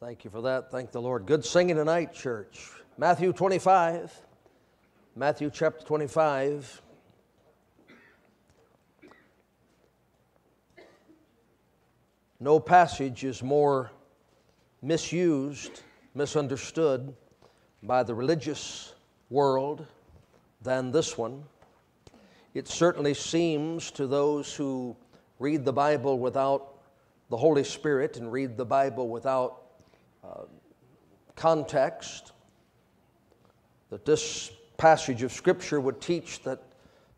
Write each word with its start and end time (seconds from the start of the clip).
Thank 0.00 0.22
you 0.22 0.30
for 0.30 0.42
that. 0.42 0.70
Thank 0.70 0.92
the 0.92 1.00
Lord. 1.00 1.26
Good 1.26 1.44
singing 1.44 1.74
tonight, 1.74 2.12
church. 2.12 2.70
Matthew 2.98 3.32
25. 3.32 4.16
Matthew 5.16 5.50
chapter 5.52 5.84
25. 5.84 6.82
No 12.38 12.60
passage 12.60 13.24
is 13.24 13.42
more 13.42 13.90
misused, 14.82 15.82
misunderstood 16.14 17.12
by 17.82 18.04
the 18.04 18.14
religious 18.14 18.94
world 19.30 19.84
than 20.62 20.92
this 20.92 21.18
one. 21.18 21.42
It 22.54 22.68
certainly 22.68 23.14
seems 23.14 23.90
to 23.90 24.06
those 24.06 24.54
who 24.54 24.96
read 25.40 25.64
the 25.64 25.72
Bible 25.72 26.20
without 26.20 26.74
the 27.30 27.36
Holy 27.36 27.64
Spirit 27.64 28.16
and 28.16 28.30
read 28.30 28.56
the 28.56 28.64
Bible 28.64 29.08
without 29.08 29.62
uh, 30.28 30.42
context 31.36 32.32
that 33.90 34.04
this 34.04 34.50
passage 34.76 35.22
of 35.22 35.32
Scripture 35.32 35.80
would 35.80 36.00
teach 36.00 36.42
that 36.42 36.62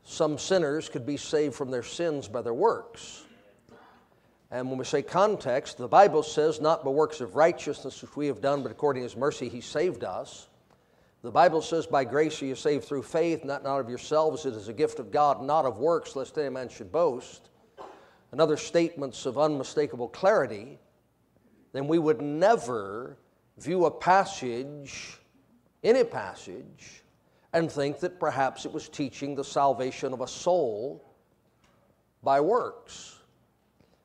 some 0.04 0.38
sinners 0.38 0.88
could 0.88 1.04
be 1.04 1.16
saved 1.16 1.54
from 1.54 1.70
their 1.70 1.82
sins 1.82 2.28
by 2.28 2.42
their 2.42 2.54
works. 2.54 3.24
And 4.50 4.68
when 4.68 4.78
we 4.78 4.84
say 4.84 5.02
context, 5.02 5.78
the 5.78 5.86
Bible 5.86 6.22
says, 6.22 6.60
not 6.60 6.84
by 6.84 6.90
works 6.90 7.20
of 7.20 7.36
righteousness 7.36 8.02
which 8.02 8.16
we 8.16 8.26
have 8.26 8.40
done, 8.40 8.62
but 8.62 8.72
according 8.72 9.02
to 9.02 9.08
His 9.08 9.16
mercy, 9.16 9.48
He 9.48 9.60
saved 9.60 10.02
us. 10.02 10.48
The 11.22 11.30
Bible 11.30 11.60
says, 11.60 11.86
by 11.86 12.04
grace 12.04 12.42
are 12.42 12.46
you 12.46 12.54
saved 12.54 12.84
through 12.84 13.02
faith, 13.02 13.44
not, 13.44 13.62
not 13.62 13.78
of 13.78 13.88
yourselves. 13.88 14.46
It 14.46 14.54
is 14.54 14.68
a 14.68 14.72
gift 14.72 14.98
of 14.98 15.10
God, 15.10 15.42
not 15.42 15.66
of 15.66 15.78
works, 15.78 16.16
lest 16.16 16.38
any 16.38 16.48
man 16.48 16.68
should 16.68 16.90
boast. 16.90 17.50
And 18.32 18.40
other 18.40 18.56
statements 18.56 19.26
of 19.26 19.38
unmistakable 19.38 20.08
clarity. 20.08 20.78
Then 21.72 21.86
we 21.86 21.98
would 21.98 22.20
never 22.20 23.16
view 23.58 23.84
a 23.84 23.90
passage, 23.90 25.18
any 25.82 26.04
passage, 26.04 27.02
and 27.52 27.70
think 27.70 28.00
that 28.00 28.18
perhaps 28.18 28.64
it 28.64 28.72
was 28.72 28.88
teaching 28.88 29.34
the 29.34 29.44
salvation 29.44 30.12
of 30.12 30.20
a 30.20 30.28
soul 30.28 31.04
by 32.22 32.40
works. 32.40 33.18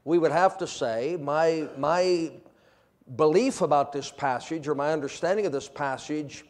We 0.03 0.17
would 0.17 0.31
have 0.31 0.58
to 0.59 0.67
say 0.67 1.17
my, 1.19 1.67
my 1.77 2.31
belief 3.16 3.61
about 3.61 3.91
this 3.91 4.11
passage 4.11 4.67
or 4.67 4.75
my 4.75 4.91
understanding 4.91 5.45
of 5.45 5.52
this 5.52 5.67
passage 5.67 6.45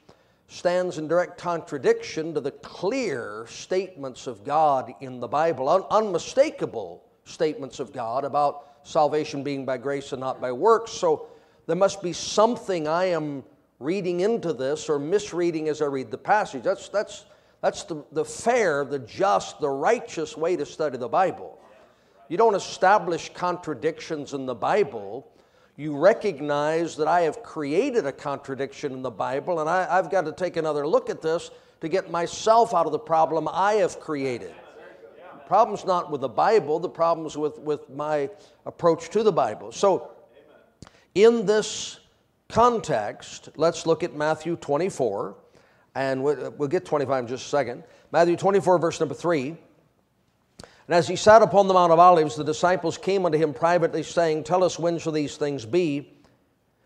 stands 0.47 0.97
in 0.97 1.07
direct 1.07 1.37
contradiction 1.37 2.33
to 2.33 2.41
the 2.41 2.51
clear 2.51 3.45
statements 3.49 4.27
of 4.27 4.43
God 4.43 4.93
in 5.01 5.19
the 5.19 5.27
Bible, 5.27 5.67
un- 5.69 5.83
unmistakable 5.89 7.03
statements 7.23 7.79
of 7.79 7.91
God 7.91 8.23
about 8.23 8.74
salvation 8.85 9.43
being 9.43 9.65
by 9.65 9.77
grace 9.77 10.13
and 10.13 10.21
not 10.21 10.39
by 10.39 10.51
works. 10.51 10.91
So 10.91 11.27
there 11.67 11.75
must 11.75 12.01
be 12.01 12.13
something 12.13 12.87
I 12.87 13.05
am 13.05 13.43
reading 13.79 14.21
into 14.21 14.53
this 14.53 14.87
or 14.87 14.99
misreading 14.99 15.67
as 15.67 15.81
I 15.81 15.85
read 15.85 16.11
the 16.11 16.17
passage. 16.17 16.63
That's, 16.63 16.87
that's, 16.87 17.25
that's 17.61 17.83
the, 17.83 18.05
the 18.11 18.23
fair, 18.23 18.85
the 18.85 18.99
just, 18.99 19.59
the 19.59 19.69
righteous 19.69 20.37
way 20.37 20.55
to 20.55 20.65
study 20.65 20.97
the 20.97 21.09
Bible. 21.09 21.59
You 22.29 22.37
don't 22.37 22.55
establish 22.55 23.31
contradictions 23.33 24.33
in 24.33 24.45
the 24.45 24.55
Bible. 24.55 25.27
You 25.77 25.97
recognize 25.97 26.95
that 26.97 27.07
I 27.07 27.21
have 27.21 27.43
created 27.43 28.05
a 28.05 28.11
contradiction 28.11 28.93
in 28.93 29.01
the 29.01 29.11
Bible, 29.11 29.59
and 29.59 29.69
I, 29.69 29.95
have 29.95 30.09
got 30.09 30.25
to 30.25 30.31
take 30.31 30.57
another 30.57 30.87
look 30.87 31.09
at 31.09 31.21
this 31.21 31.51
to 31.81 31.89
get 31.89 32.09
myself 32.09 32.73
out 32.73 32.85
of 32.85 32.91
the 32.91 32.99
problem 32.99 33.49
I 33.51 33.73
have 33.73 33.99
created. 33.99 34.53
Problem's 35.47 35.85
not 35.85 36.11
with 36.11 36.21
the 36.21 36.29
Bible, 36.29 36.79
the 36.79 36.89
problem's 36.89 37.37
with, 37.37 37.59
with 37.59 37.89
my 37.89 38.29
approach 38.65 39.09
to 39.09 39.23
the 39.23 39.31
Bible. 39.31 39.71
So, 39.71 40.11
in 41.13 41.45
this 41.45 41.99
context, 42.49 43.49
let's 43.55 43.85
look 43.85 44.03
at 44.03 44.15
Matthew 44.15 44.55
24, 44.55 45.35
and 45.95 46.23
we'll, 46.23 46.51
we'll 46.51 46.69
get 46.69 46.85
25 46.85 47.23
in 47.23 47.27
just 47.27 47.45
a 47.45 47.49
second. 47.49 47.83
Matthew 48.11 48.35
24, 48.35 48.79
verse 48.79 48.99
number 48.99 49.15
3. 49.15 49.57
And 50.87 50.95
as 50.95 51.07
he 51.07 51.15
sat 51.15 51.41
upon 51.41 51.67
the 51.67 51.73
Mount 51.73 51.91
of 51.91 51.99
Olives, 51.99 52.35
the 52.35 52.43
disciples 52.43 52.97
came 52.97 53.25
unto 53.25 53.37
him 53.37 53.53
privately, 53.53 54.03
saying, 54.03 54.43
Tell 54.43 54.63
us 54.63 54.77
when 54.77 54.99
shall 54.99 55.13
these 55.13 55.37
things 55.37 55.65
be, 55.65 56.13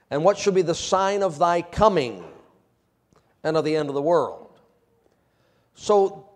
and 0.10 0.24
what 0.24 0.38
shall 0.38 0.54
be 0.54 0.62
the 0.62 0.76
sign 0.76 1.22
of 1.22 1.38
thy 1.38 1.62
coming 1.62 2.24
and 3.44 3.58
of 3.58 3.66
the 3.66 3.76
end 3.76 3.90
of 3.90 3.96
the 3.96 4.02
world? 4.02 4.58
So, 5.76 6.29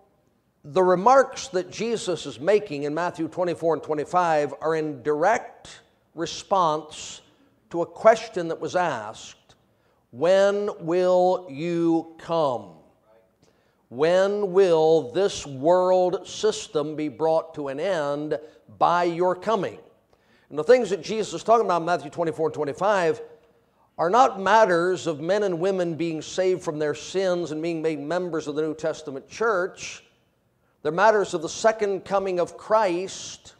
the 0.63 0.83
remarks 0.83 1.49
that 1.49 1.69
Jesus 1.69 2.25
is 2.25 2.39
making 2.39 2.83
in 2.83 2.93
Matthew 2.93 3.27
24 3.27 3.75
and 3.75 3.83
25 3.83 4.53
are 4.61 4.75
in 4.75 5.03
direct 5.03 5.81
response 6.15 7.21
to 7.69 7.81
a 7.81 7.85
question 7.85 8.47
that 8.47 8.59
was 8.59 8.75
asked 8.75 9.55
When 10.11 10.69
will 10.79 11.47
you 11.49 12.15
come? 12.17 12.69
When 13.89 14.53
will 14.53 15.11
this 15.11 15.45
world 15.45 16.27
system 16.27 16.95
be 16.95 17.09
brought 17.09 17.53
to 17.55 17.67
an 17.67 17.79
end 17.79 18.39
by 18.79 19.03
your 19.03 19.35
coming? 19.35 19.77
And 20.49 20.57
the 20.57 20.63
things 20.63 20.89
that 20.91 21.03
Jesus 21.03 21.33
is 21.33 21.43
talking 21.43 21.65
about 21.65 21.81
in 21.81 21.85
Matthew 21.85 22.09
24 22.09 22.47
and 22.47 22.53
25 22.53 23.21
are 23.97 24.09
not 24.09 24.39
matters 24.39 25.07
of 25.07 25.19
men 25.19 25.43
and 25.43 25.59
women 25.59 25.95
being 25.95 26.21
saved 26.21 26.63
from 26.63 26.79
their 26.79 26.95
sins 26.95 27.51
and 27.51 27.61
being 27.61 27.81
made 27.81 27.99
members 27.99 28.47
of 28.47 28.55
the 28.55 28.61
New 28.61 28.73
Testament 28.73 29.27
church. 29.27 30.02
They're 30.83 30.91
matters 30.91 31.33
of 31.33 31.41
the 31.41 31.49
second 31.49 32.03
coming 32.03 32.41
of 32.41 32.57
Christ 32.57 33.55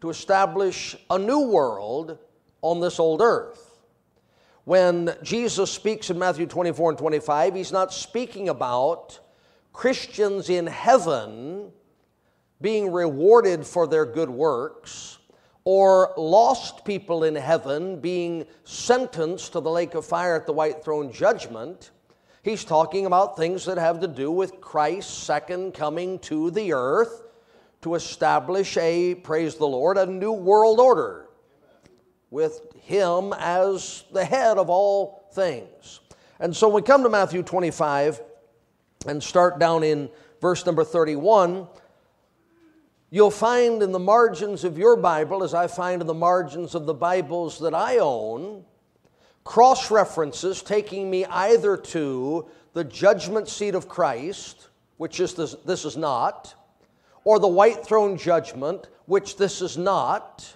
to 0.00 0.10
establish 0.10 0.96
a 1.08 1.16
new 1.16 1.48
world 1.48 2.18
on 2.60 2.80
this 2.80 2.98
old 2.98 3.20
earth. 3.20 3.78
When 4.64 5.14
Jesus 5.22 5.70
speaks 5.70 6.10
in 6.10 6.18
Matthew 6.18 6.46
24 6.46 6.90
and 6.90 6.98
25, 6.98 7.54
he's 7.54 7.70
not 7.70 7.94
speaking 7.94 8.48
about 8.48 9.20
Christians 9.72 10.50
in 10.50 10.66
heaven 10.66 11.70
being 12.60 12.90
rewarded 12.90 13.64
for 13.64 13.86
their 13.86 14.04
good 14.04 14.30
works, 14.30 15.18
or 15.64 16.14
lost 16.16 16.84
people 16.84 17.22
in 17.22 17.36
heaven 17.36 18.00
being 18.00 18.44
sentenced 18.64 19.52
to 19.52 19.60
the 19.60 19.70
lake 19.70 19.94
of 19.94 20.04
fire 20.04 20.34
at 20.34 20.46
the 20.46 20.52
white 20.52 20.82
throne 20.82 21.12
judgment. 21.12 21.92
He's 22.46 22.64
talking 22.64 23.06
about 23.06 23.36
things 23.36 23.64
that 23.64 23.76
have 23.76 23.98
to 24.02 24.06
do 24.06 24.30
with 24.30 24.60
Christ's 24.60 25.12
second 25.12 25.74
coming 25.74 26.20
to 26.20 26.52
the 26.52 26.74
earth 26.74 27.24
to 27.82 27.96
establish 27.96 28.76
a, 28.76 29.16
praise 29.16 29.56
the 29.56 29.66
Lord, 29.66 29.98
a 29.98 30.06
new 30.06 30.30
world 30.30 30.78
order 30.78 31.26
with 32.30 32.60
Him 32.82 33.34
as 33.36 34.04
the 34.12 34.24
head 34.24 34.58
of 34.58 34.70
all 34.70 35.28
things. 35.32 35.98
And 36.38 36.54
so 36.54 36.68
we 36.68 36.82
come 36.82 37.02
to 37.02 37.08
Matthew 37.08 37.42
25, 37.42 38.22
and 39.08 39.20
start 39.20 39.58
down 39.58 39.82
in 39.82 40.08
verse 40.40 40.64
number 40.64 40.84
31, 40.84 41.66
you'll 43.10 43.32
find 43.32 43.82
in 43.82 43.90
the 43.90 43.98
margins 43.98 44.62
of 44.62 44.78
your 44.78 44.94
Bible, 44.94 45.42
as 45.42 45.52
I 45.52 45.66
find 45.66 46.00
in 46.00 46.06
the 46.06 46.14
margins 46.14 46.76
of 46.76 46.86
the 46.86 46.94
Bibles 46.94 47.58
that 47.58 47.74
I 47.74 47.98
own, 47.98 48.64
cross 49.46 49.92
references 49.92 50.60
taking 50.60 51.08
me 51.08 51.24
either 51.26 51.76
to 51.76 52.46
the 52.74 52.82
judgment 52.82 53.48
seat 53.48 53.76
of 53.76 53.88
Christ, 53.88 54.68
which 54.96 55.20
is 55.20 55.34
this, 55.34 55.54
this 55.64 55.84
is 55.84 55.96
not, 55.96 56.52
or 57.24 57.38
the 57.38 57.46
white 57.48 57.86
throne 57.86 58.18
judgment, 58.18 58.88
which 59.06 59.36
this 59.36 59.62
is 59.62 59.78
not 59.78 60.52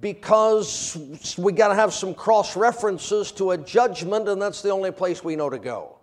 because 0.00 0.98
we 1.38 1.52
got 1.52 1.68
to 1.68 1.74
have 1.74 1.94
some 1.94 2.12
cross 2.12 2.56
references 2.56 3.30
to 3.32 3.52
a 3.52 3.56
judgment, 3.56 4.28
and 4.28 4.42
that's 4.42 4.60
the 4.60 4.70
only 4.70 4.90
place 4.90 5.22
we 5.22 5.36
know 5.36 5.48
to 5.48 5.58
go. 5.58 5.98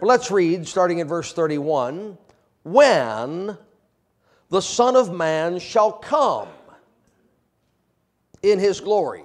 But 0.00 0.06
let's 0.06 0.30
read 0.30 0.66
starting 0.66 0.98
in 0.98 1.06
verse 1.06 1.34
31 1.34 2.16
when 2.62 3.58
the 4.48 4.62
Son 4.62 4.96
of 4.96 5.12
Man 5.12 5.58
shall 5.58 5.92
come 5.92 6.48
in 8.44 8.58
his 8.58 8.80
glory. 8.80 9.24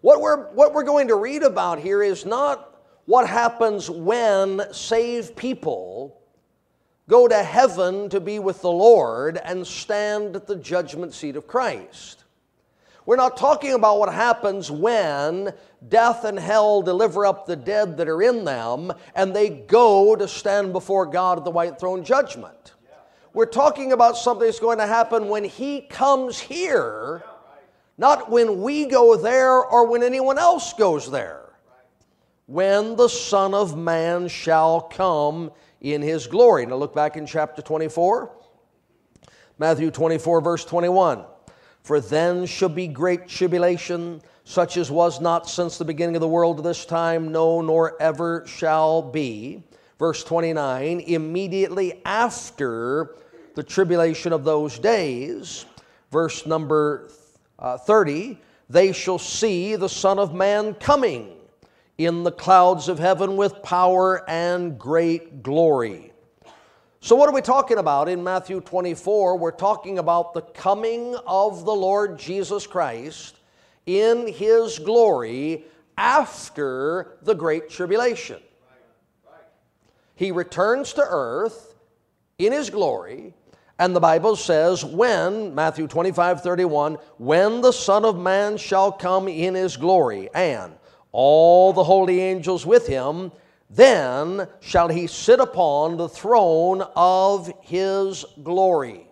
What 0.00 0.20
we're, 0.20 0.50
what 0.52 0.72
we're 0.72 0.84
going 0.84 1.08
to 1.08 1.14
read 1.14 1.42
about 1.42 1.78
here 1.78 2.02
is 2.02 2.24
not 2.24 2.80
what 3.04 3.28
happens 3.28 3.90
when 3.90 4.62
saved 4.72 5.36
people 5.36 6.20
go 7.08 7.28
to 7.28 7.42
heaven 7.42 8.08
to 8.08 8.20
be 8.20 8.38
with 8.38 8.62
the 8.62 8.70
Lord 8.70 9.36
and 9.36 9.66
stand 9.66 10.36
at 10.36 10.46
the 10.46 10.56
judgment 10.56 11.12
seat 11.12 11.36
of 11.36 11.46
Christ. 11.46 12.24
We're 13.04 13.16
not 13.16 13.36
talking 13.36 13.74
about 13.74 13.98
what 13.98 14.12
happens 14.12 14.70
when 14.70 15.52
death 15.88 16.24
and 16.24 16.38
hell 16.38 16.80
deliver 16.80 17.26
up 17.26 17.44
the 17.44 17.56
dead 17.56 17.96
that 17.96 18.08
are 18.08 18.22
in 18.22 18.44
them 18.44 18.92
and 19.14 19.34
they 19.34 19.48
go 19.48 20.14
to 20.16 20.28
stand 20.28 20.72
before 20.72 21.06
God 21.06 21.38
at 21.38 21.44
the 21.44 21.50
white 21.50 21.78
throne 21.78 22.04
judgment. 22.04 22.74
We're 23.32 23.46
talking 23.46 23.92
about 23.92 24.16
something 24.16 24.46
that's 24.46 24.58
going 24.58 24.78
to 24.78 24.86
happen 24.86 25.28
when 25.28 25.44
He 25.44 25.82
comes 25.82 26.40
here, 26.40 27.22
not 28.00 28.30
when 28.30 28.62
we 28.62 28.86
go 28.86 29.14
there 29.14 29.62
or 29.62 29.86
when 29.86 30.02
anyone 30.02 30.38
else 30.38 30.72
goes 30.72 31.10
there. 31.10 31.42
When 32.46 32.96
the 32.96 33.08
Son 33.08 33.52
of 33.52 33.76
Man 33.76 34.26
shall 34.26 34.80
come 34.80 35.50
in 35.82 36.00
his 36.00 36.26
glory. 36.26 36.64
Now 36.64 36.76
look 36.76 36.94
back 36.94 37.18
in 37.18 37.26
chapter 37.26 37.60
24, 37.60 38.30
Matthew 39.58 39.90
24, 39.90 40.40
verse 40.40 40.64
21. 40.64 41.24
For 41.82 42.00
then 42.00 42.46
shall 42.46 42.70
be 42.70 42.88
great 42.88 43.28
tribulation, 43.28 44.22
such 44.44 44.78
as 44.78 44.90
was 44.90 45.20
not 45.20 45.46
since 45.46 45.76
the 45.76 45.84
beginning 45.84 46.16
of 46.16 46.22
the 46.22 46.28
world 46.28 46.56
to 46.56 46.62
this 46.62 46.86
time, 46.86 47.30
no, 47.30 47.60
nor 47.60 48.00
ever 48.00 48.46
shall 48.46 49.02
be. 49.02 49.62
Verse 49.98 50.24
29 50.24 51.00
Immediately 51.00 52.00
after 52.06 53.14
the 53.54 53.62
tribulation 53.62 54.32
of 54.32 54.44
those 54.44 54.78
days, 54.78 55.66
verse 56.10 56.46
number 56.46 57.10
uh, 57.60 57.76
30, 57.76 58.38
they 58.68 58.92
shall 58.92 59.18
see 59.18 59.76
the 59.76 59.88
Son 59.88 60.18
of 60.18 60.34
Man 60.34 60.74
coming 60.74 61.36
in 61.98 62.22
the 62.22 62.32
clouds 62.32 62.88
of 62.88 62.98
heaven 62.98 63.36
with 63.36 63.62
power 63.62 64.28
and 64.28 64.78
great 64.78 65.42
glory. 65.42 66.12
So, 67.02 67.16
what 67.16 67.28
are 67.28 67.34
we 67.34 67.40
talking 67.40 67.78
about 67.78 68.08
in 68.08 68.22
Matthew 68.22 68.60
24? 68.60 69.38
We're 69.38 69.50
talking 69.50 69.98
about 69.98 70.34
the 70.34 70.42
coming 70.42 71.16
of 71.26 71.64
the 71.64 71.72
Lord 71.72 72.18
Jesus 72.18 72.66
Christ 72.66 73.36
in 73.86 74.28
his 74.28 74.78
glory 74.78 75.64
after 75.96 77.16
the 77.22 77.34
Great 77.34 77.68
Tribulation. 77.68 78.40
He 80.14 80.30
returns 80.30 80.92
to 80.94 81.02
earth 81.02 81.74
in 82.38 82.52
his 82.52 82.68
glory, 82.68 83.34
and 83.80 83.96
the 83.96 84.00
Bible 84.00 84.36
says, 84.36 84.84
when, 84.84 85.54
Matthew 85.54 85.86
25 85.86 86.42
31, 86.42 86.98
when 87.16 87.62
the 87.62 87.72
Son 87.72 88.04
of 88.04 88.18
Man 88.18 88.58
shall 88.58 88.92
come 88.92 89.26
in 89.26 89.54
his 89.54 89.78
glory, 89.78 90.28
and 90.34 90.74
all 91.12 91.72
the 91.72 91.82
holy 91.82 92.20
angels 92.20 92.66
with 92.66 92.86
him, 92.86 93.32
then 93.70 94.46
shall 94.60 94.88
he 94.88 95.06
sit 95.06 95.40
upon 95.40 95.96
the 95.96 96.10
throne 96.10 96.82
of 96.94 97.50
his 97.62 98.26
glory. 98.42 99.06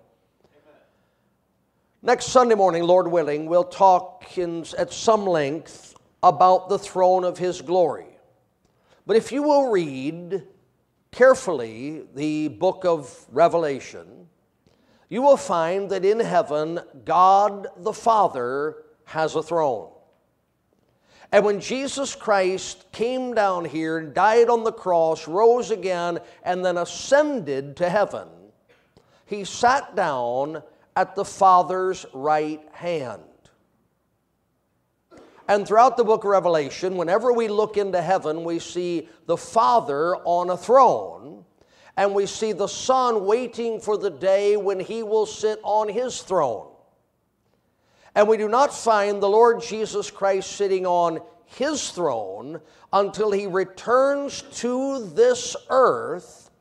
Next 2.02 2.26
Sunday 2.26 2.54
morning, 2.54 2.82
Lord 2.82 3.08
willing, 3.08 3.46
we'll 3.46 3.64
talk 3.64 4.36
in, 4.36 4.66
at 4.76 4.92
some 4.92 5.24
length 5.24 5.94
about 6.22 6.68
the 6.68 6.78
throne 6.78 7.24
of 7.24 7.38
his 7.38 7.62
glory. 7.62 8.18
But 9.06 9.16
if 9.16 9.32
you 9.32 9.42
will 9.42 9.70
read 9.70 10.42
carefully 11.10 12.04
the 12.14 12.48
book 12.48 12.84
of 12.84 13.24
Revelation, 13.32 14.27
you 15.08 15.22
will 15.22 15.36
find 15.36 15.90
that 15.90 16.04
in 16.04 16.20
heaven, 16.20 16.80
God 17.04 17.68
the 17.78 17.92
Father 17.92 18.76
has 19.04 19.34
a 19.34 19.42
throne. 19.42 19.90
And 21.30 21.44
when 21.44 21.60
Jesus 21.60 22.14
Christ 22.14 22.86
came 22.92 23.34
down 23.34 23.64
here, 23.64 24.00
died 24.00 24.48
on 24.48 24.64
the 24.64 24.72
cross, 24.72 25.28
rose 25.28 25.70
again, 25.70 26.18
and 26.42 26.64
then 26.64 26.78
ascended 26.78 27.76
to 27.76 27.88
heaven, 27.88 28.28
he 29.26 29.44
sat 29.44 29.94
down 29.94 30.62
at 30.96 31.14
the 31.14 31.24
Father's 31.24 32.06
right 32.14 32.66
hand. 32.72 33.22
And 35.46 35.66
throughout 35.66 35.96
the 35.96 36.04
book 36.04 36.24
of 36.24 36.30
Revelation, 36.30 36.96
whenever 36.96 37.32
we 37.32 37.48
look 37.48 37.76
into 37.76 38.02
heaven, 38.02 38.44
we 38.44 38.58
see 38.58 39.08
the 39.26 39.36
Father 39.36 40.16
on 40.16 40.50
a 40.50 40.56
throne, 40.56 41.44
and 41.98 42.14
we 42.14 42.26
see 42.26 42.52
the 42.52 42.68
Son 42.68 43.26
waiting 43.26 43.80
for 43.80 43.98
the 43.98 44.08
day 44.08 44.56
when 44.56 44.78
he 44.78 45.02
will 45.02 45.26
sit 45.26 45.58
on 45.64 45.88
his 45.88 46.22
throne. 46.22 46.68
And 48.14 48.28
we 48.28 48.36
do 48.36 48.48
not 48.48 48.72
find 48.72 49.20
the 49.20 49.28
Lord 49.28 49.60
Jesus 49.60 50.08
Christ 50.08 50.52
sitting 50.52 50.86
on 50.86 51.20
his 51.44 51.90
throne 51.90 52.60
until 52.92 53.32
he 53.32 53.48
returns 53.48 54.42
to 54.60 55.08
this 55.08 55.56
earth 55.70 56.52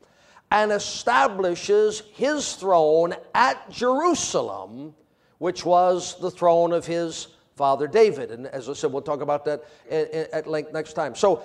and 0.50 0.72
establishes 0.72 2.02
his 2.14 2.56
throne 2.56 3.14
at 3.36 3.70
Jerusalem, 3.70 4.96
which 5.38 5.64
was 5.64 6.20
the 6.20 6.32
throne 6.32 6.74
of 6.74 6.88
his 6.88 7.28
father 7.56 7.86
David. 7.86 8.32
And 8.32 8.48
as 8.48 8.68
I 8.68 8.74
said, 8.74 8.92
we'll 8.92 9.04
talk 9.04 9.22
about 9.22 9.46
that 9.46 9.66
at 9.92 10.48
length 10.48 10.74
next 10.74 10.94
time. 10.94 11.14
So, 11.14 11.44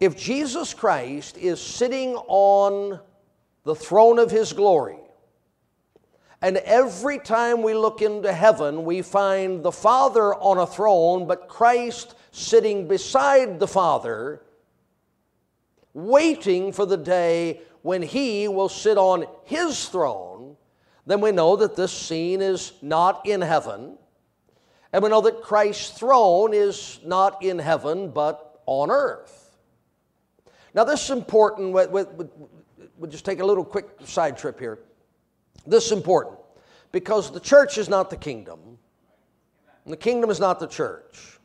if 0.00 0.16
Jesus 0.16 0.72
Christ 0.72 1.36
is 1.36 1.60
sitting 1.60 2.14
on 2.26 3.00
the 3.64 3.74
throne 3.74 4.18
of 4.18 4.30
his 4.30 4.52
glory, 4.52 4.98
and 6.44 6.58
every 6.58 7.18
time 7.18 7.62
we 7.62 7.72
look 7.72 8.02
into 8.02 8.30
heaven, 8.30 8.84
we 8.84 9.00
find 9.00 9.62
the 9.62 9.72
Father 9.72 10.34
on 10.34 10.58
a 10.58 10.66
throne, 10.66 11.26
but 11.26 11.48
Christ 11.48 12.14
sitting 12.32 12.86
beside 12.86 13.58
the 13.58 13.66
Father, 13.66 14.42
waiting 15.94 16.70
for 16.70 16.84
the 16.84 16.98
day 16.98 17.62
when 17.80 18.02
He 18.02 18.46
will 18.48 18.68
sit 18.68 18.98
on 18.98 19.26
His 19.44 19.88
throne, 19.88 20.56
then 21.06 21.22
we 21.22 21.32
know 21.32 21.56
that 21.56 21.76
this 21.76 21.92
scene 21.92 22.42
is 22.42 22.72
not 22.82 23.26
in 23.26 23.40
heaven. 23.40 23.96
And 24.92 25.02
we 25.02 25.08
know 25.08 25.20
that 25.22 25.42
Christ's 25.42 25.98
throne 25.98 26.52
is 26.52 27.00
not 27.04 27.42
in 27.42 27.58
heaven, 27.58 28.10
but 28.10 28.60
on 28.66 28.90
earth. 28.90 29.56
Now, 30.74 30.84
this 30.84 31.04
is 31.04 31.10
important. 31.10 31.74
We'll 33.04 33.10
just 33.10 33.26
take 33.26 33.40
a 33.40 33.44
little 33.44 33.66
quick 33.66 33.86
side 34.04 34.38
trip 34.38 34.58
here. 34.58 34.78
This 35.66 35.84
is 35.84 35.92
important 35.92 36.38
because 36.90 37.30
the 37.30 37.38
church 37.38 37.76
is 37.76 37.86
not 37.86 38.08
the 38.08 38.16
kingdom, 38.16 38.58
and 39.84 39.92
the 39.92 39.98
kingdom 39.98 40.30
is 40.30 40.40
not 40.40 40.58
the 40.58 40.66
church. 40.66 41.38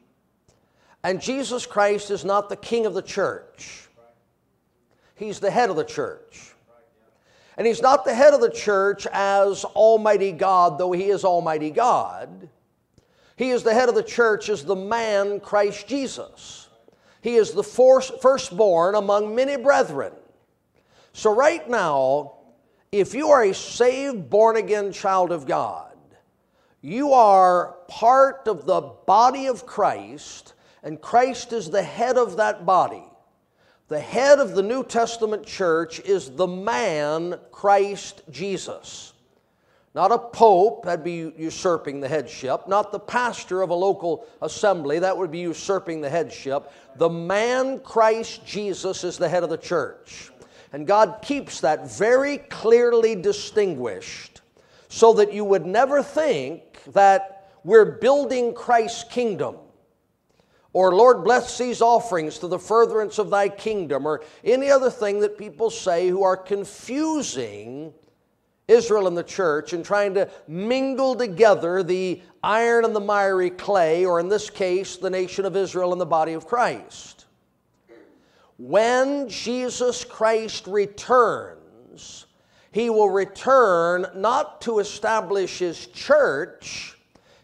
And 1.03 1.21
Jesus 1.21 1.65
Christ 1.65 2.11
is 2.11 2.23
not 2.23 2.47
the 2.47 2.55
king 2.55 2.85
of 2.85 2.93
the 2.93 3.01
church, 3.01 3.89
he's 5.15 5.41
the 5.41 5.51
head 5.51 5.69
of 5.69 5.75
the 5.75 5.83
church. 5.83 6.53
And 7.57 7.67
he's 7.67 7.81
not 7.81 8.05
the 8.05 8.13
head 8.13 8.33
of 8.33 8.39
the 8.39 8.49
church 8.49 9.05
as 9.11 9.65
Almighty 9.65 10.31
God, 10.31 10.77
though 10.77 10.93
he 10.93 11.09
is 11.09 11.25
Almighty 11.25 11.71
God. 11.71 12.47
He 13.35 13.49
is 13.49 13.63
the 13.63 13.73
head 13.73 13.89
of 13.89 13.95
the 13.95 14.03
church 14.03 14.47
as 14.47 14.63
the 14.63 14.77
man 14.77 15.41
Christ 15.41 15.89
Jesus. 15.89 16.69
He 17.21 17.35
is 17.35 17.51
the 17.51 17.63
firstborn 17.63 18.95
among 18.95 19.35
many 19.35 19.57
brethren. 19.57 20.13
So, 21.13 21.33
right 21.33 21.67
now, 21.69 22.33
if 22.91 23.13
you 23.13 23.29
are 23.29 23.43
a 23.43 23.53
saved, 23.53 24.29
born 24.29 24.55
again 24.55 24.91
child 24.91 25.31
of 25.31 25.45
God, 25.45 25.89
you 26.81 27.11
are 27.11 27.75
part 27.87 28.47
of 28.47 28.65
the 28.65 28.81
body 28.81 29.47
of 29.47 29.65
Christ, 29.65 30.53
and 30.81 31.01
Christ 31.01 31.51
is 31.51 31.69
the 31.69 31.83
head 31.83 32.17
of 32.17 32.37
that 32.37 32.65
body. 32.65 33.03
The 33.89 33.99
head 33.99 34.39
of 34.39 34.53
the 34.53 34.61
New 34.61 34.83
Testament 34.83 35.45
church 35.45 35.99
is 35.99 36.29
the 36.29 36.47
man 36.47 37.39
Christ 37.51 38.21
Jesus. 38.29 39.13
Not 39.95 40.11
a 40.11 40.19
pope, 40.19 40.85
that'd 40.85 41.03
be 41.03 41.33
usurping 41.35 41.99
the 41.99 42.07
headship. 42.07 42.67
Not 42.67 42.91
the 42.91 42.99
pastor 42.99 43.63
of 43.63 43.71
a 43.71 43.75
local 43.75 44.27
assembly, 44.41 44.99
that 44.99 45.17
would 45.17 45.31
be 45.31 45.39
usurping 45.39 46.01
the 46.01 46.09
headship. 46.09 46.71
The 46.95 47.09
man 47.09 47.79
Christ 47.79 48.45
Jesus 48.45 49.03
is 49.03 49.17
the 49.17 49.27
head 49.27 49.43
of 49.43 49.49
the 49.49 49.57
church. 49.57 50.31
And 50.71 50.85
God 50.85 51.19
keeps 51.21 51.61
that 51.61 51.89
very 51.91 52.37
clearly 52.37 53.15
distinguished 53.15 54.41
so 54.87 55.13
that 55.13 55.33
you 55.33 55.43
would 55.43 55.65
never 55.65 56.03
think 56.03 56.83
that 56.93 57.51
we're 57.63 57.97
building 57.99 58.53
Christ's 58.53 59.03
kingdom 59.05 59.55
or 60.71 60.95
Lord, 60.95 61.23
bless 61.23 61.57
these 61.57 61.81
offerings 61.81 62.37
to 62.39 62.47
the 62.47 62.59
furtherance 62.59 63.17
of 63.17 63.29
thy 63.29 63.49
kingdom, 63.49 64.05
or 64.05 64.21
any 64.43 64.69
other 64.69 64.91
thing 64.91 65.19
that 65.21 65.37
people 65.37 65.69
say 65.71 66.09
who 66.09 66.23
are 66.23 66.37
confusing 66.37 67.93
Israel 68.67 69.07
and 69.07 69.17
the 69.17 69.23
church 69.23 69.73
and 69.73 69.83
trying 69.83 70.13
to 70.13 70.29
mingle 70.47 71.15
together 71.15 71.81
the 71.81 72.21
iron 72.43 72.85
and 72.85 72.95
the 72.95 72.99
miry 72.99 73.49
clay, 73.49 74.05
or 74.05 74.19
in 74.19 74.29
this 74.29 74.51
case, 74.51 74.97
the 74.97 75.09
nation 75.09 75.43
of 75.43 75.55
Israel 75.55 75.91
and 75.91 75.99
the 75.99 76.05
body 76.05 76.33
of 76.33 76.45
Christ 76.45 77.18
when 78.59 79.29
Jesus 79.29 80.03
Christ 80.03 80.67
returns, 80.67 82.25
he 82.71 82.89
will 82.89 83.09
return 83.09 84.05
not 84.15 84.59
to 84.61 84.79
establish 84.79 85.59
his 85.59 85.87
church, 85.87 86.97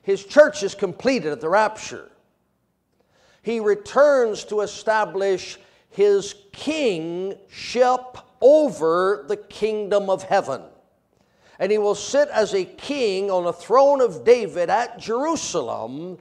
his 0.03 0.25
church 0.25 0.61
is 0.61 0.75
completed 0.75 1.31
at 1.31 1.39
the 1.39 1.47
rapture. 1.47 2.11
He 3.41 3.61
returns 3.61 4.43
to 4.45 4.59
establish 4.59 5.57
his 5.89 6.35
kingship 6.51 8.17
over 8.41 9.23
the 9.29 9.37
kingdom 9.37 10.09
of 10.09 10.23
heaven. 10.23 10.63
And 11.59 11.71
he 11.71 11.77
will 11.77 11.95
sit 11.95 12.27
as 12.27 12.53
a 12.53 12.65
king 12.65 13.31
on 13.31 13.45
a 13.45 13.53
throne 13.53 14.01
of 14.01 14.25
David 14.25 14.69
at 14.69 14.99
Jerusalem 14.99 16.17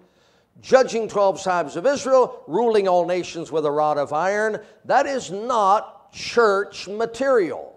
judging 0.60 1.08
12 1.08 1.42
tribes 1.42 1.76
of 1.76 1.86
Israel, 1.86 2.42
ruling 2.46 2.88
all 2.88 3.06
nations 3.06 3.52
with 3.52 3.66
a 3.66 3.70
rod 3.70 3.98
of 3.98 4.12
iron. 4.12 4.60
That 4.84 5.06
is 5.06 5.30
not 5.30 6.12
church 6.12 6.88
material. 6.88 7.70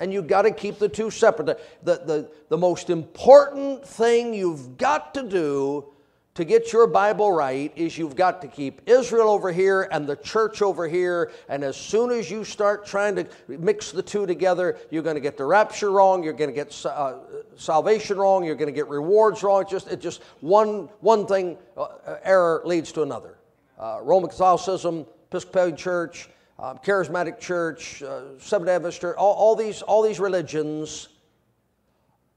And 0.00 0.12
you've 0.12 0.26
got 0.26 0.42
to 0.42 0.50
keep 0.50 0.78
the 0.78 0.88
two 0.88 1.10
separate. 1.10 1.46
The, 1.46 1.58
the, 1.82 2.04
the, 2.04 2.30
the 2.48 2.58
most 2.58 2.90
important 2.90 3.86
thing 3.86 4.34
you've 4.34 4.76
got 4.76 5.14
to 5.14 5.22
do 5.22 5.91
to 6.34 6.44
get 6.44 6.72
your 6.72 6.86
Bible 6.86 7.30
right 7.30 7.70
is 7.76 7.98
you've 7.98 8.16
got 8.16 8.40
to 8.40 8.48
keep 8.48 8.80
Israel 8.86 9.28
over 9.28 9.52
here 9.52 9.88
and 9.92 10.06
the 10.06 10.16
church 10.16 10.62
over 10.62 10.88
here. 10.88 11.30
And 11.48 11.62
as 11.62 11.76
soon 11.76 12.10
as 12.10 12.30
you 12.30 12.42
start 12.42 12.86
trying 12.86 13.16
to 13.16 13.26
mix 13.48 13.92
the 13.92 14.02
two 14.02 14.24
together, 14.24 14.78
you're 14.90 15.02
going 15.02 15.16
to 15.16 15.20
get 15.20 15.36
the 15.36 15.44
rapture 15.44 15.90
wrong. 15.90 16.22
You're 16.24 16.32
going 16.32 16.48
to 16.48 16.56
get 16.56 16.86
uh, 16.86 17.16
salvation 17.56 18.16
wrong. 18.16 18.44
You're 18.44 18.54
going 18.54 18.72
to 18.72 18.74
get 18.74 18.88
rewards 18.88 19.42
wrong. 19.42 19.62
It's 19.62 19.70
just, 19.70 19.88
it 19.88 20.00
just 20.00 20.22
one, 20.40 20.88
one 21.00 21.26
thing, 21.26 21.58
uh, 21.76 22.16
error 22.22 22.62
leads 22.64 22.92
to 22.92 23.02
another. 23.02 23.36
Uh, 23.78 23.98
Roman 24.02 24.30
Catholicism, 24.30 25.04
Episcopalian 25.28 25.76
Church, 25.76 26.30
um, 26.58 26.78
Charismatic 26.78 27.40
Church, 27.40 28.02
uh, 28.02 28.38
Seventh 28.38 28.70
Adventist 28.70 29.02
Church, 29.02 29.16
all, 29.18 29.34
all, 29.34 29.54
these, 29.54 29.82
all 29.82 30.00
these 30.02 30.18
religions 30.18 31.08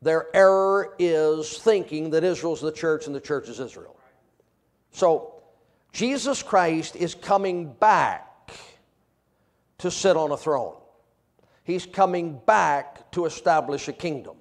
their 0.02 0.28
error 0.36 0.94
is 1.00 1.58
thinking 1.58 2.10
that 2.12 2.24
Israel's 2.24 2.62
the 2.62 2.72
church 2.72 3.08
and 3.08 3.16
the 3.16 3.22
church 3.22 3.50
is 3.50 3.60
Israel. 3.60 3.96
So, 4.92 5.32
Jesus 5.92 6.44
Christ 6.44 6.96
is 6.96 7.16
coming 7.16 7.72
back 7.72 8.52
to 9.78 9.90
sit 9.90 10.18
on 10.18 10.32
a 10.32 10.38
throne. 10.38 10.75
He's 11.64 11.86
coming 11.86 12.40
back 12.46 13.12
to 13.12 13.25
establish 13.25 13.88
a 13.88 13.94
kingdom. 13.94 14.36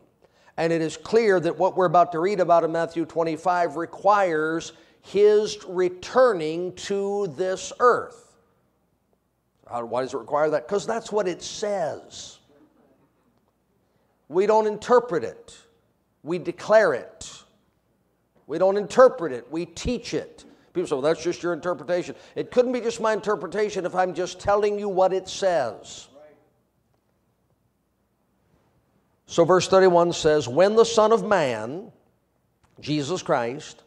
And 0.56 0.72
it 0.72 0.82
is 0.82 0.96
clear 0.96 1.40
that 1.40 1.56
what 1.58 1.76
we're 1.76 1.86
about 1.86 2.12
to 2.12 2.20
read 2.20 2.40
about 2.40 2.64
in 2.64 2.72
Matthew 2.72 3.04
25 3.04 3.76
requires 3.76 4.72
his 5.00 5.58
returning 5.66 6.72
to 6.74 7.32
this 7.36 7.72
earth. 7.80 8.36
Uh, 9.66 9.82
why 9.82 10.02
does 10.02 10.14
it 10.14 10.18
require 10.18 10.50
that? 10.50 10.66
Because 10.66 10.86
that's 10.86 11.10
what 11.10 11.26
it 11.26 11.42
says. 11.42 12.38
We 14.34 14.46
don't 14.46 14.66
interpret 14.66 15.22
it, 15.22 15.56
we 16.24 16.38
declare 16.38 16.92
it. 16.92 17.30
We 18.48 18.58
don't 18.58 18.76
interpret 18.76 19.32
it, 19.32 19.46
we 19.48 19.64
teach 19.64 20.12
it. 20.12 20.44
People 20.72 20.88
say, 20.88 20.94
well, 20.96 21.02
that's 21.02 21.22
just 21.22 21.40
your 21.40 21.52
interpretation. 21.52 22.16
It 22.34 22.50
couldn't 22.50 22.72
be 22.72 22.80
just 22.80 23.00
my 23.00 23.12
interpretation 23.12 23.86
if 23.86 23.94
I'm 23.94 24.12
just 24.12 24.40
telling 24.40 24.76
you 24.76 24.88
what 24.88 25.12
it 25.12 25.28
says. 25.28 26.08
So, 29.26 29.44
verse 29.44 29.68
31 29.68 30.12
says, 30.12 30.48
When 30.48 30.74
the 30.74 30.84
Son 30.84 31.12
of 31.12 31.24
Man, 31.24 31.92
Jesus 32.80 33.22
Christ, 33.22 33.84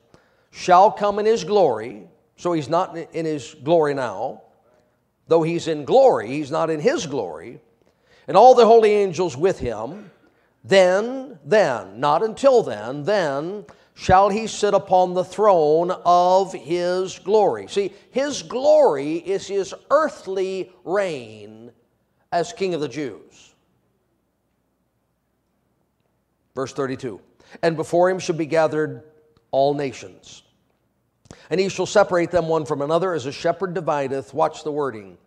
shall 0.51 0.92
come 0.92 1.20
in 1.20 1.25
his 1.25 1.44
glory, 1.44 2.08
so 2.38 2.54
he's 2.54 2.70
not 2.70 2.98
in 2.98 3.25
his 3.25 3.54
glory 3.63 3.94
now, 3.94 4.44
though 5.27 5.44
he's 5.44 5.68
in 5.68 5.84
glory, 5.84 6.30
he's 6.30 6.51
not 6.51 6.70
in 6.70 6.80
his 6.80 7.06
glory, 7.06 7.60
and 8.30 8.38
all 8.38 8.56
the 8.56 8.66
holy 8.66 8.92
angels 8.92 9.36
with 9.36 9.60
him, 9.60 10.10
then, 10.68 11.40
then, 11.46 12.00
not 12.00 12.24
until 12.24 12.64
then, 12.64 13.04
then 13.04 13.66
shall 13.94 14.30
he 14.30 14.48
sit 14.48 14.74
upon 14.74 15.14
the 15.14 15.24
throne 15.24 15.92
of 16.06 16.54
his 16.54 17.18
glory. 17.20 17.68
See, 17.68 17.94
his 18.12 18.44
glory 18.44 19.16
is 19.16 19.48
his 19.48 19.74
earthly 19.90 20.72
reign 20.84 21.72
as 22.32 22.54
King 22.54 22.74
of 22.74 22.82
the 22.82 22.88
Jews. 22.88 23.56
Verse 26.54 26.74
32 26.74 27.20
And 27.64 27.76
before 27.76 28.10
him 28.10 28.20
shall 28.20 28.36
be 28.36 28.46
gathered 28.46 29.04
all 29.52 29.74
nations. 29.74 30.44
And 31.50 31.60
he 31.60 31.70
shall 31.70 31.86
separate 31.86 32.32
them 32.32 32.48
one 32.48 32.66
from 32.66 32.82
another 32.82 33.14
as 33.14 33.26
a 33.26 33.32
shepherd 33.32 33.74
divideth, 33.74 34.34
watch 34.34 34.64
the 34.64 34.72
wording, 34.72 35.18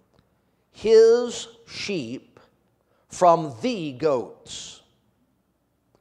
his 0.71 1.49
sheep 1.67 2.39
from 3.09 3.55
the 3.63 3.93
goats. 3.93 4.80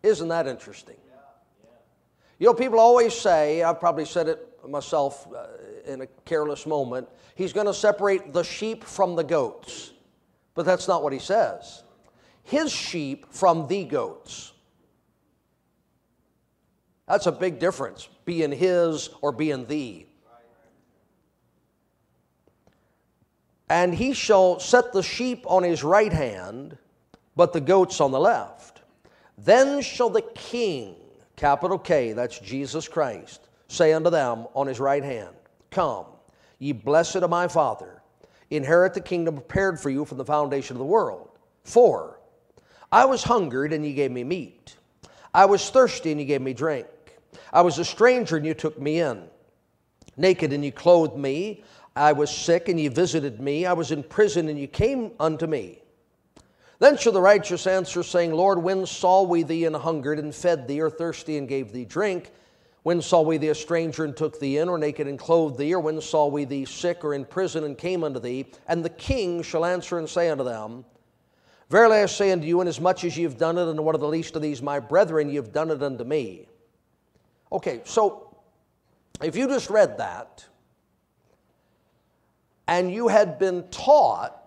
Isn't 0.04 0.28
that 0.30 0.48
interesting? 0.48 0.98
You 2.40 2.48
know, 2.48 2.54
people 2.54 2.80
always 2.80 3.14
say, 3.14 3.64
I've 3.64 3.80
probably 3.80 4.06
said 4.06 4.30
it 4.30 4.50
myself 4.68 5.28
uh, 5.34 5.48
in 5.86 6.02
a 6.02 6.08
careless 6.26 6.66
moment, 6.66 7.08
he's 7.36 7.54
going 7.54 7.68
to 7.68 7.74
separate 7.74 8.34
the 8.34 8.44
sheep 8.44 8.84
from 8.84 9.16
the 9.16 9.24
goats. 9.24 9.92
But 10.56 10.66
that's 10.66 10.88
not 10.88 11.04
what 11.04 11.14
he 11.14 11.20
says. 11.20 11.84
His 12.44 12.72
sheep 12.72 13.28
from 13.32 13.68
the 13.68 13.84
goats. 13.84 14.54
That's 17.08 17.26
a 17.26 17.32
big 17.32 17.60
difference, 17.60 18.08
being 18.26 18.52
his 18.52 19.10
or 19.22 19.32
being 19.32 19.66
thee. 19.66 20.06
And 23.70 23.94
he 23.94 24.14
shall 24.14 24.60
set 24.60 24.94
the 24.94 25.04
sheep 25.04 25.44
on 25.46 25.64
his 25.64 25.84
right 25.84 26.12
hand, 26.12 26.78
but 27.36 27.54
the 27.54 27.62
goats 27.62 28.02
on 28.02 28.12
the 28.12 28.20
left. 28.20 28.79
Then 29.44 29.82
shall 29.82 30.10
the 30.10 30.22
King, 30.22 30.96
capital 31.36 31.80
K, 31.80 32.12
that's 32.12 32.40
Jesus 32.40 32.88
Christ, 32.88 33.48
say 33.68 33.94
unto 33.94 34.10
them 34.10 34.48
on 34.54 34.68
his 34.68 34.80
right 34.80 35.04
hand, 35.04 35.36
Come, 35.72 36.06
ye 36.58 36.74
blessed 36.74 37.18
of 37.18 37.30
my 37.30 37.48
Father, 37.48 38.02
inherit 38.50 38.94
the 38.94 39.02
kingdom 39.02 39.36
prepared 39.36 39.80
for 39.80 39.90
you 39.90 40.04
from 40.04 40.18
the 40.18 40.26
foundation 40.26 40.76
of 40.76 40.80
the 40.80 40.86
world. 40.86 41.30
For 41.64 42.20
I 42.92 43.06
was 43.06 43.24
hungered, 43.24 43.72
and 43.72 43.86
ye 43.86 43.94
gave 43.94 44.12
me 44.12 44.24
meat. 44.24 44.76
I 45.34 45.46
was 45.46 45.70
thirsty, 45.70 46.12
and 46.12 46.20
ye 46.20 46.26
gave 46.26 46.42
me 46.42 46.54
drink. 46.54 46.88
I 47.54 47.62
was 47.62 47.78
a 47.78 47.86
stranger, 47.86 48.38
and 48.38 48.46
you 48.46 48.54
took 48.54 48.80
me 48.82 49.00
in. 49.00 49.24
Naked, 50.18 50.52
and 50.52 50.66
ye 50.66 50.72
clothed 50.72 51.16
me. 51.16 51.64
I 51.96 52.12
was 52.12 52.30
sick, 52.30 52.68
and 52.68 52.80
ye 52.80 52.88
visited 52.90 53.40
me. 53.40 53.66
I 53.66 53.74
was 53.74 53.92
in 53.92 54.04
prison, 54.04 54.50
and 54.50 54.60
ye 54.60 54.68
came 54.68 55.12
unto 55.20 55.48
me. 55.48 55.82
Then 56.80 56.98
shall 56.98 57.12
the 57.12 57.22
righteous 57.22 57.68
answer, 57.68 58.04
saying, 58.04 58.34
Lord, 58.34 58.58
when 58.58 58.86
saw 58.86 59.24
we 59.24 59.44
thee 59.44 59.66
and 59.66 59.76
hungered 59.76 60.18
and 60.18 60.34
fed 60.34 60.68
thee, 60.68 60.80
or 60.80 60.90
thirsty 60.90 61.38
and 61.38 61.48
gave 61.48 61.74
thee 61.74 61.86
drink? 61.86 62.32
When 62.84 63.02
saw 63.02 63.22
we 63.22 63.38
thee 63.38 63.50
a 63.50 63.56
stranger 63.56 64.06
and 64.06 64.16
took 64.16 64.40
thee 64.40 64.58
in, 64.58 64.70
or 64.70 64.78
naked 64.78 65.06
and 65.06 65.20
clothed 65.20 65.58
thee? 65.58 65.74
Or 65.74 65.82
when 65.82 66.00
saw 66.00 66.28
we 66.28 66.46
thee 66.46 66.64
sick 66.64 67.04
or 67.04 67.14
in 67.14 67.26
prison 67.26 67.66
and 67.66 67.78
came 67.78 68.06
unto 68.06 68.20
thee? 68.20 68.46
And 68.68 68.84
the 68.84 68.90
king 68.90 69.44
shall 69.44 69.66
answer 69.66 70.00
and 70.00 70.10
say 70.10 70.30
unto 70.30 70.46
them, 70.46 70.86
Verily 71.70 71.98
I 71.98 72.06
say 72.06 72.32
unto 72.32 72.48
you, 72.48 72.62
inasmuch 72.62 73.04
as 73.04 73.16
ye 73.16 73.24
have 73.24 73.38
done 73.38 73.58
it 73.58 73.68
unto 73.68 73.82
one 73.82 73.94
of 73.94 74.02
the 74.02 74.08
least 74.08 74.36
of 74.38 74.42
these 74.42 74.62
my 74.62 74.80
brethren, 74.80 75.30
ye 75.30 75.36
have 75.36 75.52
done 75.52 75.70
it 75.70 75.84
unto 75.84 76.04
me. 76.04 76.48
Okay, 77.52 77.82
so 77.84 78.36
if 79.22 79.36
you 79.36 79.48
just 79.48 79.70
read 79.70 79.98
that, 79.98 80.46
and 82.68 82.92
you 82.92 83.08
had 83.08 83.38
been 83.38 83.68
taught 83.70 84.39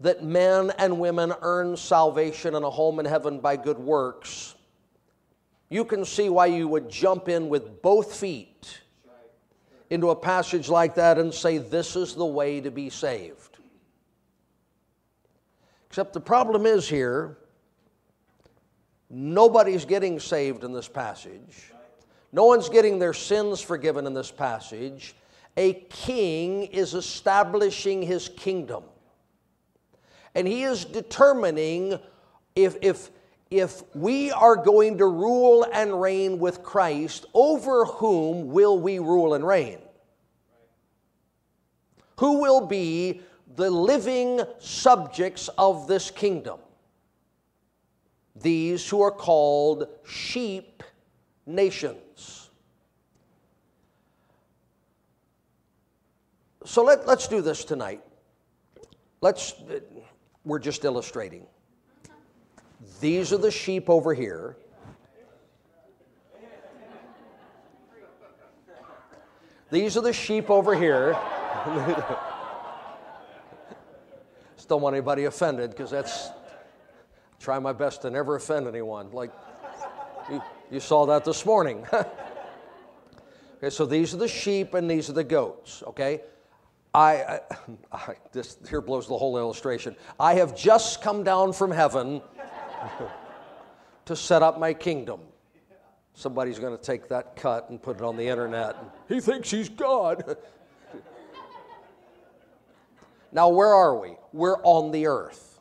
that 0.00 0.24
men 0.24 0.72
and 0.78 0.98
women 0.98 1.32
earn 1.42 1.76
salvation 1.76 2.54
and 2.54 2.64
a 2.64 2.70
home 2.70 2.98
in 2.98 3.06
heaven 3.06 3.40
by 3.40 3.56
good 3.56 3.78
works, 3.78 4.54
you 5.68 5.84
can 5.84 6.04
see 6.04 6.28
why 6.28 6.46
you 6.46 6.68
would 6.68 6.88
jump 6.88 7.28
in 7.28 7.48
with 7.48 7.82
both 7.82 8.14
feet 8.14 8.80
into 9.90 10.10
a 10.10 10.16
passage 10.16 10.68
like 10.68 10.94
that 10.96 11.18
and 11.18 11.32
say, 11.32 11.58
This 11.58 11.96
is 11.96 12.14
the 12.14 12.26
way 12.26 12.60
to 12.60 12.70
be 12.70 12.90
saved. 12.90 13.58
Except 15.88 16.12
the 16.12 16.20
problem 16.20 16.66
is 16.66 16.88
here, 16.88 17.38
nobody's 19.08 19.84
getting 19.84 20.18
saved 20.18 20.64
in 20.64 20.72
this 20.72 20.88
passage. 20.88 21.72
No 22.32 22.46
one's 22.46 22.68
getting 22.68 22.98
their 22.98 23.14
sins 23.14 23.60
forgiven 23.60 24.06
in 24.06 24.12
this 24.12 24.32
passage. 24.32 25.14
A 25.56 25.74
king 25.90 26.64
is 26.64 26.94
establishing 26.94 28.02
his 28.02 28.28
kingdom 28.28 28.82
and 30.34 30.48
he 30.48 30.64
is 30.64 30.84
determining 30.84 31.98
if, 32.56 32.76
if, 32.82 33.10
if 33.50 33.82
we 33.94 34.30
are 34.32 34.56
going 34.56 34.98
to 34.98 35.06
rule 35.06 35.66
and 35.72 36.00
reign 36.00 36.38
with 36.38 36.62
Christ, 36.62 37.26
over 37.34 37.84
whom 37.84 38.48
will 38.48 38.78
we 38.78 38.98
rule 38.98 39.34
and 39.34 39.46
reign? 39.46 39.78
Who 42.18 42.40
will 42.40 42.66
be 42.66 43.20
the 43.56 43.70
living 43.70 44.40
subjects 44.58 45.48
of 45.58 45.86
this 45.86 46.10
kingdom? 46.10 46.58
These 48.36 48.88
who 48.88 49.00
are 49.02 49.12
called 49.12 49.86
sheep 50.06 50.82
nations. 51.46 52.50
So 56.64 56.82
let, 56.82 57.06
let's 57.06 57.28
do 57.28 57.42
this 57.42 57.64
tonight. 57.64 58.00
Let's 59.20 59.54
we're 60.44 60.58
just 60.58 60.84
illustrating. 60.84 61.46
These 63.00 63.32
are 63.32 63.38
the 63.38 63.50
sheep 63.50 63.88
over 63.88 64.14
here. 64.14 64.56
These 69.70 69.96
are 69.96 70.02
the 70.02 70.12
sheep 70.12 70.50
over 70.50 70.74
here. 70.74 71.16
Still 74.56 74.80
want 74.80 74.94
anybody 74.94 75.24
offended 75.24 75.70
because 75.70 75.90
that's 75.90 76.28
try 77.40 77.58
my 77.58 77.72
best 77.72 78.02
to 78.02 78.10
never 78.10 78.36
offend 78.36 78.68
anyone. 78.68 79.10
Like 79.10 79.30
you, 80.30 80.42
you 80.70 80.80
saw 80.80 81.06
that 81.06 81.24
this 81.24 81.44
morning. 81.44 81.84
okay, 81.92 83.70
so 83.70 83.84
these 83.84 84.14
are 84.14 84.18
the 84.18 84.28
sheep 84.28 84.74
and 84.74 84.90
these 84.90 85.10
are 85.10 85.14
the 85.14 85.24
goats. 85.24 85.82
Okay, 85.88 86.20
I, 86.94 87.40
I, 87.90 88.14
this 88.30 88.56
here 88.68 88.80
blows 88.80 89.08
the 89.08 89.18
whole 89.18 89.36
illustration. 89.36 89.96
I 90.20 90.34
have 90.34 90.56
just 90.56 91.02
come 91.02 91.24
down 91.24 91.52
from 91.52 91.72
heaven 91.72 92.22
to 94.04 94.14
set 94.14 94.42
up 94.42 94.60
my 94.60 94.72
kingdom. 94.72 95.20
Somebody's 96.14 96.60
going 96.60 96.76
to 96.76 96.82
take 96.82 97.08
that 97.08 97.34
cut 97.34 97.68
and 97.70 97.82
put 97.82 97.96
it 97.96 98.02
on 98.02 98.16
the 98.16 98.26
internet. 98.28 98.76
He 99.08 99.20
thinks 99.20 99.50
he's 99.50 99.68
God. 99.68 100.36
now, 103.32 103.48
where 103.48 103.74
are 103.74 103.98
we? 103.98 104.14
We're 104.32 104.62
on 104.62 104.92
the 104.92 105.08
earth. 105.08 105.60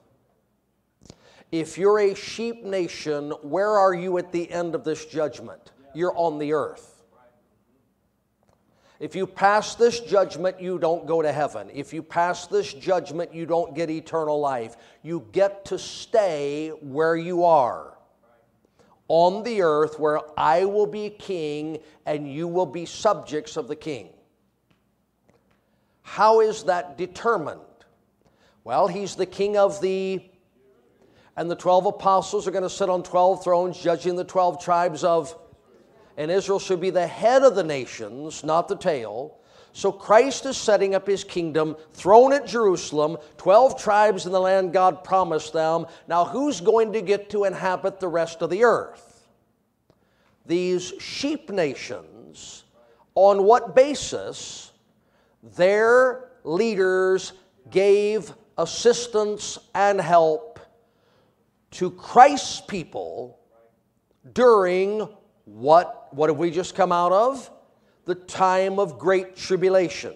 If 1.51 1.79
you're 1.79 1.99
a 1.99 2.13
sheep 2.13 2.63
nation, 2.63 3.31
where 3.41 3.71
are 3.71 3.95
you 3.95 4.19
at 4.19 4.31
the 4.31 4.51
end 4.51 4.75
of 4.75 4.83
this 4.83 5.05
judgment? 5.05 5.71
You're 5.95 6.15
on 6.15 6.37
the 6.37 6.53
earth. 6.53 6.92
If 9.03 9.17
you 9.17 9.27
pass 9.27 9.75
this 9.75 9.99
judgment, 9.99 10.61
you 10.61 10.79
don't 10.79 11.05
go 11.05 11.21
to 11.21 11.29
heaven. 11.29 11.69
If 11.73 11.91
you 11.91 12.01
pass 12.01 12.47
this 12.47 12.73
judgment, 12.73 13.33
you 13.33 13.45
don't 13.45 13.75
get 13.75 13.89
eternal 13.89 14.39
life. 14.39 14.77
You 15.01 15.27
get 15.33 15.65
to 15.65 15.77
stay 15.77 16.69
where 16.69 17.17
you 17.17 17.43
are 17.43 17.97
on 19.09 19.43
the 19.43 19.61
earth, 19.61 19.99
where 19.99 20.21
I 20.37 20.63
will 20.63 20.85
be 20.85 21.09
king 21.09 21.79
and 22.05 22.31
you 22.31 22.47
will 22.47 22.65
be 22.65 22.85
subjects 22.85 23.57
of 23.57 23.67
the 23.67 23.75
king. 23.75 24.07
How 26.03 26.39
is 26.39 26.63
that 26.63 26.97
determined? 26.97 27.59
Well, 28.63 28.87
he's 28.87 29.15
the 29.15 29.25
king 29.25 29.57
of 29.57 29.81
the, 29.81 30.23
and 31.35 31.51
the 31.51 31.57
12 31.57 31.87
apostles 31.87 32.47
are 32.47 32.51
going 32.51 32.63
to 32.63 32.69
sit 32.69 32.89
on 32.89 33.03
12 33.03 33.43
thrones, 33.43 33.77
judging 33.77 34.15
the 34.15 34.23
12 34.23 34.63
tribes 34.63 35.03
of 35.03 35.37
and 36.17 36.29
Israel 36.29 36.59
should 36.59 36.81
be 36.81 36.89
the 36.89 37.07
head 37.07 37.43
of 37.43 37.55
the 37.55 37.63
nations, 37.63 38.43
not 38.43 38.67
the 38.67 38.75
tail. 38.75 39.37
So 39.73 39.91
Christ 39.91 40.45
is 40.45 40.55
setting 40.55 40.93
up 40.93 41.07
his 41.07 41.23
kingdom, 41.23 41.75
throne 41.93 42.31
at 42.31 42.45
Jerusalem, 42.45 43.17
12 43.37 43.81
tribes 43.81 44.27
in 44.27 44.31
the 44.31 44.39
land 44.39 44.71
God 44.71 45.03
promised 45.03 45.51
them. 45.53 45.87
Now, 46.07 46.25
who's 46.25 46.61
going 46.61 46.93
to 46.93 47.01
get 47.01 47.31
to 47.31 47.45
inhabit 47.45 47.99
the 47.99 48.07
rest 48.07 48.43
of 48.43 48.51
the 48.51 48.63
earth? 48.63 49.27
These 50.45 50.93
sheep 50.99 51.49
nations, 51.49 52.65
on 53.15 53.43
what 53.43 53.75
basis? 53.75 54.71
Their 55.55 56.29
leaders 56.43 57.33
gave 57.71 58.31
assistance 58.57 59.57
and 59.73 59.99
help 59.99 60.59
to 61.71 61.89
Christ's 61.89 62.61
people 62.61 63.39
during 64.33 65.07
what, 65.45 66.13
what 66.13 66.29
have 66.29 66.37
we 66.37 66.51
just 66.51 66.75
come 66.75 66.91
out 66.91 67.11
of? 67.11 67.49
The 68.05 68.15
time 68.15 68.79
of 68.79 68.97
great 68.97 69.35
tribulation. 69.35 70.13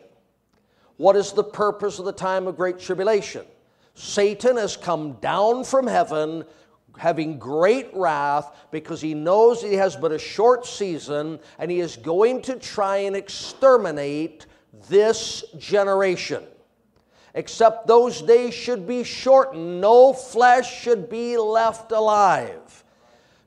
What 0.98 1.16
is 1.16 1.32
the 1.32 1.44
purpose 1.44 2.00
of 2.00 2.06
the 2.06 2.12
time 2.12 2.48
of 2.48 2.58
great 2.58 2.80
tribulation? 2.80 3.46
Satan 3.94 4.58
has 4.58 4.78
come 4.78 5.14
down 5.14 5.64
from 5.64 5.88
heaven 5.88 6.44
having 6.98 7.38
great 7.38 7.90
wrath 7.94 8.56
because 8.72 9.02
he 9.02 9.14
knows 9.14 9.62
he 9.62 9.74
has 9.74 9.96
but 9.96 10.12
a 10.12 10.20
short 10.20 10.66
season 10.66 11.40
and 11.60 11.70
he 11.70 11.80
is 11.80 11.96
going 11.98 12.42
to 12.42 12.58
try 12.58 12.98
and 12.98 13.16
exterminate 13.16 14.48
this 14.90 15.44
generation. 15.58 16.44
Except 17.34 17.86
those 17.86 18.22
days 18.22 18.54
should 18.54 18.88
be 18.88 19.04
shortened, 19.04 19.80
no 19.80 20.12
flesh 20.12 20.82
should 20.82 21.10
be 21.10 21.38
left 21.38 21.92
alive. 21.92 22.67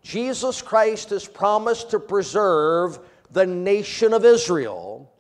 Jesus 0.03 0.63
Christ 0.63 1.11
has 1.11 1.27
promised 1.27 1.91
to 1.91 2.01
preserve 2.01 2.99
the 3.31 3.47
nation 3.47 4.13
of 4.13 4.25
Israel 4.25 5.13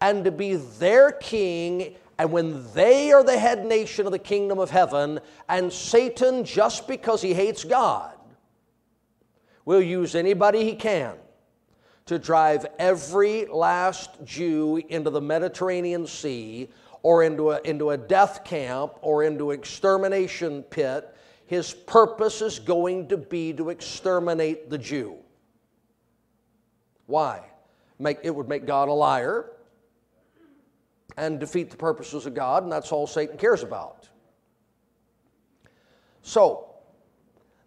and 0.00 0.24
to 0.24 0.30
be 0.30 0.56
their 0.56 1.12
king. 1.12 1.96
And 2.18 2.32
when 2.32 2.72
they 2.72 3.12
are 3.12 3.24
the 3.24 3.38
head 3.38 3.66
nation 3.66 4.06
of 4.06 4.12
the 4.12 4.18
kingdom 4.18 4.58
of 4.58 4.70
heaven, 4.70 5.20
and 5.48 5.72
Satan, 5.72 6.44
just 6.44 6.88
because 6.88 7.22
he 7.22 7.34
hates 7.34 7.64
God, 7.64 8.14
will 9.64 9.82
use 9.82 10.14
anybody 10.14 10.64
he 10.64 10.74
can 10.74 11.14
to 12.06 12.18
drive 12.18 12.64
every 12.78 13.44
last 13.44 14.10
Jew 14.24 14.82
into 14.88 15.10
the 15.10 15.20
Mediterranean 15.20 16.06
Sea 16.06 16.70
or 17.02 17.22
into 17.22 17.50
a, 17.50 17.60
into 17.62 17.90
a 17.90 17.98
death 17.98 18.44
camp 18.44 18.94
or 19.02 19.24
into 19.24 19.50
extermination 19.50 20.62
pit 20.62 21.14
his 21.48 21.72
purpose 21.72 22.42
is 22.42 22.58
going 22.58 23.08
to 23.08 23.16
be 23.16 23.54
to 23.54 23.70
exterminate 23.70 24.68
the 24.68 24.76
Jew. 24.76 25.16
Why? 27.06 27.40
Make, 27.98 28.18
it 28.22 28.34
would 28.34 28.50
make 28.50 28.66
God 28.66 28.90
a 28.90 28.92
liar 28.92 29.50
and 31.16 31.40
defeat 31.40 31.70
the 31.70 31.76
purposes 31.78 32.26
of 32.26 32.34
God, 32.34 32.64
and 32.64 32.70
that's 32.70 32.92
all 32.92 33.06
Satan 33.06 33.38
cares 33.38 33.62
about. 33.62 34.10
So, 36.20 36.74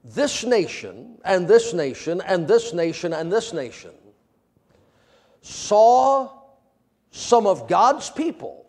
this 0.03 0.43
nation, 0.43 1.17
and 1.25 1.47
this 1.47 1.73
nation, 1.73 2.21
and 2.27 2.47
this 2.47 2.73
nation, 2.73 3.13
and 3.13 3.31
this 3.31 3.51
nation 3.51 3.93
saw 5.41 6.29
some 7.09 7.47
of 7.47 7.67
God's 7.67 8.11
people 8.11 8.60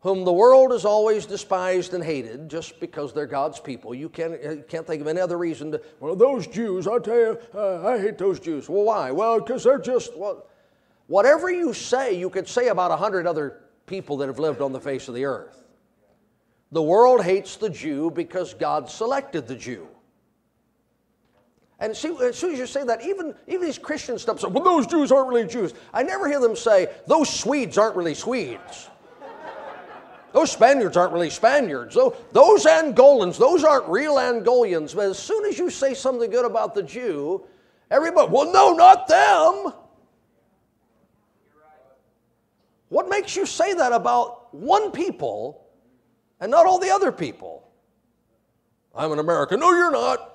whom 0.00 0.24
the 0.24 0.32
world 0.32 0.72
has 0.72 0.84
always 0.84 1.26
despised 1.26 1.92
and 1.92 2.02
hated 2.02 2.48
just 2.48 2.80
because 2.80 3.12
they're 3.12 3.26
God's 3.26 3.60
people. 3.60 3.94
You 3.94 4.08
can't, 4.08 4.66
can't 4.66 4.86
think 4.86 5.02
of 5.02 5.06
any 5.06 5.20
other 5.20 5.36
reason 5.36 5.72
to, 5.72 5.82
well, 6.00 6.16
those 6.16 6.46
Jews, 6.46 6.88
I 6.88 6.98
tell 6.98 7.16
you, 7.16 7.38
uh, 7.54 7.86
I 7.86 8.00
hate 8.00 8.16
those 8.16 8.40
Jews. 8.40 8.68
Well, 8.68 8.84
why? 8.84 9.10
Well, 9.10 9.40
because 9.40 9.64
they're 9.64 9.78
just, 9.78 10.16
well, 10.16 10.46
whatever 11.06 11.50
you 11.50 11.74
say, 11.74 12.14
you 12.14 12.30
could 12.30 12.48
say 12.48 12.68
about 12.68 12.90
a 12.90 12.96
hundred 12.96 13.26
other 13.26 13.60
people 13.86 14.16
that 14.18 14.28
have 14.28 14.38
lived 14.38 14.62
on 14.62 14.72
the 14.72 14.80
face 14.80 15.08
of 15.08 15.14
the 15.14 15.26
earth. 15.26 15.64
The 16.72 16.82
world 16.82 17.22
hates 17.22 17.56
the 17.56 17.68
Jew 17.68 18.10
because 18.10 18.54
God 18.54 18.88
selected 18.88 19.46
the 19.46 19.56
Jew. 19.56 19.86
And 21.78 21.96
see, 21.96 22.14
as 22.22 22.36
soon 22.36 22.52
as 22.52 22.58
you 22.58 22.66
say 22.66 22.84
that, 22.84 23.04
even, 23.04 23.34
even 23.48 23.66
these 23.66 23.78
Christian 23.78 24.18
stuff 24.18 24.40
say, 24.40 24.48
well, 24.48 24.62
those 24.62 24.86
Jews 24.86 25.10
aren't 25.10 25.28
really 25.28 25.46
Jews. 25.46 25.74
I 25.92 26.02
never 26.02 26.28
hear 26.28 26.40
them 26.40 26.54
say, 26.54 26.88
those 27.06 27.28
Swedes 27.28 27.76
aren't 27.76 27.96
really 27.96 28.14
Swedes. 28.14 28.88
Those 30.32 30.52
Spaniards 30.52 30.96
aren't 30.96 31.12
really 31.12 31.30
Spaniards. 31.30 31.94
Those 31.94 32.64
Angolans, 32.64 33.36
those 33.36 33.64
aren't 33.64 33.88
real 33.88 34.14
Angolians. 34.14 34.94
But 34.94 35.10
as 35.10 35.18
soon 35.18 35.44
as 35.46 35.58
you 35.58 35.70
say 35.70 35.92
something 35.94 36.30
good 36.30 36.46
about 36.46 36.74
the 36.74 36.82
Jew, 36.82 37.44
everybody, 37.90 38.30
well, 38.30 38.52
no, 38.52 38.72
not 38.72 39.08
them. 39.08 39.72
What 42.90 43.08
makes 43.08 43.36
you 43.36 43.46
say 43.46 43.74
that 43.74 43.92
about 43.92 44.54
one 44.54 44.90
people 44.90 45.66
and 46.40 46.50
not 46.50 46.66
all 46.66 46.78
the 46.78 46.90
other 46.90 47.12
people? 47.12 47.68
I'm 48.94 49.12
an 49.12 49.20
American. 49.20 49.60
No, 49.60 49.70
you're 49.72 49.92
not. 49.92 50.26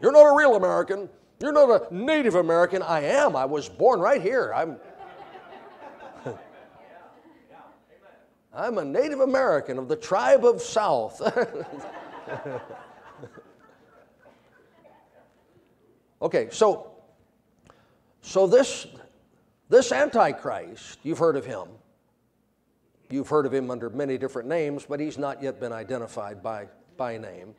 You're 0.00 0.12
not 0.12 0.32
a 0.32 0.36
real 0.36 0.56
American. 0.56 1.10
You're 1.40 1.52
not 1.52 1.70
a 1.70 1.94
Native 1.94 2.34
American. 2.34 2.82
I 2.82 3.00
am. 3.02 3.36
I 3.36 3.44
was 3.44 3.68
born 3.68 4.00
right 4.00 4.20
here. 4.20 4.52
I'm 4.54 4.78
I'm 8.52 8.78
a 8.78 8.84
Native 8.84 9.20
American 9.20 9.78
of 9.78 9.88
the 9.88 9.96
tribe 9.96 10.44
of 10.44 10.60
South. 10.60 11.22
okay, 16.22 16.48
so 16.50 16.90
so 18.22 18.46
this 18.46 18.86
this 19.70 19.92
antichrist, 19.92 20.98
you've 21.04 21.18
heard 21.18 21.36
of 21.36 21.46
him. 21.46 21.68
You've 23.08 23.28
heard 23.28 23.46
of 23.46 23.54
him 23.54 23.70
under 23.70 23.88
many 23.88 24.18
different 24.18 24.48
names, 24.48 24.84
but 24.88 24.98
he's 25.00 25.16
not 25.16 25.42
yet 25.42 25.60
been 25.60 25.72
identified 25.72 26.42
by, 26.42 26.66
by 26.96 27.18
name. 27.18 27.54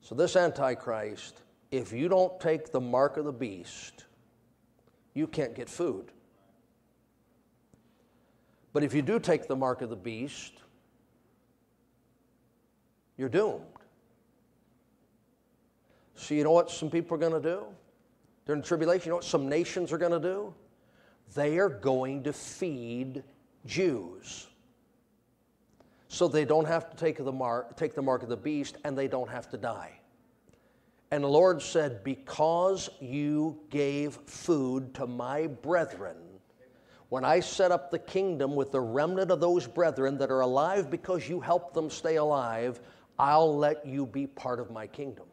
So, 0.00 0.14
this 0.14 0.36
Antichrist, 0.36 1.40
if 1.70 1.92
you 1.92 2.08
don't 2.08 2.38
take 2.40 2.70
the 2.70 2.80
mark 2.80 3.16
of 3.16 3.24
the 3.24 3.32
beast, 3.32 4.04
you 5.14 5.26
can't 5.26 5.54
get 5.54 5.68
food. 5.68 6.12
But 8.72 8.82
if 8.82 8.94
you 8.94 9.02
do 9.02 9.18
take 9.18 9.46
the 9.46 9.56
mark 9.56 9.82
of 9.82 9.90
the 9.90 9.96
beast, 9.96 10.54
you're 13.16 13.28
doomed. 13.28 13.64
So, 16.14 16.34
you 16.34 16.44
know 16.44 16.52
what 16.52 16.70
some 16.70 16.88
people 16.88 17.16
are 17.16 17.18
going 17.18 17.32
to 17.32 17.40
do 17.40 17.64
during 18.46 18.62
the 18.62 18.66
tribulation? 18.66 19.06
You 19.06 19.10
know 19.10 19.16
what 19.16 19.24
some 19.24 19.48
nations 19.48 19.92
are 19.92 19.98
going 19.98 20.12
to 20.12 20.20
do? 20.20 20.54
They 21.34 21.58
are 21.58 21.68
going 21.68 22.22
to 22.24 22.32
feed 22.32 23.24
Jews. 23.66 24.46
So 26.08 26.28
they 26.28 26.44
don't 26.44 26.66
have 26.66 26.90
to 26.90 26.96
take 26.96 27.16
the 27.16 27.32
mark, 27.32 27.76
take 27.76 27.94
the 27.94 28.02
mark 28.02 28.22
of 28.22 28.28
the 28.28 28.36
beast 28.36 28.76
and 28.84 28.96
they 28.96 29.08
don't 29.08 29.30
have 29.30 29.48
to 29.50 29.56
die. 29.56 29.98
And 31.12 31.22
the 31.22 31.28
Lord 31.28 31.60
said, 31.60 32.02
Because 32.02 32.88
you 32.98 33.60
gave 33.68 34.14
food 34.24 34.94
to 34.94 35.06
my 35.06 35.46
brethren, 35.46 36.16
when 37.10 37.22
I 37.22 37.38
set 37.40 37.70
up 37.70 37.90
the 37.90 37.98
kingdom 37.98 38.56
with 38.56 38.72
the 38.72 38.80
remnant 38.80 39.30
of 39.30 39.38
those 39.38 39.66
brethren 39.66 40.16
that 40.16 40.30
are 40.30 40.40
alive 40.40 40.90
because 40.90 41.28
you 41.28 41.38
helped 41.38 41.74
them 41.74 41.90
stay 41.90 42.16
alive, 42.16 42.80
I'll 43.18 43.54
let 43.54 43.84
you 43.84 44.06
be 44.06 44.26
part 44.26 44.58
of 44.58 44.70
my 44.70 44.86
kingdom. 44.86 45.26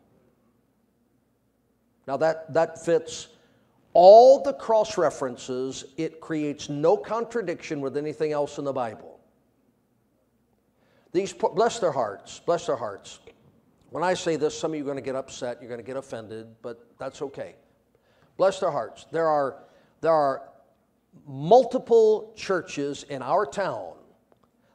Now 2.07 2.17
that, 2.17 2.53
that 2.53 2.83
fits 2.83 3.29
all 3.93 4.43
the 4.43 4.53
cross 4.53 4.97
references, 4.97 5.85
it 5.95 6.19
creates 6.19 6.67
no 6.67 6.97
contradiction 6.97 7.79
with 7.79 7.95
anything 7.95 8.33
else 8.33 8.57
in 8.57 8.65
the 8.65 8.73
Bible. 8.73 9.17
These, 11.13 11.31
bless 11.31 11.79
their 11.79 11.93
hearts, 11.93 12.41
bless 12.45 12.65
their 12.65 12.75
hearts. 12.75 13.19
When 13.91 14.03
I 14.03 14.13
say 14.13 14.35
this, 14.35 14.57
some 14.57 14.71
of 14.71 14.77
you 14.77 14.83
are 14.83 14.85
going 14.85 14.97
to 14.97 15.03
get 15.03 15.15
upset, 15.15 15.57
you're 15.59 15.69
going 15.69 15.79
to 15.81 15.85
get 15.85 15.97
offended, 15.97 16.47
but 16.61 16.85
that's 16.99 17.21
okay. 17.21 17.55
Bless 18.37 18.59
their 18.59 18.71
hearts. 18.71 19.05
There 19.11 19.27
are, 19.27 19.63
there 20.01 20.13
are 20.13 20.49
multiple 21.27 22.33
churches 22.35 23.03
in 23.03 23.21
our 23.21 23.45
town 23.45 23.93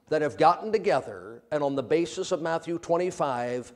that 0.09 0.22
have 0.22 0.37
gotten 0.37 0.72
together, 0.72 1.42
and 1.50 1.62
on 1.62 1.77
the 1.77 1.83
basis 1.83 2.33
of 2.33 2.42
Matthew 2.42 2.79
25, 2.79 3.72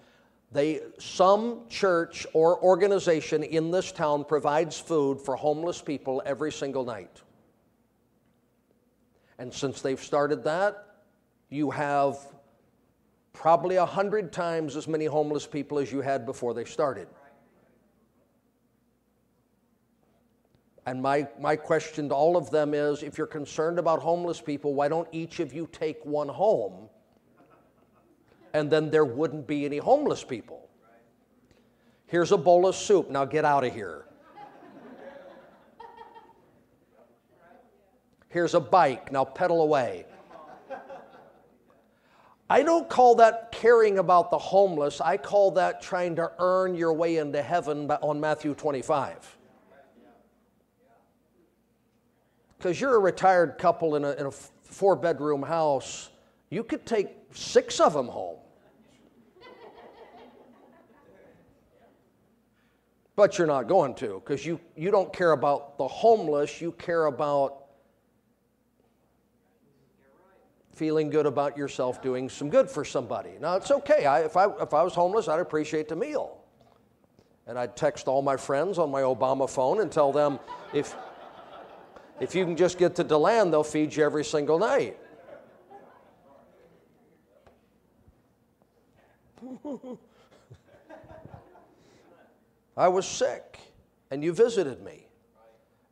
they, 0.50 0.80
some 0.98 1.68
church 1.68 2.26
or 2.32 2.60
organization 2.62 3.42
in 3.42 3.70
this 3.70 3.92
town 3.92 4.24
provides 4.24 4.78
food 4.78 5.20
for 5.20 5.36
homeless 5.36 5.80
people 5.80 6.22
every 6.24 6.50
single 6.50 6.84
night. 6.84 7.22
And 9.38 9.52
since 9.52 9.82
they've 9.82 10.02
started 10.02 10.44
that, 10.44 10.84
you 11.48 11.70
have 11.70 12.18
probably 13.32 13.76
a 13.76 13.86
hundred 13.86 14.32
times 14.32 14.76
as 14.76 14.88
many 14.88 15.04
homeless 15.04 15.46
people 15.46 15.78
as 15.78 15.92
you 15.92 16.00
had 16.00 16.26
before 16.26 16.54
they 16.54 16.64
started. 16.64 17.08
And 20.86 21.02
my, 21.02 21.28
my 21.38 21.54
question 21.54 22.08
to 22.08 22.14
all 22.14 22.36
of 22.36 22.50
them 22.50 22.72
is 22.72 23.02
if 23.02 23.18
you're 23.18 23.26
concerned 23.26 23.78
about 23.78 24.00
homeless 24.00 24.40
people, 24.40 24.72
why 24.72 24.88
don't 24.88 25.06
each 25.12 25.38
of 25.38 25.52
you 25.52 25.68
take 25.70 26.02
one 26.04 26.28
home? 26.28 26.88
And 28.54 28.70
then 28.70 28.90
there 28.90 29.04
wouldn't 29.04 29.46
be 29.46 29.66
any 29.66 29.76
homeless 29.76 30.24
people. 30.24 30.66
Here's 32.06 32.32
a 32.32 32.38
bowl 32.38 32.66
of 32.66 32.74
soup. 32.74 33.10
Now 33.10 33.26
get 33.26 33.44
out 33.44 33.64
of 33.64 33.74
here. 33.74 34.06
Here's 38.30 38.54
a 38.54 38.60
bike. 38.60 39.12
Now 39.12 39.26
pedal 39.26 39.60
away. 39.62 40.06
I 42.50 42.62
don't 42.62 42.88
call 42.88 43.14
that 43.16 43.52
caring 43.52 43.98
about 43.98 44.30
the 44.30 44.38
homeless. 44.38 45.00
I 45.00 45.18
call 45.18 45.50
that 45.52 45.82
trying 45.82 46.16
to 46.16 46.32
earn 46.38 46.74
your 46.74 46.94
way 46.94 47.18
into 47.18 47.42
heaven 47.42 47.90
on 47.90 48.20
Matthew 48.20 48.54
25. 48.54 49.36
Because 52.56 52.80
you're 52.80 52.96
a 52.96 53.00
retired 53.00 53.58
couple 53.58 53.96
in 53.96 54.04
a, 54.04 54.12
in 54.12 54.26
a 54.26 54.30
four 54.30 54.96
bedroom 54.96 55.42
house, 55.42 56.10
you 56.50 56.64
could 56.64 56.86
take 56.86 57.08
six 57.32 57.80
of 57.80 57.92
them 57.92 58.08
home. 58.08 58.38
but 63.18 63.36
you're 63.36 63.48
not 63.48 63.66
going 63.66 63.92
to 63.96 64.22
because 64.24 64.46
you, 64.46 64.60
you 64.76 64.92
don't 64.92 65.12
care 65.12 65.32
about 65.32 65.76
the 65.76 65.88
homeless, 65.88 66.60
you 66.60 66.70
care 66.70 67.06
about 67.06 67.57
feeling 70.78 71.10
good 71.10 71.26
about 71.26 71.58
yourself 71.58 72.00
doing 72.00 72.28
some 72.28 72.48
good 72.48 72.70
for 72.70 72.84
somebody. 72.84 73.30
Now, 73.40 73.56
it's 73.56 73.72
okay. 73.72 74.06
I, 74.06 74.20
if, 74.20 74.36
I, 74.36 74.46
if 74.60 74.72
I 74.72 74.84
was 74.84 74.94
homeless, 74.94 75.26
I'd 75.26 75.40
appreciate 75.40 75.88
the 75.88 75.96
meal. 75.96 76.38
And 77.48 77.58
I'd 77.58 77.74
text 77.74 78.06
all 78.06 78.22
my 78.22 78.36
friends 78.36 78.78
on 78.78 78.88
my 78.88 79.00
Obama 79.00 79.50
phone 79.50 79.80
and 79.80 79.90
tell 79.90 80.12
them 80.12 80.38
if, 80.72 80.94
if 82.20 82.36
you 82.36 82.44
can 82.44 82.56
just 82.56 82.78
get 82.78 82.94
to 82.96 83.02
DeLand, 83.02 83.52
they'll 83.52 83.64
feed 83.64 83.96
you 83.96 84.04
every 84.04 84.24
single 84.24 84.60
night. 84.60 84.96
I 92.76 92.86
was 92.86 93.04
sick 93.04 93.58
and 94.12 94.22
you 94.22 94.32
visited 94.32 94.80
me. 94.84 95.07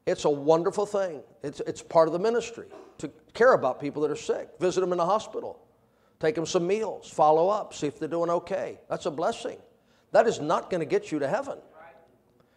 It's 0.06 0.24
a 0.24 0.30
wonderful 0.30 0.86
thing. 0.86 1.22
It's, 1.42 1.60
it's 1.66 1.82
part 1.82 2.08
of 2.08 2.12
the 2.12 2.18
ministry 2.18 2.68
to 2.98 3.10
care 3.34 3.52
about 3.52 3.80
people 3.80 4.02
that 4.02 4.10
are 4.10 4.16
sick, 4.16 4.48
visit 4.60 4.80
them 4.80 4.92
in 4.92 4.98
the 4.98 5.04
hospital, 5.04 5.58
take 6.20 6.34
them 6.34 6.46
some 6.46 6.66
meals, 6.66 7.10
follow 7.10 7.48
up, 7.48 7.74
see 7.74 7.88
if 7.88 7.98
they're 7.98 8.08
doing 8.08 8.30
okay. 8.30 8.78
That's 8.88 9.06
a 9.06 9.10
blessing. 9.10 9.58
That 10.12 10.26
is 10.26 10.40
not 10.40 10.70
going 10.70 10.80
to 10.80 10.86
get 10.86 11.12
you 11.12 11.18
to 11.18 11.28
heaven. 11.28 11.58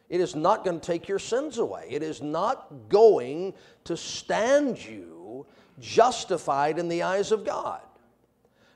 It 0.10 0.22
is 0.22 0.36
not 0.36 0.64
going 0.64 0.80
to 0.80 0.86
take 0.86 1.08
your 1.08 1.20
sins 1.20 1.58
away. 1.58 1.88
It 1.90 2.02
is 2.02 2.22
not 2.22 2.90
going 2.90 3.54
to 3.84 3.98
stand 3.98 4.84
you 4.84 5.46
justified 5.80 6.80
in 6.80 6.88
the 6.88 7.04
eyes 7.04 7.32
of 7.32 7.46
God. 7.46 7.82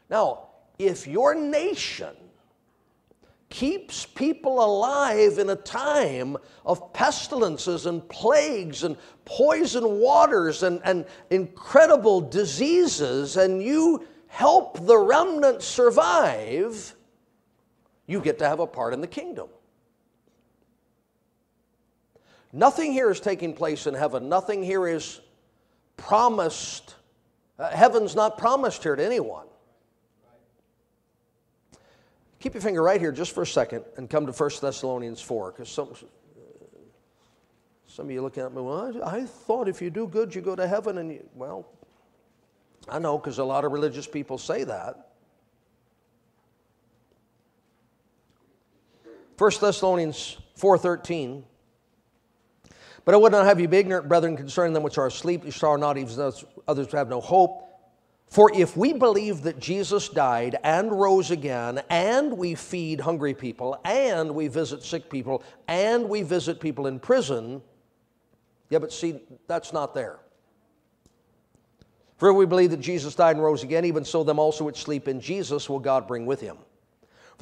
Now, 0.09 0.47
if 0.77 1.07
your 1.07 1.33
nation 1.33 2.15
keeps 3.53 4.07
people 4.07 4.65
alive 4.65 5.37
in 5.37 5.51
a 5.51 5.55
time 5.55 6.35
of 6.65 6.91
pestilences 6.91 7.85
and 7.85 8.09
plagues 8.09 8.83
and 8.83 8.97
poison 9.25 9.99
waters 9.99 10.63
and, 10.63 10.81
and 10.83 11.05
incredible 11.29 12.19
diseases, 12.19 13.37
and 13.37 13.61
you 13.61 14.07
help 14.27 14.83
the 14.87 14.97
remnant 14.97 15.61
survive, 15.61 16.95
you 18.07 18.19
get 18.19 18.39
to 18.39 18.47
have 18.49 18.59
a 18.59 18.65
part 18.65 18.91
in 18.91 19.01
the 19.01 19.07
kingdom. 19.07 19.47
Nothing 22.51 22.91
here 22.91 23.11
is 23.11 23.19
taking 23.19 23.53
place 23.53 23.85
in 23.85 23.93
heaven. 23.93 24.29
Nothing 24.29 24.63
here 24.63 24.87
is 24.87 25.21
promised. 25.95 26.95
Uh, 27.59 27.69
heaven's 27.69 28.15
not 28.15 28.39
promised 28.39 28.81
here 28.81 28.95
to 28.95 29.05
anyone. 29.05 29.45
Keep 32.43 32.55
your 32.55 32.61
finger 32.61 32.83
right 32.83 32.99
here 32.99 33.13
just 33.13 33.31
for 33.31 33.43
a 33.43 33.47
second 33.47 33.85
and 33.95 34.09
come 34.09 34.25
to 34.25 34.33
1 34.33 34.49
Thessalonians 34.59 35.21
4, 35.21 35.53
because 35.53 35.69
some, 35.69 35.93
some 37.87 38.07
of 38.07 38.11
you 38.11 38.21
looking 38.21 38.43
at 38.43 38.53
me, 38.53 38.61
well, 38.61 39.01
I, 39.01 39.19
I, 39.19 39.25
thought 39.25 39.69
if 39.69 39.81
you 39.81 39.89
do 39.89 40.07
good, 40.07 40.35
you 40.35 40.41
go 40.41 40.53
to 40.53 40.67
heaven. 40.67 40.97
And 40.97 41.09
you, 41.09 41.29
well, 41.35 41.65
I 42.89 42.99
know 42.99 43.17
because 43.17 43.37
a 43.37 43.45
lot 43.45 43.63
of 43.63 43.71
religious 43.71 44.07
people 44.07 44.37
say 44.37 44.65
that. 44.65 45.11
1 49.37 49.51
Thessalonians 49.61 50.37
4.13 50.59 51.43
But 53.05 53.15
I 53.15 53.17
would 53.19 53.31
not 53.31 53.45
have 53.45 53.61
you 53.61 53.69
be 53.69 53.77
ignorant, 53.77 54.09
brethren, 54.09 54.35
concerning 54.35 54.73
them 54.73 54.83
which 54.83 54.97
are 54.97 55.07
asleep, 55.07 55.45
which 55.45 55.63
are 55.63 55.77
not, 55.77 55.97
even 55.97 56.33
others 56.67 56.91
who 56.91 56.97
have 56.97 57.07
no 57.07 57.21
hope. 57.21 57.72
For 58.33 58.51
if 58.51 58.75
we 58.75 58.93
believe 58.93 59.43
that 59.43 59.59
Jesus 59.59 60.09
died 60.09 60.57
and 60.63 60.91
rose 60.91 61.29
again, 61.29 61.83
and 61.91 62.35
we 62.35 62.55
feed 62.55 62.99
hungry 62.99 63.35
people, 63.35 63.79
and 63.85 64.33
we 64.33 64.47
visit 64.47 64.81
sick 64.81 65.07
people, 65.07 65.43
and 65.67 66.09
we 66.09 66.23
visit 66.23 66.59
people 66.59 66.87
in 66.87 66.99
prison, 66.99 67.61
yeah, 68.71 68.79
but 68.79 68.91
see, 68.91 69.21
that's 69.45 69.71
not 69.71 69.93
there. 69.93 70.17
For 72.17 72.31
if 72.31 72.35
we 72.35 72.47
believe 72.47 72.71
that 72.71 72.79
Jesus 72.81 73.13
died 73.13 73.35
and 73.35 73.45
rose 73.45 73.61
again, 73.61 73.85
even 73.85 74.03
so, 74.03 74.23
them 74.23 74.39
also 74.39 74.63
which 74.63 74.81
sleep 74.81 75.07
in 75.07 75.21
Jesus 75.21 75.69
will 75.69 75.77
God 75.77 76.07
bring 76.07 76.25
with 76.25 76.41
him. 76.41 76.57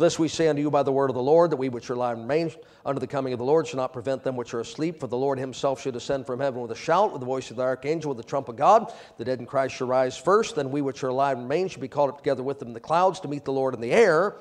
For 0.02 0.06
this 0.06 0.18
we 0.18 0.30
say 0.30 0.48
unto 0.48 0.64
you 0.64 0.72
by 0.72 0.82
the 0.82 0.92
word 0.92 1.12
of 1.12 1.16
the 1.16 1.22
Lord, 1.22 1.52
that 1.52 1.58
we 1.58 1.70
which 1.70 1.88
are 1.92 1.94
alive 1.94 2.18
and 2.18 2.28
remain 2.28 2.52
unto 2.84 3.00
the 3.00 3.06
coming 3.06 3.34
of 3.34 3.38
the 3.38 3.46
Lord 3.46 3.68
shall 3.68 3.78
not 3.78 3.94
prevent 3.94 4.24
them 4.24 4.36
which 4.36 4.52
are 4.56 4.60
asleep. 4.60 5.00
For 5.00 5.06
the 5.06 5.16
Lord 5.16 5.38
himself 5.38 5.80
shall 5.80 5.92
descend 5.92 6.26
from 6.26 6.40
heaven 6.40 6.60
with 6.60 6.72
a 6.72 6.76
shout, 6.76 7.12
with 7.12 7.20
the 7.20 7.28
voice 7.28 7.52
of 7.52 7.58
the 7.58 7.62
archangel, 7.62 8.10
with 8.10 8.18
the 8.18 8.28
trump 8.28 8.50
of 8.50 8.56
God. 8.56 8.92
The 9.20 9.26
dead 9.26 9.38
in 9.38 9.46
Christ 9.46 9.76
shall 9.76 9.86
rise 9.86 10.18
first. 10.18 10.56
Then 10.56 10.72
we 10.72 10.82
which 10.82 11.04
are 11.04 11.10
alive 11.10 11.38
and 11.38 11.48
remain 11.48 11.68
shall 11.68 11.82
be 11.82 11.88
caught 11.88 12.10
up 12.10 12.18
together 12.18 12.42
with 12.42 12.58
them 12.58 12.70
in 12.70 12.74
the 12.74 12.80
clouds 12.80 13.20
to 13.20 13.28
meet 13.28 13.46
the 13.46 13.54
Lord 13.54 13.76
in 13.76 13.80
the 13.80 13.92
air. 13.92 14.38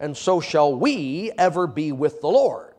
And 0.00 0.16
so 0.16 0.40
shall 0.40 0.74
we 0.74 1.30
ever 1.38 1.68
be 1.68 1.92
with 1.92 2.20
the 2.20 2.26
Lord. 2.26 2.73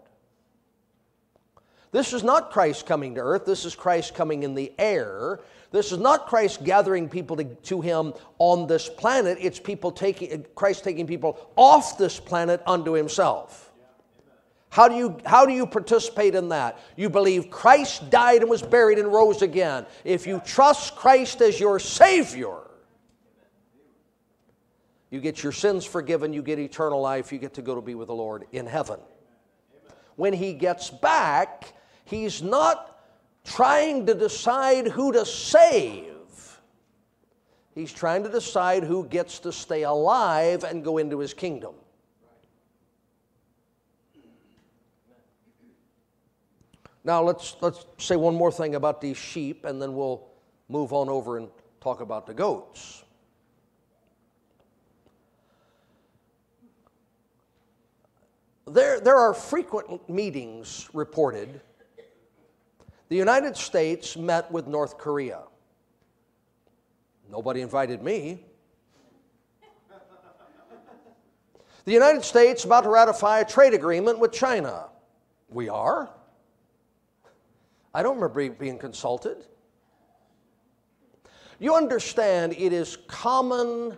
This 1.95 2.12
is 2.12 2.25
not 2.25 2.51
Christ 2.51 2.86
coming 2.86 3.15
to 3.15 3.21
earth. 3.21 3.45
This 3.45 3.63
is 3.63 3.73
Christ 3.73 4.15
coming 4.15 4.43
in 4.43 4.53
the 4.53 4.73
air. 4.77 5.39
This 5.71 5.93
is 5.93 5.97
not 5.97 6.27
Christ 6.27 6.65
gathering 6.65 7.08
people 7.08 7.38
to, 7.38 7.45
to, 7.45 7.79
him 7.79 8.13
on 8.38 8.67
this 8.67 8.89
planet. 8.89 9.38
It's 9.39 9.62
people 9.62 9.93
taking 9.93 10.45
Christ 10.55 10.84
taking 10.84 11.08
people 11.08 11.49
off 11.55 11.97
this 11.97 12.19
planet 12.19 12.62
unto 12.67 12.91
himself. 12.91 13.71
How 14.71 14.89
do 14.89 14.95
you 14.95 15.19
how 15.25 15.45
do 15.45 15.53
you 15.53 15.65
participate 15.65 16.36
in 16.36 16.49
that? 16.49 16.77
You 16.97 17.10
believe 17.10 17.49
Christ 17.49 18.10
died 18.10 18.41
and 18.41 18.49
was 18.49 18.62
buried 18.62 18.99
and 18.99 19.08
rose 19.08 19.41
again. 19.41 19.86
If 20.03 20.27
you 20.27 20.41
trust 20.43 20.97
Christ 20.97 21.39
as 21.39 21.62
your 21.62 21.79
savior, 21.79 22.58
you 25.12 25.21
get 25.21 25.43
your 25.43 25.53
sins 25.53 25.86
forgiven, 25.86 26.34
you 26.34 26.43
get 26.43 26.60
eternal 26.60 26.99
life, 26.99 27.31
you 27.31 27.39
get 27.39 27.53
to 27.53 27.62
go 27.62 27.73
to 27.73 27.79
be 27.79 27.95
with 27.95 28.10
the 28.10 28.13
Lord 28.13 28.47
in 28.51 28.65
heaven. 28.65 28.99
When 30.17 30.34
he 30.34 30.51
gets 30.51 30.89
back, 30.89 31.71
he's 32.05 32.41
not 32.41 32.99
trying 33.43 34.05
to 34.05 34.13
decide 34.13 34.87
who 34.87 35.11
to 35.11 35.25
save. 35.25 36.13
He's 37.73 37.91
trying 37.91 38.23
to 38.23 38.29
decide 38.29 38.83
who 38.83 39.05
gets 39.05 39.39
to 39.39 39.51
stay 39.51 39.83
alive 39.83 40.63
and 40.63 40.83
go 40.83 40.97
into 40.97 41.19
his 41.19 41.33
kingdom. 41.33 41.75
Now 47.03 47.21
let's 47.21 47.55
let's 47.61 47.85
say 47.99 48.15
one 48.15 48.33
more 48.33 48.51
thing 48.51 48.73
about 48.73 48.99
these 48.99 49.17
sheep 49.17 49.65
and 49.65 49.79
then 49.79 49.93
we'll 49.93 50.25
move 50.69 50.91
on 50.91 51.07
over 51.07 51.37
and 51.37 51.49
talk 51.79 52.01
about 52.01 52.25
the 52.25 52.33
goats. 52.33 53.03
There, 58.67 58.99
there 58.99 59.17
are 59.17 59.35
frequent 59.35 60.09
meetings 60.09 60.89
reported 60.93 61.61
the 63.09 63.15
United 63.15 63.55
States 63.55 64.17
met 64.17 64.51
with 64.51 64.67
North 64.67 64.97
Korea. 64.97 65.43
Nobody 67.29 67.61
invited 67.61 68.01
me. 68.01 68.39
The 71.85 71.91
United 71.91 72.23
States 72.23 72.63
about 72.65 72.81
to 72.85 72.89
ratify 72.89 73.41
a 73.41 73.45
trade 73.45 73.75
agreement 73.75 74.17
with 74.17 74.31
China. 74.31 74.87
We 75.49 75.69
are. 75.69 76.09
I 77.93 78.01
don't 78.01 78.15
remember 78.15 78.49
being 78.49 78.79
consulted. 78.79 79.45
You 81.59 81.75
understand 81.75 82.53
it 82.53 82.73
is 82.73 82.97
common 83.07 83.97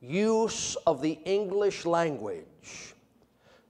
use 0.00 0.76
of 0.86 1.00
the 1.00 1.12
English 1.24 1.86
language 1.86 2.94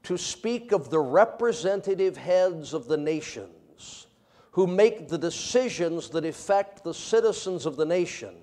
to 0.05 0.17
speak 0.17 0.73
of 0.73 0.89
the 0.89 0.99
representative 0.99 2.17
heads 2.17 2.73
of 2.73 2.89
the 2.89 2.97
nations 2.97 3.58
who 4.53 4.67
make 4.67 5.09
the 5.09 5.19
decisions 5.19 6.11
that 6.11 6.25
affect 6.25 6.85
the 6.85 6.95
citizens 6.95 7.67
of 7.67 7.77
the 7.77 7.85
nation 7.85 8.35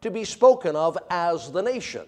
to 0.00 0.10
be 0.10 0.24
spoken 0.24 0.76
of 0.76 0.98
as 1.10 1.50
the 1.52 1.62
nation. 1.62 2.06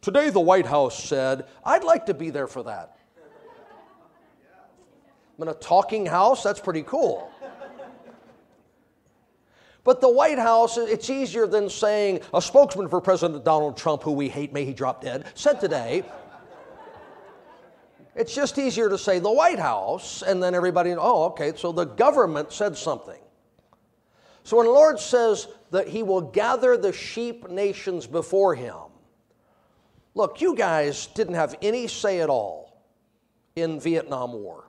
Today, 0.00 0.30
the 0.30 0.40
White 0.40 0.66
House 0.66 1.02
said, 1.02 1.46
I'd 1.64 1.84
like 1.84 2.06
to 2.06 2.14
be 2.14 2.30
there 2.30 2.46
for 2.46 2.62
that. 2.64 2.98
I'm 5.36 5.42
in 5.42 5.48
a 5.48 5.54
talking 5.54 6.06
house, 6.06 6.42
that's 6.42 6.60
pretty 6.60 6.82
cool. 6.82 7.30
But 9.82 10.00
the 10.00 10.08
White 10.08 10.38
House, 10.38 10.78
it's 10.78 11.10
easier 11.10 11.46
than 11.46 11.68
saying 11.68 12.20
a 12.32 12.40
spokesman 12.40 12.88
for 12.88 13.00
President 13.00 13.44
Donald 13.44 13.76
Trump, 13.76 14.02
who 14.02 14.12
we 14.12 14.28
hate, 14.28 14.52
may 14.52 14.64
he 14.64 14.72
drop 14.72 15.02
dead, 15.02 15.26
said 15.34 15.60
today. 15.60 16.04
It's 18.16 18.34
just 18.34 18.58
easier 18.58 18.88
to 18.88 18.98
say 18.98 19.18
the 19.18 19.32
White 19.32 19.58
House, 19.58 20.22
and 20.22 20.42
then 20.42 20.54
everybody, 20.54 20.92
oh, 20.92 21.24
okay, 21.24 21.52
so 21.56 21.72
the 21.72 21.84
government 21.84 22.52
said 22.52 22.76
something. 22.76 23.18
So 24.44 24.58
when 24.58 24.66
the 24.66 24.72
Lord 24.72 25.00
says 25.00 25.48
that 25.70 25.88
He 25.88 26.02
will 26.02 26.20
gather 26.20 26.76
the 26.76 26.92
sheep 26.92 27.48
nations 27.50 28.06
before 28.06 28.54
Him, 28.54 28.76
look, 30.14 30.40
you 30.40 30.54
guys 30.54 31.06
didn't 31.08 31.34
have 31.34 31.56
any 31.60 31.88
say 31.88 32.20
at 32.20 32.28
all 32.28 32.82
in 33.56 33.80
Vietnam 33.80 34.32
War. 34.32 34.68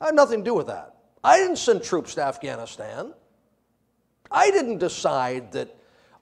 I 0.00 0.06
had 0.06 0.14
nothing 0.14 0.40
to 0.40 0.44
do 0.44 0.54
with 0.54 0.66
that. 0.66 0.96
I 1.22 1.38
didn't 1.38 1.56
send 1.56 1.82
troops 1.82 2.14
to 2.14 2.22
Afghanistan. 2.22 3.14
I 4.30 4.50
didn't 4.50 4.78
decide 4.78 5.52
that 5.52 5.76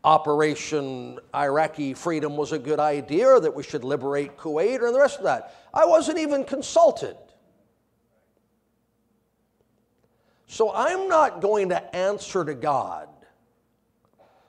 Operation 0.08 1.18
Iraqi 1.34 1.92
Freedom 1.92 2.34
was 2.34 2.52
a 2.52 2.58
good 2.58 2.80
idea 2.80 3.28
or 3.28 3.40
that 3.40 3.54
we 3.54 3.62
should 3.62 3.84
liberate 3.84 4.38
Kuwait 4.38 4.80
or 4.80 4.90
the 4.90 4.98
rest 4.98 5.18
of 5.18 5.24
that. 5.24 5.54
I 5.74 5.84
wasn't 5.84 6.16
even 6.16 6.44
consulted. 6.44 7.14
So 10.46 10.72
I'm 10.74 11.08
not 11.08 11.42
going 11.42 11.68
to 11.68 11.94
answer 11.94 12.42
to 12.42 12.54
God 12.54 13.10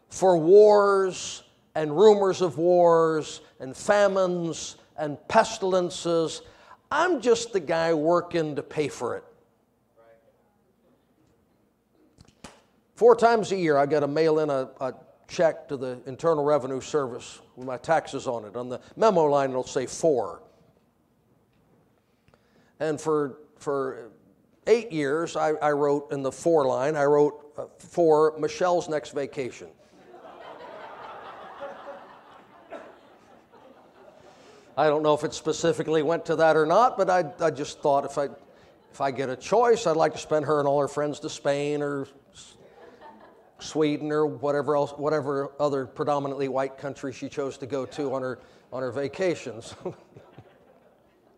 for 0.07 0.37
wars 0.37 1.43
and 1.75 1.91
rumors 1.91 2.41
of 2.41 2.57
wars 2.57 3.41
and 3.59 3.75
famines 3.75 4.77
and 4.97 5.17
pestilences. 5.27 6.41
I'm 6.89 7.19
just 7.19 7.51
the 7.51 7.59
guy 7.59 7.93
working 7.93 8.55
to 8.55 8.63
pay 8.63 8.87
for 8.87 9.17
it. 9.17 9.25
Four 12.95 13.17
times 13.17 13.51
a 13.51 13.57
year, 13.57 13.77
I 13.77 13.85
got 13.85 13.99
to 13.99 14.07
mail 14.07 14.39
in 14.39 14.49
a, 14.49 14.69
a, 14.79 14.93
check 15.29 15.67
to 15.69 15.77
the 15.77 16.01
Internal 16.05 16.43
Revenue 16.43 16.81
Service 16.81 17.39
with 17.55 17.67
my 17.67 17.77
taxes 17.77 18.27
on 18.27 18.43
it. 18.43 18.55
On 18.55 18.67
the 18.67 18.81
memo 18.97 19.23
line, 19.25 19.51
it'll 19.51 19.63
say 19.63 19.85
for. 19.85 20.41
And 22.79 22.99
for, 22.99 23.37
for 23.57 24.11
eight 24.67 24.91
years, 24.91 25.35
I, 25.35 25.51
I 25.51 25.71
wrote 25.71 26.11
in 26.11 26.23
the 26.23 26.31
for 26.31 26.65
line, 26.65 26.95
I 26.95 27.05
wrote 27.05 27.53
uh, 27.57 27.65
for 27.77 28.35
Michelle's 28.39 28.89
next 28.89 29.11
vacation. 29.11 29.67
I 34.77 34.87
don't 34.87 35.03
know 35.03 35.13
if 35.13 35.25
it 35.25 35.33
specifically 35.33 36.03
went 36.03 36.25
to 36.27 36.37
that 36.37 36.55
or 36.55 36.65
not, 36.65 36.97
but 36.97 37.09
I, 37.09 37.25
I 37.41 37.51
just 37.51 37.81
thought 37.81 38.05
if 38.05 38.17
I, 38.17 38.29
if 38.93 39.01
I 39.01 39.11
get 39.11 39.29
a 39.29 39.35
choice, 39.35 39.85
I'd 39.85 39.97
like 39.97 40.13
to 40.13 40.19
spend 40.19 40.45
her 40.45 40.59
and 40.59 40.69
all 40.69 40.79
her 40.79 40.87
friends 40.87 41.19
to 41.19 41.29
Spain 41.29 41.81
or 41.81 42.07
Sweden 43.59 44.11
or 44.11 44.25
whatever 44.25 44.75
else, 44.75 44.91
whatever 44.91 45.51
other 45.59 45.85
predominantly 45.85 46.47
white 46.47 46.77
country 46.77 47.13
she 47.13 47.29
chose 47.29 47.57
to 47.57 47.65
go 47.65 47.85
to 47.85 48.13
on 48.13 48.21
her 48.21 48.39
on 48.71 48.81
her 48.81 48.91
vacations. 48.91 49.75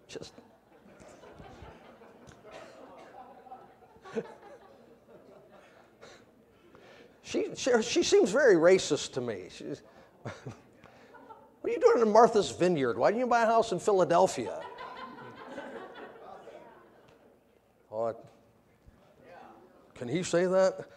Just 0.07 0.33
she, 7.31 7.47
she, 7.55 7.81
she 7.81 8.03
seems 8.03 8.29
very 8.29 8.55
racist 8.55 9.13
to 9.13 9.21
me. 9.21 9.47
She's, 9.49 9.81
what 10.23 10.35
are 11.63 11.69
you 11.69 11.79
doing 11.79 12.01
in 12.01 12.11
Martha's 12.11 12.51
Vineyard? 12.51 12.97
Why 12.97 13.11
didn't 13.11 13.21
you 13.21 13.27
buy 13.27 13.43
a 13.43 13.45
house 13.45 13.71
in 13.71 13.79
Philadelphia? 13.79 14.59
oh, 17.91 18.13
can 19.95 20.09
he 20.09 20.23
say 20.23 20.45
that? 20.45 20.89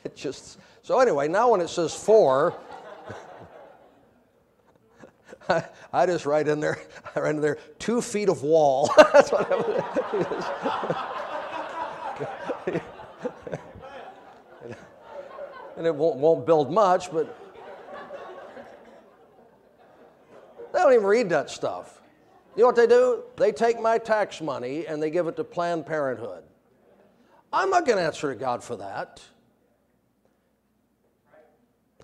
It 0.04 0.16
just 0.16 0.58
so 0.82 0.98
anyway. 1.00 1.28
Now 1.28 1.50
when 1.50 1.60
it 1.60 1.68
says 1.68 1.94
for, 1.94 2.54
I, 5.48 5.64
I, 5.92 6.06
just 6.06 6.24
write 6.24 6.48
in 6.48 6.58
there. 6.58 6.78
I 7.14 7.20
write 7.20 7.34
in 7.34 7.42
there 7.42 7.58
two 7.78 8.00
feet 8.00 8.30
of 8.30 8.42
wall. 8.42 8.90
That's 9.12 9.30
what 9.30 9.52
I 9.52 9.60
and 15.80 15.86
it 15.86 15.94
won't, 15.94 16.16
won't 16.16 16.44
build 16.44 16.70
much, 16.70 17.10
but 17.10 17.34
they 20.74 20.78
don't 20.78 20.92
even 20.92 21.06
read 21.06 21.30
that 21.30 21.48
stuff. 21.48 22.02
You 22.54 22.60
know 22.60 22.66
what 22.66 22.76
they 22.76 22.86
do? 22.86 23.22
They 23.36 23.50
take 23.50 23.80
my 23.80 23.96
tax 23.96 24.42
money 24.42 24.86
and 24.86 25.02
they 25.02 25.08
give 25.08 25.26
it 25.26 25.36
to 25.36 25.44
Planned 25.44 25.86
Parenthood. 25.86 26.44
I'm 27.50 27.70
not 27.70 27.86
going 27.86 27.96
to 27.96 28.04
answer 28.04 28.32
to 28.32 28.38
God 28.38 28.62
for 28.62 28.76
that. 28.76 29.22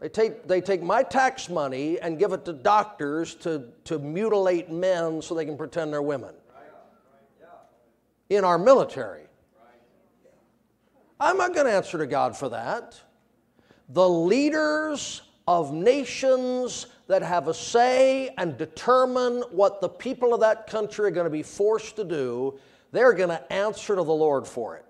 They 0.00 0.08
take, 0.08 0.46
they 0.46 0.60
take 0.60 0.82
my 0.82 1.02
tax 1.02 1.48
money 1.48 1.98
and 2.00 2.18
give 2.18 2.32
it 2.32 2.44
to 2.44 2.52
doctors 2.52 3.34
to, 3.36 3.68
to 3.84 3.98
mutilate 3.98 4.70
men 4.70 5.22
so 5.22 5.34
they 5.34 5.44
can 5.46 5.56
pretend 5.56 5.92
they're 5.92 6.02
women 6.02 6.34
in 8.28 8.44
our 8.44 8.58
military. 8.58 9.22
I'm 11.18 11.38
not 11.38 11.54
going 11.54 11.66
to 11.66 11.72
answer 11.72 11.98
to 11.98 12.06
God 12.06 12.36
for 12.36 12.50
that. 12.50 13.00
The 13.88 14.08
leaders 14.08 15.22
of 15.48 15.72
nations 15.72 16.86
that 17.06 17.22
have 17.22 17.48
a 17.48 17.54
say 17.54 18.34
and 18.36 18.58
determine 18.58 19.42
what 19.50 19.80
the 19.80 19.88
people 19.88 20.34
of 20.34 20.40
that 20.40 20.66
country 20.66 21.06
are 21.06 21.10
going 21.10 21.24
to 21.24 21.30
be 21.30 21.42
forced 21.42 21.96
to 21.96 22.04
do, 22.04 22.58
they're 22.92 23.12
going 23.12 23.28
to 23.30 23.52
answer 23.52 23.94
to 23.94 24.02
the 24.02 24.12
Lord 24.12 24.46
for 24.46 24.76
it. 24.76 24.84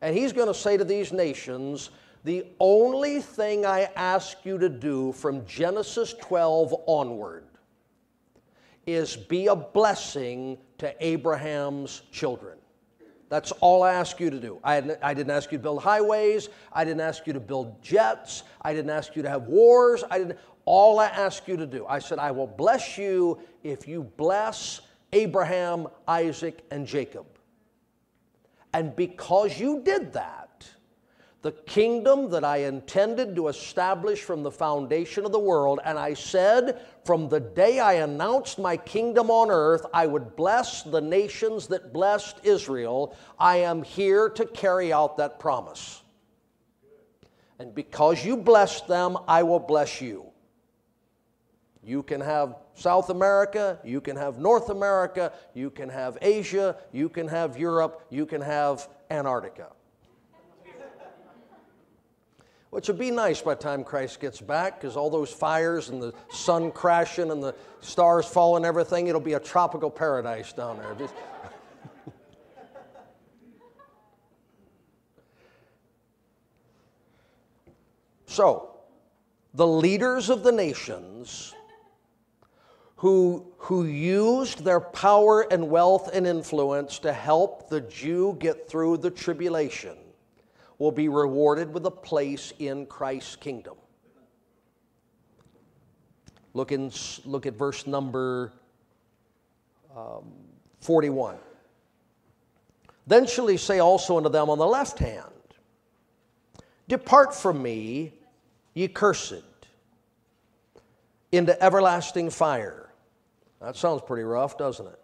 And 0.00 0.16
He's 0.16 0.32
going 0.32 0.46
to 0.46 0.54
say 0.54 0.76
to 0.76 0.84
these 0.84 1.12
nations, 1.12 1.90
the 2.28 2.44
only 2.60 3.22
thing 3.22 3.64
I 3.64 3.88
ask 3.96 4.44
you 4.44 4.58
to 4.58 4.68
do 4.68 5.12
from 5.12 5.46
Genesis 5.46 6.12
12 6.12 6.74
onward 6.86 7.46
is 8.86 9.16
be 9.16 9.46
a 9.46 9.56
blessing 9.56 10.58
to 10.76 10.94
Abraham's 11.00 12.02
children. 12.12 12.58
That's 13.30 13.50
all 13.62 13.82
I 13.82 13.94
ask 13.94 14.20
you 14.20 14.28
to 14.28 14.38
do. 14.38 14.60
I, 14.62 14.82
didn't 14.82 15.30
ask 15.30 15.50
you 15.52 15.56
to 15.56 15.62
build 15.62 15.82
highways. 15.82 16.50
I 16.70 16.84
didn't 16.84 17.00
ask 17.00 17.26
you 17.26 17.32
to 17.32 17.40
build 17.40 17.82
jets. 17.82 18.42
I 18.60 18.74
didn't 18.74 18.90
ask 18.90 19.16
you 19.16 19.22
to 19.22 19.30
have 19.30 19.44
wars. 19.44 20.04
I 20.10 20.18
didn't. 20.18 20.38
All 20.66 21.00
I 21.00 21.06
ask 21.06 21.48
you 21.48 21.56
to 21.56 21.66
do, 21.66 21.86
I 21.86 21.98
said, 21.98 22.18
I 22.18 22.30
will 22.30 22.46
bless 22.46 22.98
you 22.98 23.38
if 23.62 23.88
you 23.88 24.02
bless 24.02 24.82
Abraham, 25.14 25.88
Isaac, 26.06 26.62
and 26.70 26.86
Jacob. 26.86 27.24
And 28.74 28.94
because 28.94 29.58
you 29.58 29.80
did 29.82 30.12
that, 30.12 30.47
the 31.40 31.52
kingdom 31.52 32.30
that 32.30 32.44
I 32.44 32.58
intended 32.58 33.36
to 33.36 33.46
establish 33.46 34.22
from 34.22 34.42
the 34.42 34.50
foundation 34.50 35.24
of 35.24 35.30
the 35.30 35.38
world. 35.38 35.78
And 35.84 35.96
I 35.96 36.14
said, 36.14 36.80
from 37.04 37.28
the 37.28 37.38
day 37.38 37.78
I 37.78 37.94
announced 37.94 38.58
my 38.58 38.76
kingdom 38.76 39.30
on 39.30 39.48
earth, 39.50 39.86
I 39.94 40.06
would 40.06 40.34
bless 40.34 40.82
the 40.82 41.00
nations 41.00 41.68
that 41.68 41.92
blessed 41.92 42.40
Israel. 42.42 43.16
I 43.38 43.58
am 43.58 43.84
here 43.84 44.28
to 44.30 44.46
carry 44.46 44.92
out 44.92 45.16
that 45.18 45.38
promise. 45.38 46.02
And 47.60 47.72
because 47.72 48.24
you 48.24 48.36
blessed 48.36 48.88
them, 48.88 49.16
I 49.28 49.44
will 49.44 49.60
bless 49.60 50.00
you. 50.00 50.26
You 51.84 52.02
can 52.02 52.20
have 52.20 52.56
South 52.74 53.10
America, 53.10 53.78
you 53.84 54.00
can 54.00 54.16
have 54.16 54.38
North 54.38 54.70
America, 54.70 55.32
you 55.54 55.70
can 55.70 55.88
have 55.88 56.18
Asia, 56.20 56.76
you 56.92 57.08
can 57.08 57.28
have 57.28 57.56
Europe, 57.56 58.06
you 58.10 58.26
can 58.26 58.40
have 58.40 58.88
Antarctica 59.10 59.68
which 62.70 62.88
would 62.88 62.98
be 62.98 63.10
nice 63.10 63.40
by 63.40 63.54
the 63.54 63.62
time 63.62 63.82
Christ 63.82 64.20
gets 64.20 64.40
back 64.40 64.80
because 64.80 64.96
all 64.96 65.08
those 65.08 65.32
fires 65.32 65.88
and 65.88 66.02
the 66.02 66.12
sun 66.30 66.70
crashing 66.70 67.30
and 67.30 67.42
the 67.42 67.54
stars 67.80 68.26
falling 68.26 68.64
everything, 68.64 69.06
it'll 69.06 69.20
be 69.20 69.32
a 69.34 69.40
tropical 69.40 69.90
paradise 69.90 70.52
down 70.52 70.76
there. 70.78 70.94
so, 78.26 78.76
the 79.54 79.66
leaders 79.66 80.28
of 80.28 80.42
the 80.42 80.52
nations 80.52 81.54
who, 82.96 83.46
who 83.56 83.86
used 83.86 84.62
their 84.62 84.80
power 84.80 85.46
and 85.50 85.70
wealth 85.70 86.10
and 86.12 86.26
influence 86.26 86.98
to 86.98 87.14
help 87.14 87.70
the 87.70 87.80
Jew 87.80 88.36
get 88.38 88.68
through 88.68 88.98
the 88.98 89.10
tribulation 89.10 89.96
will 90.78 90.92
be 90.92 91.08
rewarded 91.08 91.72
with 91.72 91.84
a 91.86 91.90
place 91.90 92.52
in 92.58 92.86
Christ's 92.86 93.36
kingdom. 93.36 93.76
Look, 96.54 96.72
in, 96.72 96.90
look 97.24 97.46
at 97.46 97.54
verse 97.54 97.86
number 97.86 98.52
um, 99.96 100.32
41. 100.80 101.36
Then 103.06 103.26
shall 103.26 103.46
he 103.46 103.56
say 103.56 103.78
also 103.78 104.16
unto 104.16 104.28
them 104.28 104.50
on 104.50 104.58
the 104.58 104.66
left 104.66 104.98
hand, 104.98 105.24
Depart 106.88 107.34
from 107.34 107.62
me, 107.62 108.14
ye 108.74 108.88
cursed, 108.88 109.42
into 111.32 111.62
everlasting 111.62 112.30
fire. 112.30 112.90
That 113.60 113.76
sounds 113.76 114.02
pretty 114.06 114.22
rough, 114.22 114.56
doesn't 114.56 114.86
it? 114.86 114.98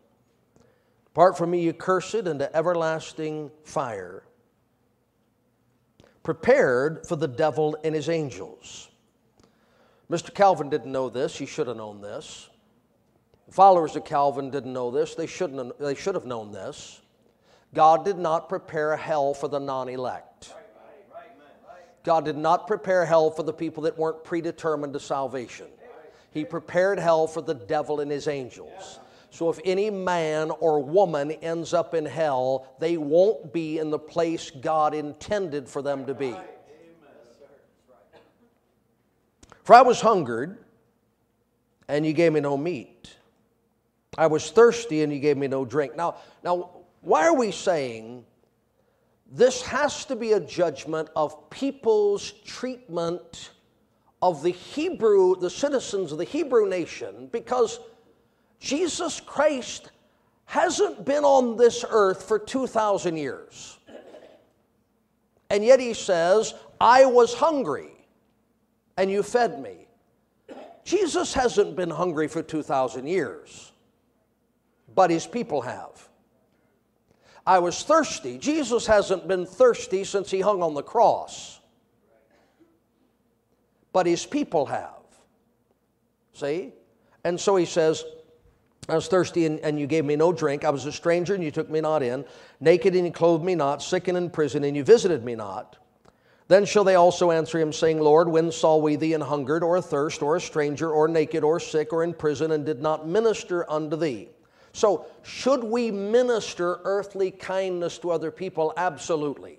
Depart 1.06 1.36
from 1.36 1.50
me, 1.50 1.64
ye 1.64 1.72
cursed, 1.72 2.14
into 2.14 2.54
everlasting 2.56 3.50
fire, 3.64 4.22
prepared 6.24 7.06
for 7.06 7.14
the 7.14 7.28
devil 7.28 7.76
and 7.84 7.94
his 7.94 8.08
angels. 8.08 8.88
Mr. 10.10 10.34
Calvin 10.34 10.68
didn't 10.68 10.90
know 10.90 11.08
this. 11.08 11.38
He 11.38 11.46
should 11.46 11.68
have 11.68 11.76
known 11.76 12.00
this. 12.00 12.50
Followers 13.50 13.94
of 13.94 14.04
Calvin 14.04 14.50
didn't 14.50 14.72
know 14.72 14.90
this. 14.90 15.14
They, 15.14 15.26
shouldn't 15.26 15.78
they 15.78 15.94
should 15.94 16.14
have 16.14 16.26
known 16.26 16.50
this. 16.50 17.00
God 17.74 18.04
did 18.04 18.18
not 18.18 18.48
prepare 18.48 18.96
hell 18.96 19.34
for 19.34 19.48
the 19.48 19.58
non 19.60 19.88
elect. 19.88 20.54
God 22.04 22.24
did 22.24 22.36
not 22.36 22.66
prepare 22.66 23.04
hell 23.04 23.30
for 23.30 23.42
the 23.42 23.52
people 23.52 23.82
that 23.84 23.96
weren't 23.96 24.24
predetermined 24.24 24.92
to 24.92 25.00
salvation. 25.00 25.66
He 26.30 26.44
prepared 26.44 26.98
hell 26.98 27.26
for 27.26 27.40
the 27.40 27.54
devil 27.54 28.00
and 28.00 28.10
his 28.10 28.28
angels. 28.28 28.98
So 29.34 29.50
if 29.50 29.58
any 29.64 29.90
man 29.90 30.52
or 30.52 30.80
woman 30.80 31.32
ends 31.32 31.74
up 31.74 31.92
in 31.92 32.06
hell, 32.06 32.72
they 32.78 32.96
won't 32.96 33.52
be 33.52 33.80
in 33.80 33.90
the 33.90 33.98
place 33.98 34.52
God 34.52 34.94
intended 34.94 35.68
for 35.68 35.82
them 35.82 36.06
to 36.06 36.14
be. 36.14 36.36
For 39.64 39.74
I 39.74 39.82
was 39.82 40.00
hungered, 40.00 40.58
and 41.88 42.06
you 42.06 42.12
gave 42.12 42.32
me 42.32 42.38
no 42.38 42.56
meat. 42.56 43.16
I 44.16 44.28
was 44.28 44.52
thirsty, 44.52 45.02
and 45.02 45.12
you 45.12 45.18
gave 45.18 45.36
me 45.36 45.48
no 45.48 45.64
drink. 45.64 45.96
Now, 45.96 46.14
now 46.44 46.70
why 47.00 47.26
are 47.26 47.34
we 47.34 47.50
saying 47.50 48.24
this 49.32 49.62
has 49.62 50.04
to 50.04 50.14
be 50.14 50.34
a 50.34 50.40
judgment 50.40 51.08
of 51.16 51.50
people's 51.50 52.30
treatment 52.44 53.50
of 54.22 54.44
the 54.44 54.52
Hebrew, 54.52 55.34
the 55.34 55.50
citizens 55.50 56.12
of 56.12 56.18
the 56.18 56.24
Hebrew 56.24 56.68
nation, 56.68 57.28
because 57.32 57.80
Jesus 58.60 59.20
Christ 59.20 59.90
hasn't 60.46 61.04
been 61.04 61.24
on 61.24 61.56
this 61.56 61.84
earth 61.88 62.24
for 62.24 62.38
2,000 62.38 63.16
years. 63.16 63.78
And 65.50 65.64
yet 65.64 65.80
he 65.80 65.94
says, 65.94 66.54
I 66.80 67.04
was 67.06 67.34
hungry 67.34 67.92
and 68.96 69.10
you 69.10 69.22
fed 69.22 69.60
me. 69.60 69.86
Jesus 70.84 71.32
hasn't 71.32 71.76
been 71.76 71.90
hungry 71.90 72.28
for 72.28 72.42
2,000 72.42 73.06
years, 73.06 73.72
but 74.94 75.10
his 75.10 75.26
people 75.26 75.62
have. 75.62 76.08
I 77.46 77.58
was 77.58 77.82
thirsty. 77.82 78.38
Jesus 78.38 78.86
hasn't 78.86 79.28
been 79.28 79.46
thirsty 79.46 80.04
since 80.04 80.30
he 80.30 80.40
hung 80.40 80.62
on 80.62 80.74
the 80.74 80.82
cross 80.82 81.60
but 83.94 84.06
his 84.06 84.26
people 84.26 84.66
have. 84.66 84.90
See? 86.34 86.72
And 87.22 87.40
so 87.40 87.56
he 87.56 87.64
says, 87.64 88.04
I 88.88 88.94
was 88.94 89.08
thirsty 89.08 89.46
and, 89.46 89.60
and, 89.60 89.80
you 89.80 89.86
gave 89.86 90.04
me 90.04 90.14
no 90.14 90.32
drink. 90.32 90.64
I 90.64 90.70
was 90.70 90.84
a 90.84 90.92
stranger 90.92 91.34
and 91.34 91.42
you 91.42 91.50
took 91.50 91.70
me 91.70 91.80
not 91.80 92.02
in. 92.02 92.24
Naked 92.60 92.94
and 92.94 93.06
you 93.06 93.12
clothed 93.12 93.44
me 93.44 93.54
not. 93.54 93.82
Sick 93.82 94.08
and 94.08 94.18
in 94.18 94.28
prison 94.28 94.64
and 94.64 94.76
you 94.76 94.84
visited 94.84 95.24
me 95.24 95.34
not. 95.34 95.78
Then 96.48 96.66
shall 96.66 96.84
they 96.84 96.94
also 96.94 97.30
answer 97.30 97.58
him, 97.58 97.72
saying, 97.72 98.00
Lord, 98.00 98.28
when 98.28 98.52
saw 98.52 98.76
we 98.76 98.96
thee 98.96 99.14
in 99.14 99.22
hungered 99.22 99.62
or 99.62 99.78
athirst 99.78 100.22
or 100.22 100.36
a 100.36 100.40
stranger 100.40 100.90
or 100.90 101.08
naked 101.08 101.42
or 101.42 101.58
sick 101.58 101.92
or 101.92 102.04
in 102.04 102.12
prison 102.12 102.50
and 102.50 102.66
did 102.66 102.82
not 102.82 103.08
minister 103.08 103.68
unto 103.70 103.96
thee? 103.96 104.28
So, 104.74 105.06
should 105.22 105.64
we 105.64 105.90
minister 105.90 106.80
earthly 106.84 107.30
kindness 107.30 107.96
to 107.98 108.10
other 108.10 108.30
people? 108.30 108.74
Absolutely. 108.76 109.58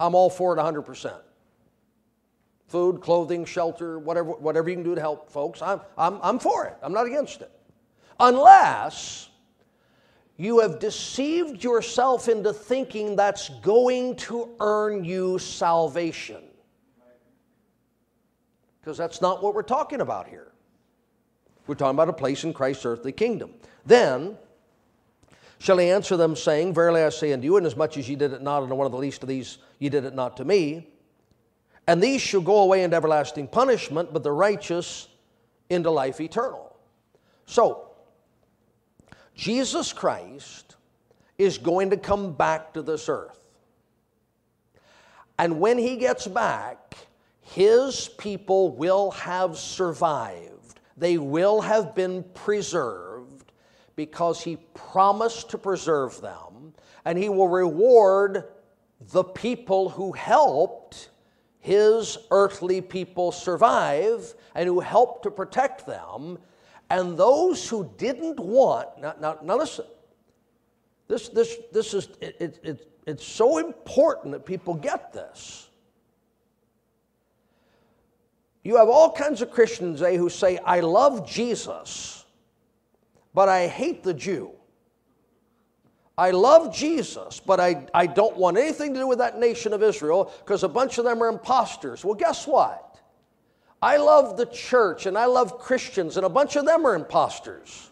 I'm 0.00 0.14
all 0.14 0.30
for 0.30 0.56
it 0.56 0.60
100% 0.60 1.20
food, 2.68 3.00
clothing, 3.00 3.44
shelter, 3.44 3.98
whatever, 3.98 4.30
whatever 4.32 4.68
you 4.68 4.76
can 4.76 4.84
do 4.84 4.94
to 4.94 5.00
help 5.00 5.30
folks. 5.30 5.62
I'm, 5.62 5.80
I'm, 5.96 6.18
I'm 6.22 6.38
for 6.38 6.66
it. 6.66 6.76
I'm 6.82 6.92
not 6.92 7.06
against 7.06 7.40
it. 7.40 7.50
Unless 8.20 9.28
you 10.36 10.60
have 10.60 10.78
deceived 10.78 11.64
yourself 11.64 12.28
into 12.28 12.52
thinking 12.52 13.16
that's 13.16 13.48
going 13.60 14.16
to 14.16 14.50
earn 14.60 15.04
you 15.04 15.38
salvation. 15.38 16.42
Because 18.80 18.96
that's 18.96 19.20
not 19.20 19.42
what 19.42 19.54
we're 19.54 19.62
talking 19.62 20.00
about 20.00 20.28
here. 20.28 20.52
We're 21.66 21.74
talking 21.74 21.96
about 21.96 22.08
a 22.08 22.12
place 22.12 22.44
in 22.44 22.52
Christ's 22.54 22.86
earthly 22.86 23.12
kingdom. 23.12 23.52
Then 23.84 24.38
shall 25.58 25.78
he 25.78 25.90
answer 25.90 26.16
them, 26.16 26.36
saying, 26.36 26.72
Verily 26.72 27.02
I 27.02 27.08
say 27.08 27.32
unto 27.32 27.44
you, 27.44 27.56
inasmuch 27.56 27.96
as 27.98 28.08
ye 28.08 28.14
did 28.14 28.32
it 28.32 28.40
not 28.40 28.62
unto 28.62 28.76
one 28.76 28.86
of 28.86 28.92
the 28.92 28.98
least 28.98 29.22
of 29.22 29.28
these, 29.28 29.58
ye 29.80 29.88
did 29.88 30.04
it 30.04 30.14
not 30.14 30.36
to 30.38 30.44
me. 30.44 30.88
And 31.88 32.02
these 32.02 32.20
shall 32.20 32.40
go 32.40 32.60
away 32.60 32.84
into 32.84 32.96
everlasting 32.96 33.48
punishment, 33.48 34.12
but 34.12 34.22
the 34.22 34.32
righteous 34.32 35.08
into 35.68 35.90
life 35.90 36.20
eternal. 36.20 36.76
So, 37.46 37.87
Jesus 39.38 39.92
Christ 39.92 40.74
is 41.38 41.58
going 41.58 41.90
to 41.90 41.96
come 41.96 42.32
back 42.32 42.74
to 42.74 42.82
this 42.82 43.08
earth. 43.08 43.38
And 45.38 45.60
when 45.60 45.78
he 45.78 45.96
gets 45.96 46.26
back, 46.26 46.96
his 47.40 48.08
people 48.18 48.74
will 48.74 49.12
have 49.12 49.56
survived. 49.56 50.80
They 50.96 51.18
will 51.18 51.60
have 51.60 51.94
been 51.94 52.24
preserved 52.34 53.52
because 53.94 54.42
he 54.42 54.56
promised 54.74 55.50
to 55.50 55.58
preserve 55.58 56.20
them, 56.20 56.74
and 57.04 57.16
he 57.16 57.28
will 57.28 57.46
reward 57.46 58.42
the 59.12 59.22
people 59.22 59.88
who 59.88 60.10
helped 60.10 61.10
his 61.60 62.18
earthly 62.32 62.80
people 62.80 63.30
survive 63.30 64.34
and 64.56 64.66
who 64.66 64.80
helped 64.80 65.22
to 65.22 65.30
protect 65.30 65.86
them, 65.86 66.38
and 66.90 67.18
those 67.18 67.68
who 67.68 67.90
didn't 67.98 68.40
want, 68.40 68.88
now, 69.00 69.14
now, 69.20 69.38
now 69.42 69.58
listen, 69.58 69.84
this, 71.06 71.28
this, 71.28 71.56
this 71.72 71.94
is, 71.94 72.08
it, 72.20 72.36
it, 72.40 72.60
it, 72.62 72.88
it's 73.06 73.24
so 73.24 73.58
important 73.58 74.32
that 74.32 74.46
people 74.46 74.74
get 74.74 75.12
this. 75.12 75.68
You 78.62 78.76
have 78.76 78.88
all 78.88 79.12
kinds 79.12 79.40
of 79.40 79.50
Christians 79.50 80.02
eh, 80.02 80.16
who 80.16 80.28
say, 80.28 80.58
I 80.58 80.80
love 80.80 81.26
Jesus, 81.26 82.26
but 83.32 83.48
I 83.48 83.66
hate 83.66 84.02
the 84.02 84.14
Jew. 84.14 84.50
I 86.18 86.32
love 86.32 86.74
Jesus, 86.74 87.40
but 87.40 87.60
I, 87.60 87.86
I 87.94 88.06
don't 88.06 88.36
want 88.36 88.58
anything 88.58 88.92
to 88.94 89.00
do 89.00 89.06
with 89.06 89.18
that 89.18 89.38
nation 89.38 89.72
of 89.72 89.82
Israel 89.82 90.32
because 90.40 90.64
a 90.64 90.68
bunch 90.68 90.98
of 90.98 91.04
them 91.04 91.22
are 91.22 91.28
imposters. 91.28 92.04
Well, 92.04 92.14
guess 92.14 92.46
what? 92.46 92.87
I 93.80 93.96
love 93.96 94.36
the 94.36 94.46
church 94.46 95.06
and 95.06 95.16
I 95.16 95.26
love 95.26 95.58
Christians, 95.58 96.16
and 96.16 96.26
a 96.26 96.28
bunch 96.28 96.56
of 96.56 96.66
them 96.66 96.86
are 96.86 96.94
imposters. 96.94 97.90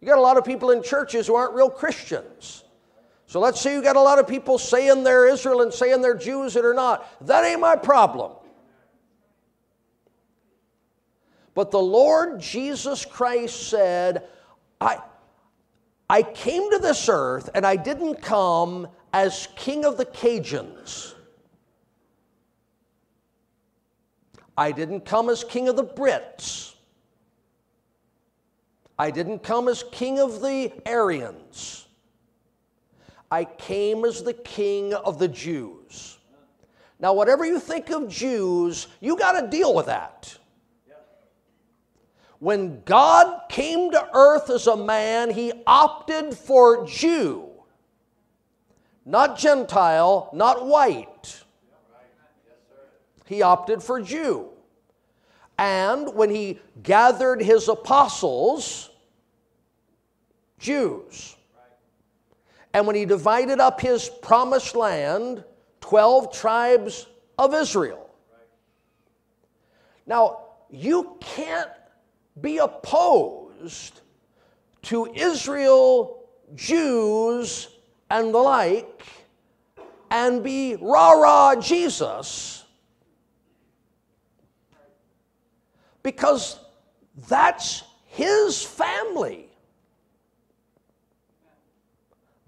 You 0.00 0.08
got 0.08 0.18
a 0.18 0.22
lot 0.22 0.36
of 0.36 0.44
people 0.44 0.72
in 0.72 0.82
churches 0.82 1.26
who 1.26 1.36
aren't 1.36 1.54
real 1.54 1.70
Christians. 1.70 2.64
So 3.26 3.40
let's 3.40 3.60
say 3.60 3.72
you 3.72 3.82
got 3.82 3.96
a 3.96 4.00
lot 4.00 4.18
of 4.18 4.28
people 4.28 4.58
saying 4.58 5.04
they're 5.04 5.28
Israel 5.28 5.62
and 5.62 5.72
saying 5.72 6.02
they're 6.02 6.16
Jews 6.16 6.54
that 6.54 6.64
are 6.64 6.74
not. 6.74 7.26
That 7.26 7.44
ain't 7.44 7.60
my 7.60 7.76
problem. 7.76 8.32
But 11.54 11.70
the 11.70 11.80
Lord 11.80 12.40
Jesus 12.40 13.04
Christ 13.04 13.68
said, 13.68 14.24
I, 14.80 14.98
I 16.10 16.22
came 16.22 16.70
to 16.72 16.78
this 16.78 17.08
earth 17.08 17.48
and 17.54 17.64
I 17.66 17.76
didn't 17.76 18.16
come 18.16 18.88
as 19.12 19.48
king 19.56 19.84
of 19.84 19.96
the 19.96 20.06
Cajuns. 20.06 21.14
I 24.62 24.70
didn't 24.70 25.04
come 25.04 25.28
as 25.28 25.42
king 25.42 25.66
of 25.66 25.74
the 25.74 25.82
Brits. 25.82 26.74
I 28.96 29.10
didn't 29.10 29.42
come 29.42 29.66
as 29.66 29.82
king 29.90 30.20
of 30.20 30.40
the 30.40 30.72
Aryans. 30.86 31.88
I 33.28 33.42
came 33.42 34.04
as 34.04 34.22
the 34.22 34.34
king 34.34 34.94
of 34.94 35.18
the 35.18 35.26
Jews. 35.26 36.16
Now, 37.00 37.12
whatever 37.12 37.44
you 37.44 37.58
think 37.58 37.90
of 37.90 38.08
Jews, 38.08 38.86
you 39.00 39.16
got 39.16 39.40
to 39.40 39.48
deal 39.48 39.74
with 39.74 39.86
that. 39.86 40.38
When 42.38 42.82
God 42.84 43.48
came 43.48 43.90
to 43.90 44.08
earth 44.14 44.48
as 44.48 44.68
a 44.68 44.76
man, 44.76 45.30
he 45.30 45.52
opted 45.66 46.36
for 46.38 46.86
Jew, 46.86 47.50
not 49.04 49.36
Gentile, 49.36 50.30
not 50.32 50.64
white. 50.64 51.42
he 53.26 53.42
opted 53.42 53.82
for 53.82 54.00
Jew. 54.00 54.51
And 55.62 56.12
when 56.14 56.28
he 56.28 56.58
gathered 56.82 57.40
his 57.40 57.68
apostles, 57.68 58.90
Jews. 60.58 61.36
And 62.74 62.84
when 62.84 62.96
he 62.96 63.04
divided 63.04 63.60
up 63.60 63.80
his 63.80 64.08
promised 64.08 64.74
land, 64.74 65.44
12 65.80 66.32
tribes 66.32 67.06
of 67.38 67.54
Israel. 67.54 68.10
Now, 70.04 70.46
you 70.68 71.16
can't 71.20 71.70
be 72.40 72.58
opposed 72.58 74.00
to 74.82 75.12
Israel, 75.14 76.24
Jews, 76.56 77.68
and 78.10 78.34
the 78.34 78.38
like, 78.38 79.06
and 80.10 80.42
be 80.42 80.74
rah 80.80 81.12
rah 81.12 81.54
Jesus 81.54 82.61
because 86.02 86.58
that's 87.28 87.84
his 88.06 88.62
family. 88.62 89.48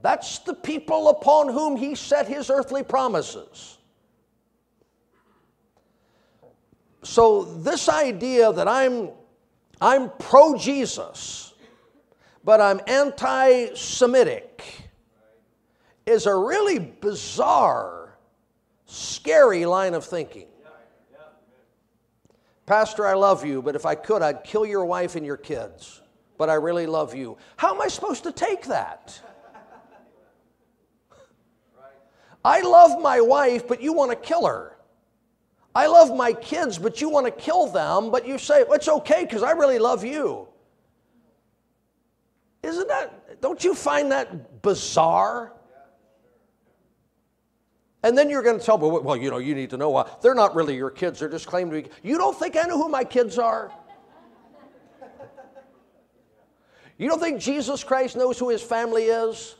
That's 0.01 0.41
the 0.41 0.55
people 0.55 1.09
upon 1.09 1.49
whom 1.49 1.77
he 1.77 1.95
set 1.95 2.29
his 2.29 2.51
earthly 2.51 2.83
promises. 2.83 3.79
So, 7.03 7.45
this 7.45 7.89
idea 7.89 8.53
that 8.53 8.67
I'm, 8.67 9.11
I'm 9.81 10.11
pro 10.19 10.57
Jesus, 10.57 11.55
but 12.45 12.61
I'm 12.61 12.81
anti 12.87 13.75
Semitic, 13.75 14.63
is 16.07 16.27
a 16.27 16.35
really 16.35 16.79
bizarre, 16.79 18.17
scary 18.87 19.67
line 19.67 19.95
of 19.95 20.05
thinking. 20.05 20.49
Pastor, 22.67 23.07
I 23.07 23.15
love 23.15 23.45
you, 23.45 23.61
but 23.61 23.77
if 23.77 23.85
I 23.85 23.95
could, 23.95 24.23
I'd 24.23 24.43
kill 24.45 24.65
your 24.65 24.85
wife 24.85 25.17
and 25.17 25.27
your 25.27 25.37
kids. 25.37 26.01
But 26.39 26.49
I 26.51 26.55
really 26.55 26.87
love 26.87 27.15
you. 27.15 27.37
How 27.57 27.75
am 27.75 27.81
I 27.81 27.89
supposed 27.89 28.25
to 28.25 28.33
take 28.33 28.67
that? 28.67 29.21
I 32.45 32.61
love 32.61 33.01
my 33.01 33.21
wife, 33.21 33.67
but 33.69 33.83
you 33.83 33.93
want 33.93 34.11
to 34.11 34.17
kill 34.17 34.47
her. 34.47 34.77
I 35.75 35.87
love 35.87 36.15
my 36.15 36.33
kids, 36.33 36.79
but 36.79 37.01
you 37.01 37.09
want 37.09 37.27
to 37.27 37.33
kill 37.33 37.67
them, 37.67 38.11
but 38.11 38.27
you 38.27 38.39
say, 38.39 38.65
it's 38.69 38.89
okay 38.89 39.25
because 39.25 39.43
I 39.43 39.53
really 39.53 39.79
love 39.79 40.05
you. 40.05 40.49
Isn't 42.63 42.89
that, 42.89 43.41
don't 43.41 43.63
you 43.63 43.75
find 43.75 44.13
that 44.13 44.63
bizarre? 44.63 45.53
And 48.05 48.19
then 48.19 48.29
you're 48.29 48.43
going 48.43 48.59
to 48.59 48.65
tell 48.65 48.77
me, 48.77 48.87
well, 48.87 49.17
you 49.17 49.31
know, 49.31 49.39
you 49.39 49.55
need 49.55 49.71
to 49.71 49.79
know 49.79 49.89
why. 49.89 50.07
They're 50.21 50.35
not 50.35 50.55
really 50.55 50.77
your 50.77 50.91
kids. 50.91 51.21
They're 51.21 51.29
just 51.31 51.47
claiming 51.47 51.83
to 51.83 51.89
be. 51.89 51.95
You 52.07 52.19
don't 52.19 52.39
think 52.39 52.55
I 52.55 52.65
know 52.65 52.77
who 52.77 52.91
my 52.91 53.03
kids 53.03 53.39
are? 53.39 53.73
You 56.99 57.09
don't 57.09 57.19
think 57.19 57.41
Jesus 57.41 57.83
Christ 57.83 58.15
knows 58.15 58.39
who 58.39 58.51
his 58.51 58.63
family 58.63 59.05
is? 59.05 59.57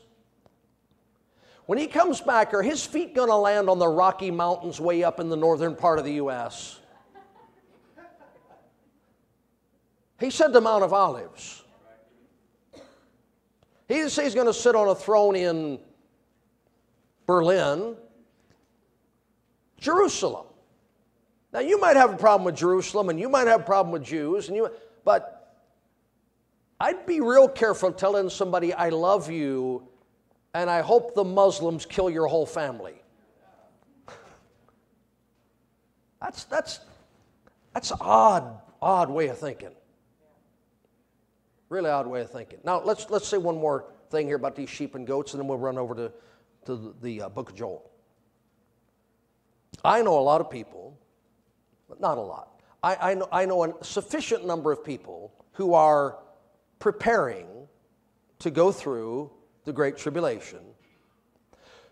When 1.65 1.79
he 1.79 1.87
comes 1.87 2.21
back, 2.21 2.53
are 2.53 2.61
his 2.61 2.85
feet 2.85 3.15
going 3.15 3.29
to 3.29 3.35
land 3.35 3.67
on 3.67 3.79
the 3.79 3.87
Rocky 3.87 4.29
Mountains 4.29 4.79
way 4.79 5.03
up 5.03 5.19
in 5.19 5.29
the 5.29 5.35
northern 5.35 5.75
part 5.75 5.97
of 5.97 6.05
the 6.05 6.13
U.S.? 6.13 6.79
He 10.19 10.29
said 10.29 10.53
the 10.53 10.61
Mount 10.61 10.83
of 10.83 10.93
Olives. 10.93 11.63
He 13.87 13.95
didn't 13.95 14.11
say 14.11 14.25
he's 14.25 14.35
going 14.35 14.45
to 14.45 14.53
sit 14.53 14.75
on 14.75 14.87
a 14.87 14.95
throne 14.95 15.35
in 15.35 15.79
Berlin, 17.25 17.97
Jerusalem. 19.79 20.45
Now, 21.53 21.59
you 21.59 21.79
might 21.79 21.95
have 21.95 22.13
a 22.13 22.17
problem 22.17 22.45
with 22.45 22.55
Jerusalem 22.55 23.09
and 23.09 23.19
you 23.19 23.29
might 23.29 23.47
have 23.47 23.61
a 23.61 23.63
problem 23.63 23.93
with 23.93 24.03
Jews, 24.03 24.47
and 24.49 24.57
you, 24.57 24.69
but 25.05 25.35
I'd 26.79 27.05
be 27.05 27.21
real 27.21 27.47
careful 27.47 27.91
telling 27.91 28.29
somebody, 28.29 28.73
I 28.73 28.89
love 28.89 29.29
you 29.29 29.87
and 30.53 30.69
I 30.69 30.81
hope 30.81 31.15
the 31.15 31.23
Muslims 31.23 31.85
kill 31.85 32.09
your 32.09 32.27
whole 32.27 32.45
family. 32.45 33.01
That's, 36.21 36.45
that's, 36.45 36.79
that's 37.73 37.91
odd, 38.01 38.59
odd 38.81 39.09
way 39.09 39.27
of 39.27 39.37
thinking. 39.37 39.71
Really 41.69 41.89
odd 41.89 42.07
way 42.07 42.21
of 42.21 42.31
thinking. 42.31 42.59
Now, 42.63 42.81
let's, 42.81 43.09
let's 43.09 43.27
say 43.27 43.37
one 43.37 43.55
more 43.57 43.85
thing 44.09 44.27
here 44.27 44.37
about 44.37 44.55
these 44.55 44.69
sheep 44.69 44.95
and 44.95 45.05
goats, 45.05 45.33
and 45.33 45.41
then 45.41 45.47
we'll 45.47 45.57
run 45.57 45.77
over 45.77 45.93
to, 45.93 46.11
to 46.65 46.75
the, 46.75 46.93
the 47.01 47.21
uh, 47.23 47.29
book 47.29 47.49
of 47.49 47.55
Joel. 47.55 47.89
I 49.83 50.01
know 50.01 50.17
a 50.19 50.21
lot 50.21 50.41
of 50.41 50.49
people, 50.49 50.97
but 51.87 51.99
not 51.99 52.17
a 52.17 52.21
lot. 52.21 52.61
I, 52.83 53.11
I, 53.11 53.13
know, 53.15 53.27
I 53.31 53.45
know 53.45 53.63
a 53.63 53.83
sufficient 53.83 54.45
number 54.45 54.71
of 54.71 54.83
people 54.83 55.33
who 55.53 55.73
are 55.73 56.19
preparing 56.79 57.47
to 58.39 58.51
go 58.51 58.71
through 58.71 59.31
the 59.63 59.73
Great 59.73 59.97
Tribulation, 59.97 60.59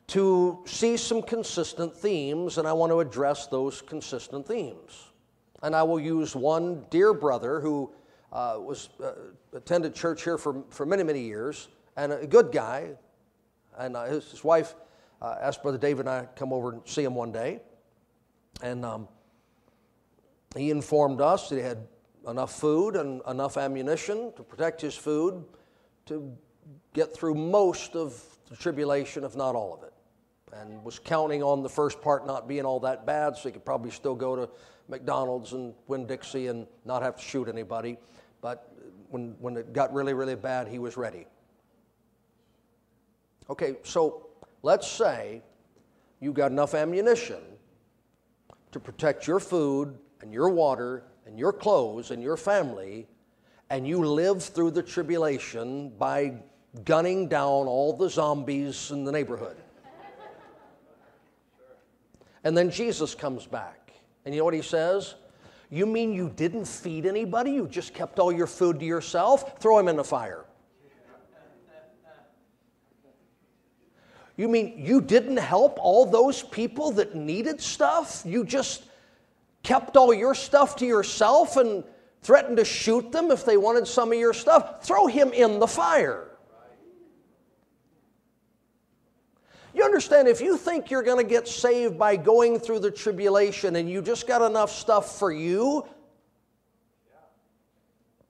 to 0.08 0.60
see 0.66 0.98
some 0.98 1.22
consistent 1.22 1.96
themes, 1.96 2.58
and 2.58 2.68
I 2.68 2.74
want 2.74 2.92
to 2.92 3.00
address 3.00 3.48
those 3.48 3.82
consistent 3.82 4.48
themes. 4.48 5.08
And 5.64 5.76
I 5.76 5.82
will 5.84 6.00
use 6.00 6.36
one 6.36 6.86
dear 6.90 7.14
brother 7.14 7.60
who 7.60 7.92
uh, 8.32 8.58
was 8.60 8.90
uh, 9.04 9.14
attended 9.54 9.96
church 9.96 10.24
here 10.24 10.38
for, 10.38 10.64
for 10.70 10.86
many, 10.86 11.04
many 11.04 11.22
years, 11.22 11.70
and 11.96 12.12
a 12.12 12.28
good 12.28 12.52
guy. 12.52 12.92
And 13.78 13.96
uh, 13.96 14.06
his, 14.06 14.30
his, 14.30 14.44
wife 14.44 14.76
uh, 15.22 15.36
asked 15.42 15.64
Brother 15.64 15.78
David 15.78 16.02
and 16.02 16.10
I 16.10 16.28
come 16.36 16.52
over 16.52 16.74
and 16.74 16.82
see 16.86 17.04
him 17.04 17.16
one 17.16 17.32
day. 17.32 17.62
And 18.64 18.86
um, 18.86 19.10
he 20.56 20.72
informed 20.72 21.20
us 21.20 21.50
that 21.50 21.58
he 21.58 21.62
had 21.62 21.86
enough 22.28 22.58
food 22.58 22.96
and 22.96 23.22
enough 23.28 23.58
ammunition 23.58 24.32
to 24.38 24.42
protect 24.44 24.80
his 24.80 24.96
food 24.96 25.44
to 26.06 26.32
get 26.94 27.14
through 27.14 27.36
most 27.36 27.96
of 27.98 28.24
the 28.50 28.56
tribulation, 28.56 29.26
if 29.26 29.36
not 29.36 29.54
all 29.54 29.74
of 29.74 29.84
it. 29.84 29.94
And 30.54 30.82
was 30.82 30.98
counting 30.98 31.44
on 31.44 31.62
the 31.62 31.70
first 31.70 32.02
part 32.02 32.26
not 32.26 32.48
being 32.48 32.64
all 32.64 32.80
that 32.80 33.06
bad, 33.06 33.36
so 33.36 33.50
he 33.50 33.52
could 33.52 33.66
probably 33.66 33.92
still 33.92 34.16
go 34.16 34.34
to 34.36 34.50
McDonald's 34.88 35.52
and 35.52 35.74
Winn 35.88 36.08
Dixie 36.08 36.48
and 36.48 36.66
not 36.86 37.02
have 37.02 37.18
to 37.18 37.22
shoot 37.22 37.50
anybody. 37.50 37.98
But 38.40 38.72
when, 39.10 39.36
when 39.40 39.58
it 39.58 39.74
got 39.74 39.94
really, 39.94 40.14
really 40.14 40.36
bad, 40.36 40.70
he 40.70 40.80
was 40.80 40.96
ready. 40.96 41.26
Okay, 43.50 43.76
so 43.84 44.30
let's 44.62 44.88
say 44.88 45.42
you 46.22 46.32
got 46.32 46.52
enough 46.52 46.76
ammunition 46.76 47.42
to 48.74 48.80
protect 48.80 49.26
your 49.28 49.40
food 49.40 49.98
and 50.22 50.34
your 50.34 50.50
water 50.50 51.04
and 51.26 51.40
your 51.40 51.54
clothes 51.54 52.12
and 52.12 52.22
your 52.22 52.38
family, 52.38 53.08
and 53.70 53.88
you 53.88 54.06
live 54.06 54.44
through 54.44 54.72
the 54.72 54.84
tribulation 54.84 55.90
by 55.98 56.34
gunning 56.86 57.28
down 57.28 57.68
all 57.68 57.94
the 57.94 58.10
zombies 58.10 58.92
in 58.92 59.04
the 59.04 59.12
neighborhood. 59.12 59.58
And 62.44 62.58
then 62.58 62.70
Jesus 62.70 63.16
comes 63.16 63.46
back. 63.46 63.94
And 64.26 64.34
you 64.34 64.42
know 64.42 64.46
what 64.46 64.54
he 64.54 64.62
says? 64.62 65.16
You 65.70 65.86
mean 65.86 66.14
you 66.14 66.30
didn't 66.36 66.66
feed 66.66 67.06
anybody? 67.06 67.52
You 67.52 67.68
just 67.68 67.94
kept 67.94 68.20
all 68.20 68.32
your 68.32 68.48
food 68.48 68.80
to 68.80 68.86
yourself? 68.86 69.60
Throw 69.60 69.80
him 69.80 69.88
in 69.88 69.96
the 69.96 70.04
fire. 70.04 70.43
You 74.36 74.48
mean 74.48 74.74
you 74.78 75.00
didn't 75.00 75.38
help 75.38 75.78
all 75.80 76.06
those 76.06 76.42
people 76.42 76.92
that 76.94 77.16
needed 77.16 77.62
stuff? 77.62 78.24
You 78.26 78.44
just 78.44 78.84
kept 79.62 79.96
all 79.96 80.14
your 80.14 80.34
stuff 80.34 80.76
to 80.78 80.86
yourself 80.86 81.58
and 81.58 81.84
threatened 82.22 82.58
to 82.58 82.66
shoot 82.66 83.12
them 83.12 83.32
if 83.32 83.46
they 83.46 83.58
wanted 83.58 83.88
some 83.88 84.12
of 84.12 84.18
your 84.18 84.34
stuff? 84.34 84.84
Throw 84.84 85.08
him 85.08 85.32
in 85.34 85.60
the 85.60 85.68
fire. 85.68 86.30
You 89.76 89.84
understand, 89.84 90.28
if 90.28 90.40
you 90.40 90.56
think 90.56 90.92
you're 90.92 91.04
going 91.04 91.24
to 91.24 91.30
get 91.30 91.48
saved 91.48 91.98
by 91.98 92.16
going 92.16 92.60
through 92.60 92.80
the 92.80 92.92
tribulation 92.92 93.76
and 93.76 93.90
you 93.90 94.04
just 94.04 94.28
got 94.28 94.42
enough 94.44 94.72
stuff 94.72 95.18
for 95.18 95.32
you, 95.32 95.88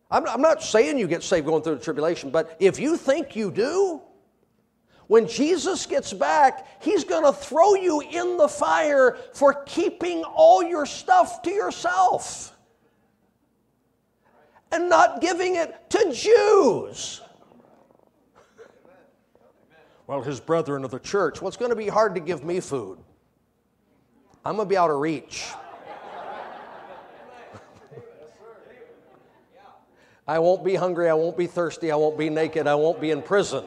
I'm, 0.09 0.41
not 0.41 0.61
saying 0.61 0.99
you 0.99 1.07
get 1.07 1.23
saved 1.23 1.47
going 1.47 1.63
through 1.63 1.75
the 1.75 1.83
tribulation, 1.83 2.29
but 2.29 2.55
if 2.59 2.79
you 2.79 2.95
think 2.97 3.35
you 3.35 3.51
do, 3.51 4.01
when 5.07 5.27
Jesus 5.27 5.85
gets 5.85 6.13
back, 6.13 6.81
he's 6.81 7.03
going 7.03 7.23
to 7.23 7.33
throw 7.33 7.75
you 7.75 8.01
in 8.01 8.37
the 8.37 8.47
fire 8.47 9.17
for 9.33 9.63
keeping 9.65 10.23
all 10.23 10.63
your 10.63 10.85
stuff 10.85 11.41
to 11.43 11.51
yourself 11.51 12.55
and 14.71 14.89
not 14.89 15.21
giving 15.21 15.55
it 15.55 15.89
to 15.89 16.11
Jews 16.11 17.21
well, 20.07 20.21
his 20.21 20.39
brethren 20.39 20.83
of 20.83 20.91
the 20.91 20.99
church, 20.99 21.41
well, 21.41 21.49
going 21.51 21.71
to 21.71 21.75
be 21.75 21.87
hard 21.87 22.13
to 22.15 22.21
give 22.21 22.43
me 22.43 22.59
food. 22.59 22.99
I'm 24.43 24.55
going 24.57 24.67
to 24.67 24.69
be 24.69 24.75
out 24.77 24.89
of 24.91 24.99
reach. 24.99 25.45
I 30.27 30.39
won't 30.39 30.65
be 30.65 30.75
hungry, 30.75 31.09
I 31.09 31.13
won't 31.13 31.37
be 31.37 31.47
thirsty, 31.47 31.89
I 31.91 31.95
won't 31.95 32.17
be 32.17 32.29
naked, 32.29 32.67
I 32.67 32.75
won't 32.75 32.99
be 32.99 33.11
in 33.11 33.21
prison. 33.21 33.63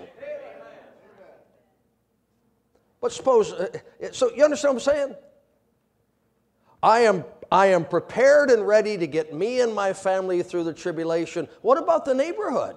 But 3.06 3.12
suppose, 3.12 3.52
uh, 3.52 3.68
so 4.10 4.34
you 4.34 4.42
understand 4.42 4.74
what 4.74 4.88
I'm 4.88 4.94
saying? 4.96 5.14
I 6.82 7.00
am, 7.02 7.24
I 7.52 7.66
am 7.66 7.84
prepared 7.84 8.50
and 8.50 8.66
ready 8.66 8.98
to 8.98 9.06
get 9.06 9.32
me 9.32 9.60
and 9.60 9.72
my 9.72 9.92
family 9.92 10.42
through 10.42 10.64
the 10.64 10.72
tribulation. 10.72 11.46
What 11.62 11.78
about 11.78 12.04
the 12.04 12.14
neighborhood? 12.14 12.74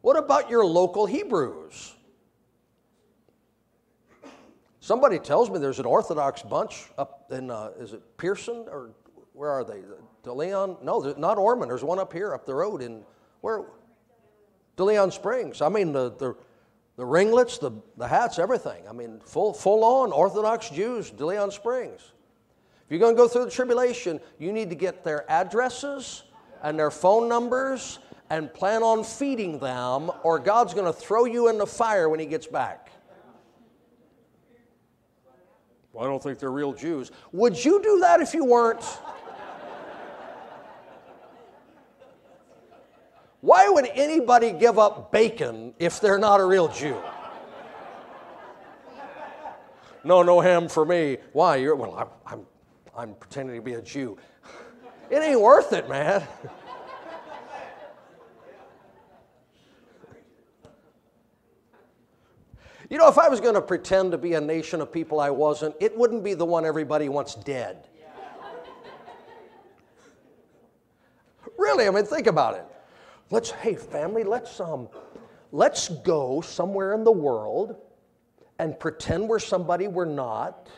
What 0.00 0.16
about 0.16 0.48
your 0.48 0.64
local 0.64 1.06
Hebrews? 1.06 1.92
Somebody 4.78 5.18
tells 5.18 5.50
me 5.50 5.58
there's 5.58 5.80
an 5.80 5.86
Orthodox 5.86 6.42
bunch 6.42 6.84
up 6.96 7.32
in, 7.32 7.50
uh, 7.50 7.72
is 7.80 7.94
it 7.94 8.16
Pierson 8.16 8.66
or 8.70 8.92
where 9.32 9.50
are 9.50 9.64
they? 9.64 9.80
DeLeon? 10.22 10.84
No, 10.84 11.00
not 11.18 11.36
Ormond. 11.36 11.72
There's 11.72 11.82
one 11.82 11.98
up 11.98 12.12
here, 12.12 12.32
up 12.32 12.46
the 12.46 12.54
road 12.54 12.80
in, 12.80 13.02
where? 13.40 13.64
DeLeon 14.76 15.12
Springs. 15.12 15.60
I 15.60 15.68
mean, 15.68 15.92
the, 15.92 16.10
the, 16.12 16.36
the 17.00 17.06
ringlets, 17.06 17.56
the, 17.56 17.70
the 17.96 18.06
hats, 18.06 18.38
everything. 18.38 18.86
I 18.86 18.92
mean, 18.92 19.20
full, 19.24 19.54
full 19.54 19.84
on 19.84 20.12
Orthodox 20.12 20.68
Jews, 20.68 21.10
DeLeon 21.10 21.50
Springs. 21.50 22.12
If 22.84 22.90
you're 22.90 22.98
going 23.00 23.16
to 23.16 23.16
go 23.16 23.26
through 23.26 23.46
the 23.46 23.50
tribulation, 23.50 24.20
you 24.38 24.52
need 24.52 24.68
to 24.68 24.76
get 24.76 25.02
their 25.02 25.24
addresses 25.30 26.24
and 26.62 26.78
their 26.78 26.90
phone 26.90 27.26
numbers 27.26 28.00
and 28.28 28.52
plan 28.52 28.82
on 28.82 29.02
feeding 29.02 29.58
them, 29.58 30.10
or 30.24 30.38
God's 30.38 30.74
going 30.74 30.84
to 30.84 30.92
throw 30.92 31.24
you 31.24 31.48
in 31.48 31.56
the 31.56 31.66
fire 31.66 32.10
when 32.10 32.20
He 32.20 32.26
gets 32.26 32.46
back. 32.46 32.90
Well, 35.94 36.04
I 36.04 36.06
don't 36.06 36.22
think 36.22 36.38
they're 36.38 36.52
real 36.52 36.74
Jews. 36.74 37.12
Would 37.32 37.64
you 37.64 37.80
do 37.82 38.00
that 38.00 38.20
if 38.20 38.34
you 38.34 38.44
weren't? 38.44 38.84
Why 43.40 43.68
would 43.68 43.86
anybody 43.94 44.52
give 44.52 44.78
up 44.78 45.10
bacon 45.10 45.74
if 45.78 46.00
they're 46.00 46.18
not 46.18 46.40
a 46.40 46.44
real 46.44 46.68
Jew? 46.68 46.96
No, 50.04 50.22
no 50.22 50.40
ham 50.40 50.68
for 50.68 50.84
me. 50.84 51.18
Why? 51.32 51.56
You're, 51.56 51.74
well, 51.74 51.94
I'm, 51.94 52.08
I'm, 52.26 52.46
I'm 52.96 53.14
pretending 53.14 53.56
to 53.56 53.62
be 53.62 53.74
a 53.74 53.82
Jew. 53.82 54.18
It 55.10 55.18
ain't 55.18 55.40
worth 55.40 55.72
it, 55.72 55.88
man. 55.88 56.26
You 62.90 62.98
know, 62.98 63.08
if 63.08 63.18
I 63.18 63.28
was 63.28 63.40
going 63.40 63.54
to 63.54 63.62
pretend 63.62 64.10
to 64.12 64.18
be 64.18 64.34
a 64.34 64.40
nation 64.40 64.80
of 64.80 64.90
people 64.90 65.20
I 65.20 65.30
wasn't, 65.30 65.76
it 65.78 65.96
wouldn't 65.96 66.24
be 66.24 66.34
the 66.34 66.44
one 66.44 66.66
everybody 66.66 67.08
wants 67.08 67.36
dead. 67.36 67.86
really, 71.56 71.86
I 71.86 71.90
mean, 71.90 72.04
think 72.04 72.26
about 72.26 72.54
it. 72.54 72.64
Let's, 73.30 73.52
hey, 73.52 73.76
family, 73.76 74.24
let's, 74.24 74.58
um, 74.58 74.88
let's 75.52 75.88
go 75.88 76.40
somewhere 76.40 76.94
in 76.94 77.04
the 77.04 77.12
world 77.12 77.76
and 78.58 78.78
pretend 78.78 79.28
we're 79.28 79.38
somebody 79.38 79.86
we're 79.86 80.04
not, 80.04 80.68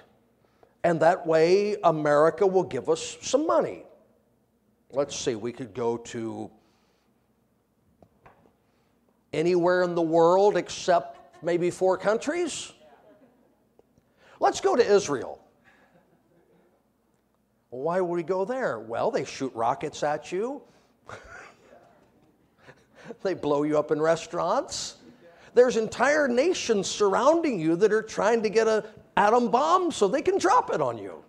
and 0.85 1.01
that 1.01 1.27
way 1.27 1.77
America 1.83 2.47
will 2.47 2.65
give 2.65 2.91
us 2.91 3.17
some 3.23 3.47
money. 3.47 3.85
Let's 4.91 5.17
see, 5.17 5.35
we 5.35 5.53
could 5.53 5.73
go 5.73 5.97
to 5.97 6.51
anywhere 9.33 9.83
in 9.83 9.95
the 9.95 10.03
world 10.03 10.59
except 10.59 11.43
maybe 11.43 11.71
four 11.71 11.97
countries. 11.97 12.71
Let's 14.41 14.61
go 14.61 14.77
to 14.77 14.85
Israel. 14.85 15.41
Why 17.71 18.03
would 18.03 18.15
we 18.15 18.23
go 18.23 18.45
there? 18.45 18.79
Well, 18.79 19.11
they 19.11 19.25
shoot 19.25 19.55
rockets 19.55 20.03
at 20.03 20.31
you, 20.31 20.61
they 23.23 23.35
blow 23.35 23.63
you 23.63 23.79
up 23.79 23.91
in 23.91 24.01
restaurants. 24.01 24.97
There's 25.55 25.77
entire 25.77 26.29
nations 26.29 26.89
surrounding 26.89 27.61
you 27.61 27.77
that 27.77 27.93
are 27.93 28.03
trying 28.03 28.43
to 28.43 28.49
get 28.49 28.69
an 28.69 28.85
atom 29.17 29.51
bomb 29.51 29.93
so 29.93 30.09
they 30.09 30.23
can 30.23 30.39
drop 30.39 30.73
it 30.73 30.81
on 30.81 30.99
you. 30.99 31.23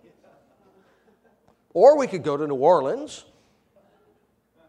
Or 1.74 1.98
we 1.98 2.06
could 2.06 2.22
go 2.22 2.36
to 2.36 2.46
New 2.46 2.54
Orleans. 2.54 3.24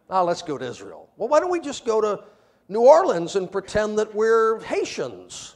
Now, 0.09 0.23
let's 0.23 0.41
go 0.41 0.57
to 0.57 0.65
Israel. 0.65 1.09
Well, 1.17 1.29
why 1.29 1.39
don't 1.39 1.51
we 1.51 1.59
just 1.59 1.85
go 1.85 2.01
to 2.01 2.23
New 2.67 2.81
Orleans 2.81 3.35
and 3.35 3.51
pretend 3.51 3.97
that 3.99 4.13
we're 4.13 4.59
Haitians. 4.61 5.55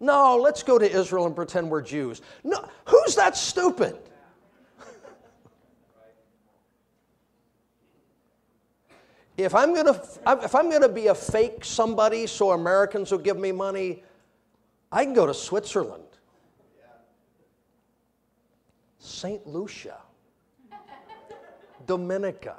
No, 0.00 0.36
let's 0.36 0.62
go 0.62 0.78
to 0.78 0.90
Israel 0.90 1.26
and 1.26 1.36
pretend 1.36 1.70
we're 1.70 1.82
Jews. 1.82 2.22
No, 2.42 2.66
who's 2.86 3.14
that 3.16 3.36
stupid? 3.36 3.98
If 9.42 9.54
I'm 9.54 9.74
gonna 9.74 10.00
if 10.26 10.54
I'm 10.54 10.70
gonna 10.70 10.88
be 10.88 11.08
a 11.08 11.14
fake 11.14 11.64
somebody 11.64 12.26
so 12.26 12.50
Americans 12.50 13.10
will 13.10 13.18
give 13.18 13.38
me 13.38 13.52
money, 13.52 14.02
I 14.90 15.04
can 15.04 15.14
go 15.14 15.26
to 15.26 15.34
Switzerland, 15.34 16.04
Saint 18.98 19.46
Lucia, 19.46 19.98
Dominica. 21.86 22.56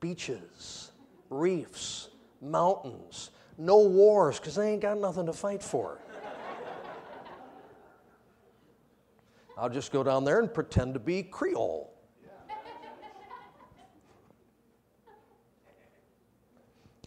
Beaches, 0.00 0.90
reefs, 1.30 2.10
mountains, 2.42 3.30
no 3.56 3.78
wars 3.78 4.38
because 4.38 4.56
they 4.56 4.72
ain't 4.72 4.82
got 4.82 4.98
nothing 4.98 5.24
to 5.24 5.32
fight 5.32 5.62
for. 5.62 5.98
I'll 9.56 9.70
just 9.70 9.92
go 9.92 10.02
down 10.02 10.24
there 10.24 10.40
and 10.40 10.52
pretend 10.52 10.92
to 10.92 11.00
be 11.00 11.22
Creole. 11.22 11.93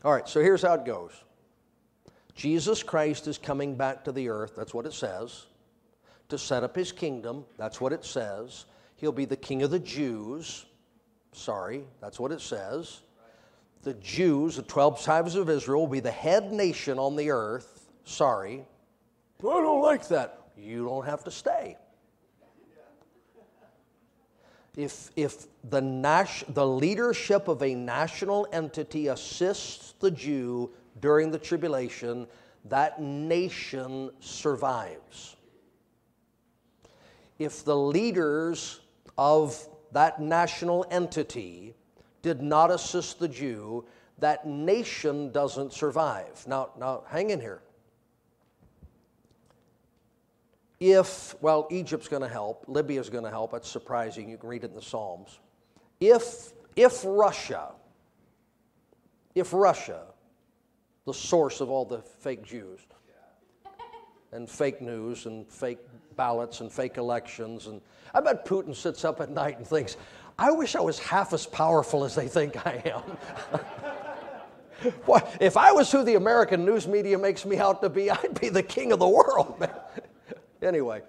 All 0.08 0.14
right, 0.14 0.26
so 0.26 0.40
here's 0.40 0.62
how 0.62 0.74
it 0.76 0.86
goes 0.86 1.12
Jesus 2.34 2.82
Christ 2.82 3.28
is 3.28 3.38
coming 3.38 3.76
back 3.76 4.06
to 4.06 4.14
the 4.14 4.30
earth, 4.30 4.54
that's 4.56 4.74
what 4.74 4.86
it 4.86 4.94
says, 4.94 5.48
to 6.30 6.38
set 6.38 6.64
up 6.64 6.78
his 6.78 6.94
kingdom, 6.94 7.44
that's 7.58 7.82
what 7.82 7.92
it 7.92 8.06
says. 8.06 8.68
He'll 8.96 9.12
be 9.12 9.26
the 9.26 9.36
king 9.36 9.64
of 9.64 9.70
the 9.70 9.80
Jews. 9.80 10.66
Sorry, 11.34 11.84
that's 12.00 12.22
what 12.22 12.32
it 12.32 12.40
says. 12.40 13.02
The 13.82 13.96
Jews, 13.96 14.56
the 14.56 14.62
12 14.62 15.04
tribes 15.04 15.36
of 15.36 15.50
Israel, 15.50 15.82
will 15.82 15.88
be 15.88 16.00
the 16.00 16.10
head 16.10 16.54
nation 16.54 17.00
on 17.00 17.18
the 17.18 17.32
earth. 17.32 17.90
Sorry. 18.06 18.64
I 19.42 19.44
don't 19.44 19.82
like 19.82 20.08
that. 20.08 20.40
You 20.56 20.86
don't 20.86 21.06
have 21.06 21.26
to 21.26 21.32
stay. 21.32 21.76
If, 24.78 25.10
if 25.16 25.48
the, 25.68 25.82
nas- 25.82 26.44
the 26.48 26.66
leadership 26.66 27.48
of 27.48 27.64
a 27.64 27.74
national 27.74 28.48
entity 28.54 29.08
assists 29.08 29.94
the 30.00 30.12
Jew 30.12 30.70
during 31.02 31.32
the 31.32 31.40
tribulation, 31.40 32.28
that 32.66 33.02
nation 33.02 34.12
survives. 34.20 35.36
If 37.40 37.66
the 37.66 37.76
leaders 37.76 38.80
of 39.18 39.68
that 39.94 40.22
national 40.22 40.86
entity 40.92 41.74
did 42.22 42.44
not 42.44 42.70
assist 42.70 43.20
the 43.20 43.28
Jew, 43.28 43.84
that 44.20 44.46
nation 44.46 45.32
doesn't 45.32 45.74
survive. 45.74 46.46
Now, 46.48 46.70
now 46.78 47.04
hang 47.08 47.32
in 47.32 47.40
here. 47.40 47.62
If, 50.80 51.36
well, 51.42 51.68
Egypt's 51.72 52.08
going 52.08 52.22
to 52.22 52.28
help, 52.28 52.66
Libya's 52.68 53.10
going 53.10 53.24
to 53.24 53.30
help, 53.30 53.52
that's 53.52 53.70
surprising, 53.70 54.30
you 54.30 54.38
can 54.38 54.50
read 54.50 54.64
it 54.64 54.70
in 54.70 54.76
the 54.76 54.82
Psalms. 54.82 55.40
If, 56.00 56.54
if 56.76 57.02
Russia, 57.04 57.72
if 59.34 59.54
Russia, 59.54 60.04
the 61.06 61.14
source 61.14 61.62
of 61.62 61.70
all 61.70 61.86
the 61.86 62.00
fake 62.00 62.44
Jews, 62.44 62.82
and 64.32 64.50
fake 64.50 64.82
news 64.82 65.26
and 65.26 65.48
fake 65.48 65.80
ballots 66.16 66.62
and 66.62 66.72
fake 66.72 66.98
elections. 66.98 67.68
And 67.68 67.82
I 68.14 68.22
bet 68.22 68.46
Putin 68.46 68.76
sits 68.76 69.06
up 69.06 69.22
at 69.22 69.30
night 69.30 69.58
and 69.58 69.66
thinks, 69.66 69.98
I 70.38 70.52
wish 70.52 70.76
I 70.76 70.82
was 70.82 71.00
half 71.00 71.34
as 71.34 71.46
powerful 71.46 72.04
as 72.04 72.16
they 72.16 72.28
think 72.28 72.66
I 72.66 72.82
am. 72.86 73.62
If 75.42 75.58
I 75.58 75.72
was 75.72 75.92
who 75.92 76.04
the 76.04 76.16
American 76.16 76.64
news 76.64 76.88
media 76.88 77.18
makes 77.18 77.46
me 77.46 77.58
out 77.58 77.82
to 77.82 77.90
be, 77.90 78.12
I'd 78.12 78.40
be 78.40 78.50
the 78.50 78.62
king 78.62 78.92
of 78.92 79.00
the 79.00 79.08
world. 79.08 79.68
Anyway. 80.62 81.02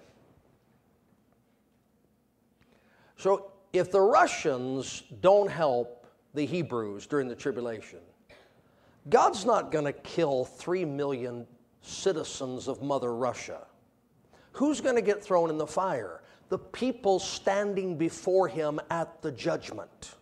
So 3.17 3.51
if 3.73 3.91
the 3.91 4.01
Russians 4.01 5.03
don't 5.21 5.49
help 5.49 6.07
the 6.33 6.45
Hebrews 6.45 7.05
during 7.07 7.27
the 7.27 7.35
tribulation, 7.35 7.99
God's 9.09 9.45
not 9.45 9.71
going 9.71 9.85
to 9.85 9.93
kill 9.93 10.45
three 10.45 10.85
million 10.85 11.47
citizens 11.81 12.67
of 12.67 12.81
Mother 12.81 13.13
Russia. 13.13 13.67
Who's 14.53 14.81
going 14.81 14.95
to 14.95 15.01
get 15.01 15.23
thrown 15.23 15.49
in 15.49 15.57
the 15.57 15.67
fire? 15.67 16.21
The 16.49 16.57
people 16.59 17.19
standing 17.19 17.97
before 17.97 18.47
him 18.47 18.79
at 18.89 19.21
the 19.21 19.31
judgment. 19.31 20.15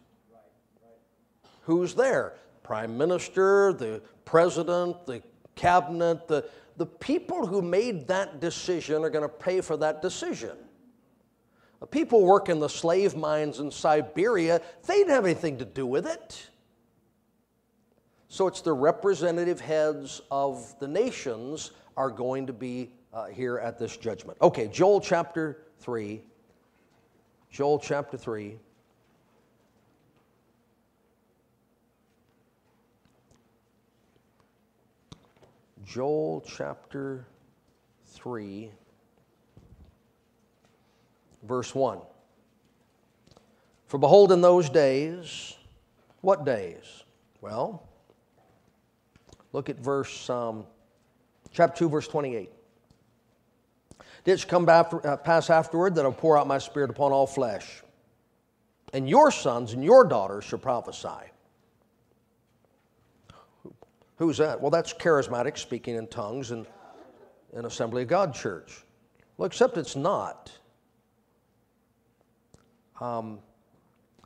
Who's 1.62 1.94
there? 1.94 2.34
Prime 2.64 2.98
Minister, 2.98 3.74
the 3.74 4.02
President, 4.26 5.06
the 5.06 5.22
Cabinet, 5.56 6.28
the, 6.28 6.50
the 6.78 6.86
people 6.86 7.46
who 7.46 7.62
made 7.62 8.08
that 8.08 8.40
decision 8.40 9.04
are 9.04 9.10
going 9.10 9.24
to 9.24 9.30
pay 9.30 9.62
for 9.62 9.76
that 9.78 10.02
decision. 10.02 10.56
The 11.80 11.88
people 11.88 12.24
working 12.24 12.60
the 12.60 12.70
slave 12.70 13.16
mines 13.16 13.60
in 13.60 13.70
Siberia, 13.72 14.62
they 14.86 14.96
didn't 14.96 15.12
have 15.12 15.26
anything 15.26 15.58
to 15.58 15.66
do 15.66 15.86
with 15.86 16.08
it. 16.08 16.50
So 18.30 18.48
it's 18.48 18.62
the 18.62 18.74
representative 18.74 19.60
heads 19.60 20.22
of 20.32 20.78
the 20.80 20.88
nations 20.88 21.72
are 21.96 22.10
going 22.10 22.48
to 22.48 22.54
be 22.54 22.92
uh, 23.14 23.26
here 23.28 23.58
at 23.58 23.80
this 23.80 23.98
judgment. 23.98 24.38
Okay, 24.42 24.68
Joel 24.68 25.02
chapter 25.02 25.64
3. 25.80 26.22
Joel 27.50 27.80
chapter 27.80 28.18
3. 28.18 28.60
Joel 35.88 36.44
chapter 36.46 37.26
3, 38.08 38.70
verse 41.44 41.74
1. 41.74 42.00
For 43.86 43.98
behold, 43.98 44.34
in 44.34 44.42
those 44.42 44.70
days, 44.70 45.56
what 46.20 46.44
days? 46.44 47.04
Well, 47.40 47.88
look 49.54 49.70
at 49.70 49.78
verse, 49.78 50.30
um, 50.30 50.66
chapter 51.54 51.80
2, 51.80 51.90
verse 51.90 52.08
28. 52.10 52.52
Did 54.26 54.40
it 54.42 54.48
come 54.50 54.66
back, 54.66 54.92
uh, 55.06 55.16
pass 55.16 55.50
afterward 55.50 55.96
that 55.96 56.04
I'll 56.04 56.12
pour 56.12 56.38
out 56.38 56.48
my 56.48 56.58
spirit 56.58 56.90
upon 56.90 57.14
all 57.14 57.26
flesh, 57.28 57.82
and 58.92 59.08
your 59.08 59.32
sons 59.32 59.72
and 59.72 59.82
your 59.82 60.04
daughters 60.04 60.44
shall 60.44 60.60
prophesy. 60.60 61.32
Who's 64.18 64.38
that? 64.38 64.60
Well, 64.60 64.72
that's 64.72 64.94
charismatic, 64.94 65.58
speaking 65.58 65.96
in 65.96 66.08
tongues, 66.08 66.52
and 66.52 66.66
an 67.54 67.66
Assembly 67.66 68.02
of 68.02 68.08
God 68.08 68.34
church. 68.34 68.84
Well, 69.38 69.46
except 69.46 69.78
it's 69.78 69.96
not. 69.96 70.52
Um, 73.00 73.40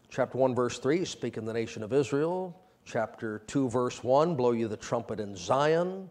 chapter 0.10 0.38
1, 0.38 0.56
verse 0.56 0.80
3, 0.80 1.04
speak 1.04 1.38
in 1.38 1.44
the 1.44 1.54
nation 1.54 1.84
of 1.84 1.92
Israel. 1.92 2.58
Chapter 2.86 3.40
2, 3.48 3.70
verse 3.70 4.02
1, 4.04 4.36
blow 4.36 4.52
you 4.52 4.70
the 4.70 4.78
trumpet 4.78 5.20
in 5.20 5.36
Zion. 5.36 6.10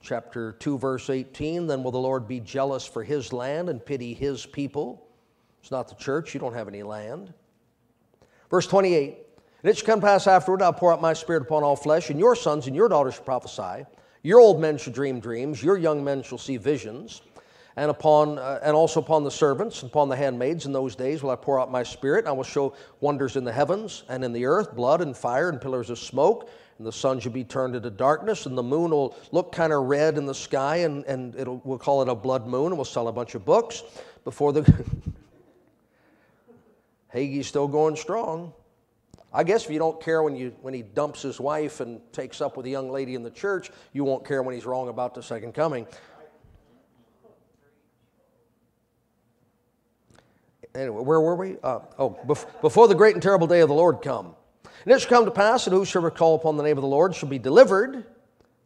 Chapter 0.00 0.52
2, 0.52 0.78
verse 0.78 1.10
18, 1.10 1.66
then 1.66 1.82
will 1.82 1.90
the 1.90 1.98
Lord 1.98 2.26
be 2.26 2.40
jealous 2.40 2.86
for 2.86 3.04
his 3.04 3.32
land 3.32 3.68
and 3.68 3.84
pity 3.84 4.14
his 4.14 4.46
people. 4.46 5.06
It's 5.60 5.70
not 5.70 5.88
the 5.88 5.94
church, 5.96 6.32
you 6.32 6.40
don't 6.40 6.54
have 6.54 6.68
any 6.68 6.82
land. 6.82 7.34
Verse 8.48 8.66
28, 8.66 9.18
and 9.62 9.70
it 9.70 9.76
shall 9.76 9.86
come 9.86 10.00
pass 10.00 10.26
afterward, 10.26 10.62
I'll 10.62 10.72
pour 10.72 10.92
out 10.92 11.00
my 11.00 11.12
spirit 11.12 11.42
upon 11.42 11.64
all 11.64 11.76
flesh, 11.76 12.10
and 12.10 12.18
your 12.18 12.36
sons 12.36 12.66
and 12.66 12.76
your 12.76 12.88
daughters 12.88 13.14
shall 13.14 13.24
prophesy. 13.24 13.86
Your 14.22 14.40
old 14.40 14.60
men 14.60 14.78
shall 14.78 14.92
dream 14.92 15.20
dreams, 15.20 15.62
your 15.62 15.76
young 15.76 16.04
men 16.04 16.22
shall 16.22 16.38
see 16.38 16.56
visions. 16.56 17.22
And, 17.76 17.92
upon, 17.92 18.38
uh, 18.38 18.58
and 18.62 18.74
also 18.74 18.98
upon 18.98 19.22
the 19.22 19.30
servants, 19.30 19.82
and 19.82 19.90
upon 19.90 20.08
the 20.08 20.16
handmaids 20.16 20.66
in 20.66 20.72
those 20.72 20.96
days 20.96 21.22
will 21.22 21.30
I 21.30 21.36
pour 21.36 21.60
out 21.60 21.70
my 21.70 21.84
spirit, 21.84 22.20
and 22.20 22.28
I 22.28 22.32
will 22.32 22.42
show 22.42 22.74
wonders 23.00 23.36
in 23.36 23.44
the 23.44 23.52
heavens 23.52 24.02
and 24.08 24.24
in 24.24 24.32
the 24.32 24.46
earth, 24.46 24.74
blood 24.74 25.00
and 25.00 25.16
fire 25.16 25.48
and 25.48 25.60
pillars 25.60 25.88
of 25.88 25.98
smoke. 25.98 26.50
And 26.78 26.86
the 26.86 26.92
sun 26.92 27.20
shall 27.20 27.30
be 27.30 27.44
turned 27.44 27.76
into 27.76 27.90
darkness, 27.90 28.46
and 28.46 28.58
the 28.58 28.64
moon 28.64 28.90
will 28.90 29.16
look 29.30 29.52
kind 29.52 29.72
of 29.72 29.84
red 29.84 30.18
in 30.18 30.26
the 30.26 30.34
sky, 30.34 30.78
and, 30.78 31.04
and 31.04 31.36
it'll, 31.36 31.60
we'll 31.64 31.78
call 31.78 32.02
it 32.02 32.08
a 32.08 32.16
blood 32.16 32.48
moon, 32.48 32.66
and 32.66 32.76
we'll 32.76 32.84
sell 32.84 33.06
a 33.06 33.12
bunch 33.12 33.36
of 33.36 33.44
books 33.44 33.84
before 34.24 34.52
the. 34.52 34.62
Hagee's 37.14 37.46
still 37.46 37.68
going 37.68 37.94
strong. 37.94 38.52
I 39.32 39.44
guess 39.44 39.64
if 39.64 39.70
you 39.70 39.78
don't 39.78 40.00
care 40.00 40.22
when, 40.22 40.36
you, 40.36 40.54
when 40.62 40.72
he 40.72 40.82
dumps 40.82 41.20
his 41.20 41.38
wife 41.38 41.80
and 41.80 42.00
takes 42.12 42.40
up 42.40 42.56
with 42.56 42.64
a 42.66 42.70
young 42.70 42.90
lady 42.90 43.14
in 43.14 43.22
the 43.22 43.30
church, 43.30 43.70
you 43.92 44.04
won't 44.04 44.26
care 44.26 44.42
when 44.42 44.54
he's 44.54 44.64
wrong 44.64 44.88
about 44.88 45.14
the 45.14 45.22
second 45.22 45.52
coming. 45.52 45.86
Anyway, 50.74 51.02
where 51.02 51.20
were 51.20 51.34
we? 51.34 51.56
Uh, 51.62 51.80
oh, 51.98 52.18
bef- 52.26 52.46
before 52.60 52.88
the 52.88 52.94
great 52.94 53.14
and 53.14 53.22
terrible 53.22 53.46
day 53.46 53.60
of 53.60 53.68
the 53.68 53.74
Lord 53.74 54.00
come. 54.02 54.34
And 54.84 54.94
it 54.94 55.00
shall 55.00 55.10
come 55.10 55.24
to 55.24 55.30
pass 55.30 55.64
that 55.64 55.72
whosoever 55.72 56.10
call 56.10 56.34
upon 56.36 56.56
the 56.56 56.62
name 56.62 56.78
of 56.78 56.82
the 56.82 56.88
Lord 56.88 57.14
shall 57.14 57.28
be 57.28 57.38
delivered, 57.38 58.04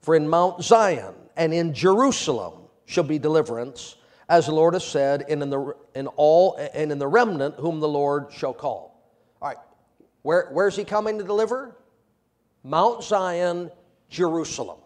for 0.00 0.14
in 0.14 0.28
Mount 0.28 0.62
Zion 0.62 1.14
and 1.36 1.54
in 1.54 1.72
Jerusalem 1.72 2.54
shall 2.84 3.04
be 3.04 3.18
deliverance, 3.18 3.96
as 4.28 4.46
the 4.46 4.52
Lord 4.52 4.74
has 4.74 4.84
said, 4.84 5.24
and 5.28 5.42
in 5.42 5.50
the, 5.50 5.74
in 5.94 6.06
all, 6.08 6.56
and 6.56 6.92
in 6.92 6.98
the 6.98 7.06
remnant 7.08 7.56
whom 7.56 7.80
the 7.80 7.88
Lord 7.88 8.26
shall 8.32 8.52
call. 8.52 9.02
All 9.40 9.48
right, 9.48 9.58
where, 10.22 10.48
where's 10.52 10.76
he 10.76 10.84
coming 10.84 11.18
to 11.18 11.24
deliver? 11.24 11.76
Mount 12.64 13.02
Zion, 13.02 13.70
Jerusalem. 14.08 14.78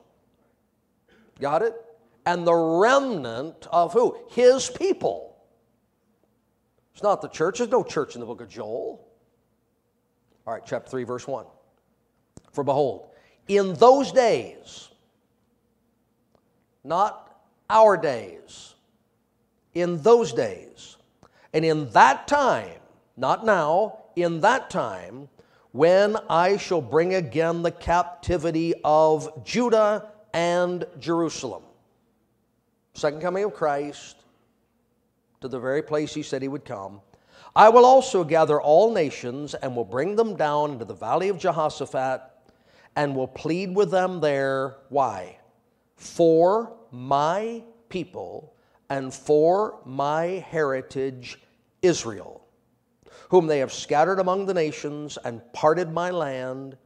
Got 1.41 1.63
it? 1.63 1.75
And 2.25 2.47
the 2.47 2.55
remnant 2.55 3.67
of 3.71 3.93
who? 3.93 4.19
His 4.31 4.71
people. 4.71 5.37
It's 6.95 7.03
not 7.03 7.21
the 7.21 7.29
church. 7.29 7.59
There's 7.59 7.71
no 7.71 7.85
church 7.85 8.15
in 8.15 8.21
the 8.21 8.27
book 8.27 8.41
of 8.41 8.49
Joel. 8.49 9.07
All 10.47 10.55
right, 10.55 10.63
chapter 10.65 10.91
3, 10.91 11.05
verse 11.05 11.27
1. 11.27 11.45
For 12.53 12.65
behold, 12.65 13.09
in 13.49 13.75
those 13.75 14.13
days, 14.13 14.89
not 16.83 17.39
our 17.69 17.97
days, 17.97 18.75
in 19.75 20.01
those 20.03 20.33
days, 20.33 20.97
and 21.53 21.65
in 21.65 21.91
that 21.91 22.27
time, 22.29 22.81
not 23.17 23.45
now, 23.45 23.99
in 24.17 24.41
that 24.41 24.71
time 24.71 25.29
when 25.73 26.17
I 26.31 26.57
shall 26.57 26.81
bring 26.81 27.15
again 27.15 27.63
the 27.63 27.71
captivity 27.71 28.75
of 28.83 29.45
Judah 29.45 30.09
and 30.33 30.87
Jerusalem. 30.99 31.63
Second 32.95 33.21
coming 33.21 33.45
of 33.45 33.53
Christ 33.53 34.17
to 35.43 35.49
the 35.49 35.61
very 35.61 35.83
place 35.83 36.15
he 36.15 36.23
said 36.23 36.41
he 36.41 36.49
would 36.49 36.65
come. 36.65 37.03
I 37.55 37.69
will 37.69 37.85
also 37.85 38.25
gather 38.25 38.61
all 38.61 38.93
nations 38.93 39.55
and 39.55 39.77
will 39.77 39.85
bring 39.85 40.17
them 40.17 40.35
down 40.35 40.73
into 40.73 40.87
the 40.87 40.95
valley 40.95 41.29
of 41.29 41.39
Jehoshaphat 41.39 42.23
and 42.97 43.15
will 43.15 43.29
plead 43.29 43.75
with 43.75 43.91
them 43.91 44.21
there. 44.21 44.77
Why? 44.89 45.39
For 45.97 46.73
my 46.91 47.63
people 47.91 48.55
and 48.89 49.13
for 49.13 49.79
my 49.85 50.45
heritage, 50.49 51.39
Israel 51.83 52.46
whom 53.29 53.47
they 53.47 53.59
have 53.59 53.73
scattered 53.73 54.19
among 54.19 54.47
the 54.47 54.55
nations 54.55 55.19
and 55.25 55.41
parted 55.53 55.93
my 55.93 56.11
land. 56.11 56.77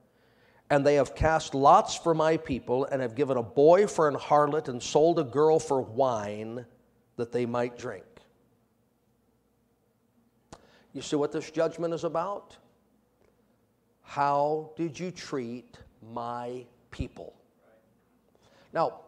And 0.70 0.86
they 0.86 0.94
have 0.94 1.14
cast 1.14 1.54
lots 1.54 1.96
for 1.96 2.14
my 2.14 2.36
people, 2.36 2.84
and 2.84 3.02
have 3.02 3.16
given 3.16 3.36
a 3.36 3.42
boy 3.42 3.88
for 3.88 4.08
an 4.08 4.14
harlot, 4.14 4.68
and 4.68 4.80
sold 4.80 5.18
a 5.18 5.24
girl 5.24 5.58
for 5.58 5.80
wine 5.80 6.64
that 7.16 7.32
they 7.32 7.44
might 7.44 7.76
drink. 7.76 8.04
You 10.92 11.02
see 11.02 11.16
what 11.16 11.32
this 11.32 11.50
judgment 11.50 11.92
is 11.92 12.04
about? 12.04 12.56
How 14.02 14.70
did 14.76 14.98
you 14.98 15.10
treat 15.10 15.76
my 16.12 16.64
people? 16.90 17.34
Now, 18.72 19.00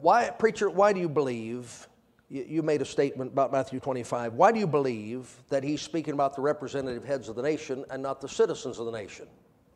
why, 0.00 0.30
preacher, 0.30 0.70
why 0.70 0.92
do 0.92 1.00
you 1.00 1.08
believe 1.08 1.88
you 2.30 2.62
made 2.62 2.82
a 2.82 2.84
statement 2.84 3.32
about 3.32 3.52
Matthew 3.52 3.80
25. 3.80 4.34
Why 4.34 4.52
do 4.52 4.58
you 4.58 4.66
believe 4.66 5.30
that 5.48 5.64
he's 5.64 5.80
speaking 5.80 6.12
about 6.12 6.36
the 6.36 6.42
representative 6.42 7.04
heads 7.04 7.28
of 7.28 7.36
the 7.36 7.42
nation 7.42 7.84
and 7.90 8.02
not 8.02 8.20
the 8.20 8.28
citizens 8.28 8.78
of 8.78 8.86
the 8.86 8.92
nation? 8.92 9.26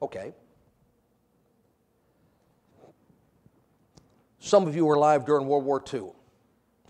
Okay. 0.03 0.35
Some 4.39 4.67
of 4.67 4.77
you 4.77 4.85
were 4.85 4.97
alive 4.97 5.25
during 5.25 5.47
World 5.47 5.65
War 5.65 5.83
II, 5.93 6.11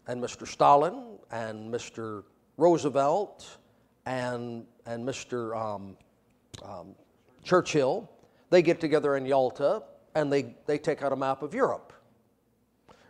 and 0.08 0.22
Mr. 0.22 0.48
Stalin 0.48 1.18
and 1.30 1.72
Mr. 1.72 2.24
Roosevelt 2.56 3.58
and, 4.06 4.64
and 4.86 5.06
Mr. 5.06 5.56
Um, 5.56 5.96
um, 6.64 6.94
Churchill, 7.44 8.10
they 8.50 8.62
get 8.62 8.80
together 8.80 9.16
in 9.16 9.26
Yalta 9.26 9.82
and 10.14 10.32
they, 10.32 10.54
they 10.66 10.78
take 10.78 11.02
out 11.02 11.12
a 11.12 11.16
map 11.16 11.42
of 11.42 11.54
Europe 11.54 11.92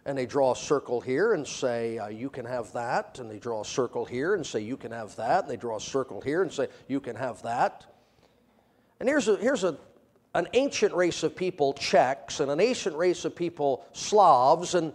and 0.05 0.19
they 0.19 0.27
draw 0.27 0.53
a 0.53 0.57
circle 0.57 1.01
here 1.01 1.35
and 1.35 1.47
say, 1.47 1.99
uh, 1.99 2.09
you 2.09 2.29
can 2.29 2.45
have 2.45 2.73
that. 2.73 3.19
And 3.21 3.31
they 3.31 3.39
draw 3.39 3.61
a 3.61 3.65
circle 3.65 4.05
here 4.05 4.35
and 4.35 4.45
say, 4.45 4.61
you 4.61 4.77
can 4.77 4.91
have 4.91 5.15
that. 5.17 5.45
And 5.45 5.51
they 5.51 5.57
draw 5.57 5.77
a 5.77 5.81
circle 5.81 6.21
here 6.21 6.43
and 6.43 6.53
say, 6.53 6.69
you 6.89 7.01
can 7.01 7.15
have 7.15 7.43
that. 7.43 7.87
And 8.99 9.09
here's, 9.09 9.29
a, 9.29 9.37
here's 9.37 9.63
a, 9.63 9.79
an 10.35 10.49
ancient 10.55 10.95
race 10.95 11.23
of 11.23 11.37
people, 11.37 11.73
Czechs, 11.75 12.41
and 12.41 12.51
an 12.51 12.61
ancient 12.61 12.97
race 12.97 13.25
of 13.25 13.37
people, 13.37 13.85
Slavs, 13.93 14.75
and 14.75 14.93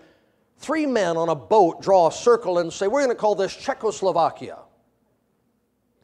three 0.58 0.86
men 0.86 1.16
on 1.16 1.30
a 1.30 1.36
boat 1.36 1.82
draw 1.82 2.08
a 2.08 2.12
circle 2.12 2.60
and 2.60 2.72
say, 2.72 2.88
we're 2.88 3.04
going 3.04 3.16
to 3.16 3.16
call 3.16 3.36
this 3.36 3.56
Czechoslovakia. 3.56 4.60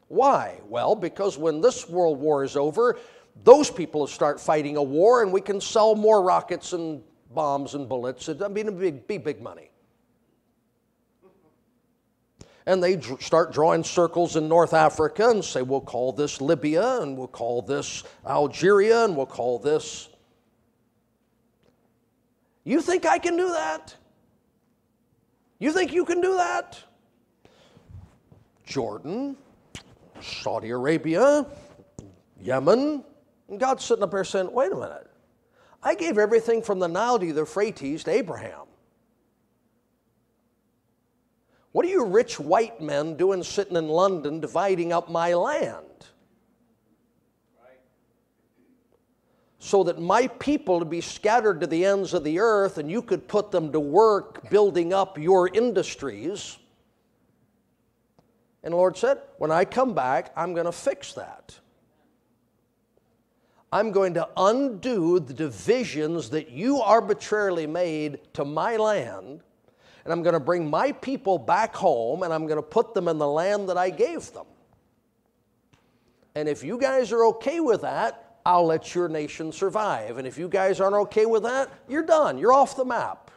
Why? 0.08 0.62
Well, 0.70 0.96
because 0.96 1.38
when 1.38 1.60
this 1.60 1.90
world 1.90 2.20
war 2.20 2.44
is 2.44 2.56
over, 2.56 3.00
those 3.44 3.70
people 3.70 4.02
will 4.02 4.08
start 4.08 4.40
fighting 4.40 4.78
a 4.78 4.84
war 4.84 5.24
and 5.24 5.34
we 5.34 5.42
can 5.42 5.60
sell 5.60 5.96
more 5.96 6.22
rockets 6.22 6.72
and 6.72 7.02
bombs 7.34 7.74
and 7.74 7.88
bullets. 7.88 8.30
I 8.30 8.48
mean, 8.48 8.68
it'd 8.68 8.80
be, 8.80 8.92
be 8.92 9.18
big 9.18 9.42
money. 9.42 9.70
And 12.66 12.82
they 12.82 12.96
dr- 12.96 13.22
start 13.22 13.52
drawing 13.52 13.84
circles 13.84 14.36
in 14.36 14.48
North 14.48 14.74
Africa 14.74 15.30
and 15.30 15.44
say, 15.44 15.62
we'll 15.62 15.82
call 15.82 16.14
this 16.14 16.40
Libya, 16.40 17.02
and 17.02 17.18
we'll 17.18 17.28
call 17.28 17.62
this 17.62 18.04
Algeria, 18.26 19.04
and 19.04 19.18
we'll 19.18 19.26
call 19.26 19.60
this. 19.60 20.10
You 22.64 22.82
think 22.82 23.06
I 23.06 23.18
can 23.20 23.36
do 23.36 23.50
that? 23.50 23.96
You 25.60 25.74
think 25.74 25.94
you 25.94 26.06
can 26.06 26.22
do 26.22 26.36
that? 26.38 26.80
Jordan, 28.66 29.36
Saudi 30.22 30.70
Arabia, 30.70 31.46
Yemen. 32.42 33.04
And 33.50 33.60
God's 33.60 33.84
sitting 33.84 34.04
up 34.04 34.12
there 34.12 34.24
saying, 34.24 34.52
wait 34.52 34.72
a 34.72 34.76
minute. 34.76 35.10
I 35.84 35.96
gave 35.96 36.18
everything 36.18 36.62
from 36.62 36.80
the 36.80 36.88
Nile 36.88 37.20
to 37.20 37.34
the 37.34 37.42
Euphrates 37.42 38.06
to 38.06 38.12
Abraham. 38.12 38.68
What 41.74 41.86
are 41.86 41.90
you 41.90 42.06
rich 42.06 42.40
white 42.40 42.80
men 42.82 43.18
doing 43.18 43.44
sitting 43.44 43.76
in 43.76 43.90
London 43.90 44.40
dividing 44.40 44.94
up 44.94 45.10
my 45.10 45.34
land? 45.34 45.88
So 49.58 49.84
that 49.86 50.00
my 50.00 50.28
people 50.28 50.80
to 50.80 50.86
be 50.86 51.02
scattered 51.02 51.62
to 51.62 51.68
the 51.68 51.86
ends 51.86 52.14
of 52.14 52.24
the 52.24 52.40
earth 52.40 52.78
and 52.78 52.92
you 52.92 53.02
could 53.02 53.28
put 53.28 53.50
them 53.50 53.72
to 53.72 53.80
work 53.80 54.50
building 54.50 54.94
up 54.94 55.18
your 55.18 55.48
industries. 55.48 56.58
And 58.62 58.74
the 58.74 58.78
Lord 58.78 58.98
said, 58.98 59.20
When 59.38 59.52
I 59.52 59.66
come 59.66 59.94
back, 59.94 60.32
I'm 60.36 60.54
going 60.54 60.66
to 60.66 60.72
fix 60.72 61.14
that. 61.14 61.58
I'm 63.74 63.90
going 63.90 64.14
to 64.14 64.30
undo 64.38 65.20
the 65.20 65.34
divisions 65.34 66.30
that 66.30 66.52
you 66.52 66.80
arbitrarily 66.80 67.66
made 67.66 68.20
to 68.34 68.46
my 68.46 68.78
land, 68.78 69.42
and 70.04 70.14
I'm 70.14 70.22
going 70.22 70.34
to 70.34 70.40
bring 70.40 70.70
my 70.70 70.92
people 70.92 71.40
back 71.40 71.76
home, 71.76 72.22
and 72.22 72.32
I'm 72.32 72.46
going 72.46 72.60
to 72.60 72.62
put 72.62 72.94
them 72.94 73.08
in 73.08 73.18
the 73.18 73.28
land 73.28 73.70
that 73.70 73.78
I 73.78 73.90
gave 73.90 74.32
them. 74.32 74.46
And 76.36 76.48
if 76.48 76.64
you 76.64 76.78
guys 76.78 77.12
are 77.12 77.26
okay 77.26 77.62
with 77.62 77.82
that, 77.82 78.38
I'll 78.46 78.68
let 78.68 78.94
your 78.94 79.10
nation 79.10 79.52
survive. 79.52 80.20
And 80.20 80.28
if 80.28 80.38
you 80.38 80.48
guys 80.48 80.80
aren't 80.80 80.96
okay 81.08 81.26
with 81.26 81.42
that, 81.42 81.68
you're 81.90 82.06
done. 82.06 82.38
You're 82.38 82.54
off 82.54 82.76
the 82.76 82.86
map. 82.86 83.32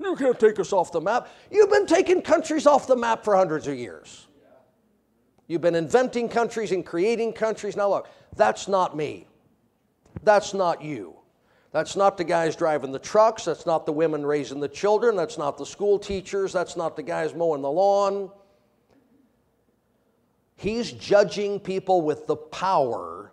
You 0.00 0.16
can't 0.16 0.40
take 0.40 0.58
us 0.58 0.72
off 0.72 0.90
the 0.90 1.00
map. 1.00 1.28
You've 1.52 1.70
been 1.70 1.86
taking 1.86 2.20
countries 2.20 2.66
off 2.66 2.88
the 2.88 2.96
map 2.96 3.22
for 3.22 3.36
hundreds 3.36 3.68
of 3.68 3.76
years. 3.76 4.26
You've 5.46 5.60
been 5.60 5.76
inventing 5.76 6.30
countries 6.30 6.72
and 6.72 6.84
creating 6.84 7.34
countries. 7.34 7.76
Now, 7.76 7.90
look, 7.90 8.08
that's 8.34 8.66
not 8.66 8.96
me. 8.96 9.28
That's 10.22 10.54
not 10.54 10.82
you. 10.82 11.14
That's 11.72 11.96
not 11.96 12.18
the 12.18 12.24
guys 12.24 12.54
driving 12.54 12.92
the 12.92 12.98
trucks. 12.98 13.46
That's 13.46 13.64
not 13.64 13.86
the 13.86 13.92
women 13.92 14.26
raising 14.26 14.60
the 14.60 14.68
children. 14.68 15.16
That's 15.16 15.38
not 15.38 15.56
the 15.56 15.64
school 15.64 15.98
teachers. 15.98 16.52
That's 16.52 16.76
not 16.76 16.96
the 16.96 17.02
guys 17.02 17.34
mowing 17.34 17.62
the 17.62 17.70
lawn. 17.70 18.30
He's 20.56 20.92
judging 20.92 21.58
people 21.58 22.02
with 22.02 22.26
the 22.26 22.36
power 22.36 23.32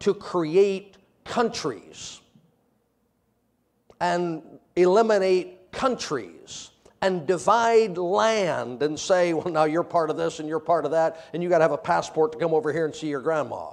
to 0.00 0.14
create 0.14 0.96
countries 1.24 2.20
and 4.00 4.42
eliminate 4.76 5.72
countries 5.72 6.70
and 7.02 7.26
divide 7.26 7.96
land 7.96 8.82
and 8.82 8.98
say, 8.98 9.32
well, 9.32 9.48
now 9.48 9.64
you're 9.64 9.82
part 9.82 10.10
of 10.10 10.16
this 10.16 10.38
and 10.38 10.48
you're 10.48 10.60
part 10.60 10.84
of 10.84 10.90
that, 10.90 11.24
and 11.32 11.42
you 11.42 11.48
got 11.48 11.58
to 11.58 11.64
have 11.64 11.72
a 11.72 11.78
passport 11.78 12.32
to 12.32 12.38
come 12.38 12.52
over 12.52 12.72
here 12.72 12.84
and 12.84 12.94
see 12.94 13.08
your 13.08 13.20
grandma. 13.20 13.70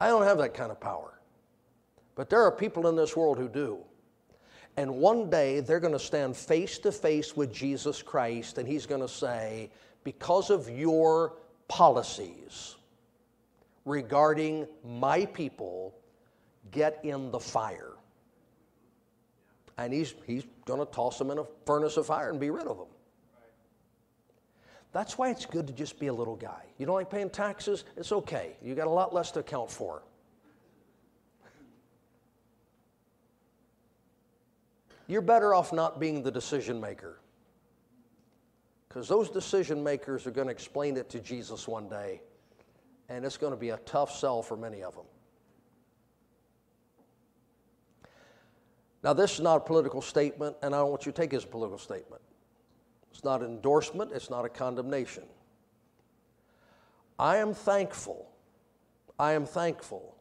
I 0.00 0.08
don't 0.08 0.22
have 0.22 0.38
that 0.38 0.54
kind 0.54 0.70
of 0.70 0.80
power. 0.80 1.20
But 2.14 2.30
there 2.30 2.42
are 2.42 2.50
people 2.52 2.88
in 2.88 2.96
this 2.96 3.16
world 3.16 3.38
who 3.38 3.48
do. 3.48 3.78
And 4.76 4.96
one 4.96 5.28
day 5.30 5.60
they're 5.60 5.80
going 5.80 5.92
to 5.92 5.98
stand 5.98 6.36
face 6.36 6.78
to 6.80 6.92
face 6.92 7.36
with 7.36 7.52
Jesus 7.52 8.02
Christ 8.02 8.58
and 8.58 8.66
he's 8.66 8.86
going 8.86 9.00
to 9.00 9.08
say, 9.08 9.70
Because 10.04 10.50
of 10.50 10.68
your 10.70 11.34
policies 11.68 12.76
regarding 13.84 14.66
my 14.84 15.26
people, 15.26 15.94
get 16.70 17.00
in 17.04 17.30
the 17.30 17.40
fire. 17.40 17.92
And 19.78 19.92
he's, 19.92 20.14
he's 20.26 20.44
going 20.66 20.80
to 20.80 20.92
toss 20.92 21.18
them 21.18 21.30
in 21.30 21.38
a 21.38 21.44
furnace 21.64 21.96
of 21.96 22.06
fire 22.06 22.30
and 22.30 22.38
be 22.38 22.50
rid 22.50 22.66
of 22.66 22.76
them. 22.76 22.86
That's 24.92 25.16
why 25.16 25.30
it's 25.30 25.46
good 25.46 25.66
to 25.68 25.72
just 25.72 26.00
be 26.00 26.08
a 26.08 26.12
little 26.12 26.36
guy. 26.36 26.64
You 26.78 26.86
don't 26.86 26.96
like 26.96 27.10
paying 27.10 27.30
taxes? 27.30 27.84
It's 27.96 28.10
okay. 28.10 28.56
You 28.62 28.74
got 28.74 28.88
a 28.88 28.90
lot 28.90 29.14
less 29.14 29.30
to 29.32 29.40
account 29.40 29.70
for. 29.70 30.02
You're 35.06 35.22
better 35.22 35.54
off 35.54 35.72
not 35.72 35.98
being 35.98 36.22
the 36.22 36.30
decision 36.30 36.80
maker. 36.80 37.18
Because 38.88 39.08
those 39.08 39.30
decision 39.30 39.82
makers 39.82 40.26
are 40.26 40.32
going 40.32 40.48
to 40.48 40.52
explain 40.52 40.96
it 40.96 41.08
to 41.10 41.20
Jesus 41.20 41.68
one 41.68 41.88
day, 41.88 42.20
and 43.08 43.24
it's 43.24 43.36
going 43.36 43.52
to 43.52 43.56
be 43.56 43.70
a 43.70 43.76
tough 43.78 44.16
sell 44.16 44.42
for 44.42 44.56
many 44.56 44.82
of 44.82 44.96
them. 44.96 45.04
Now, 49.02 49.12
this 49.12 49.34
is 49.34 49.40
not 49.40 49.56
a 49.56 49.60
political 49.60 50.02
statement, 50.02 50.56
and 50.62 50.74
I 50.74 50.78
don't 50.78 50.90
want 50.90 51.06
you 51.06 51.12
to 51.12 51.20
take 51.20 51.32
it 51.32 51.36
as 51.36 51.44
a 51.44 51.46
political 51.46 51.78
statement. 51.78 52.20
It's 53.10 53.24
not 53.24 53.40
an 53.40 53.46
endorsement, 53.46 54.12
it's 54.12 54.30
not 54.30 54.44
a 54.44 54.48
condemnation. 54.48 55.24
I 57.18 57.36
am 57.38 57.52
thankful, 57.52 58.30
I 59.18 59.32
am 59.32 59.44
thankful 59.44 60.16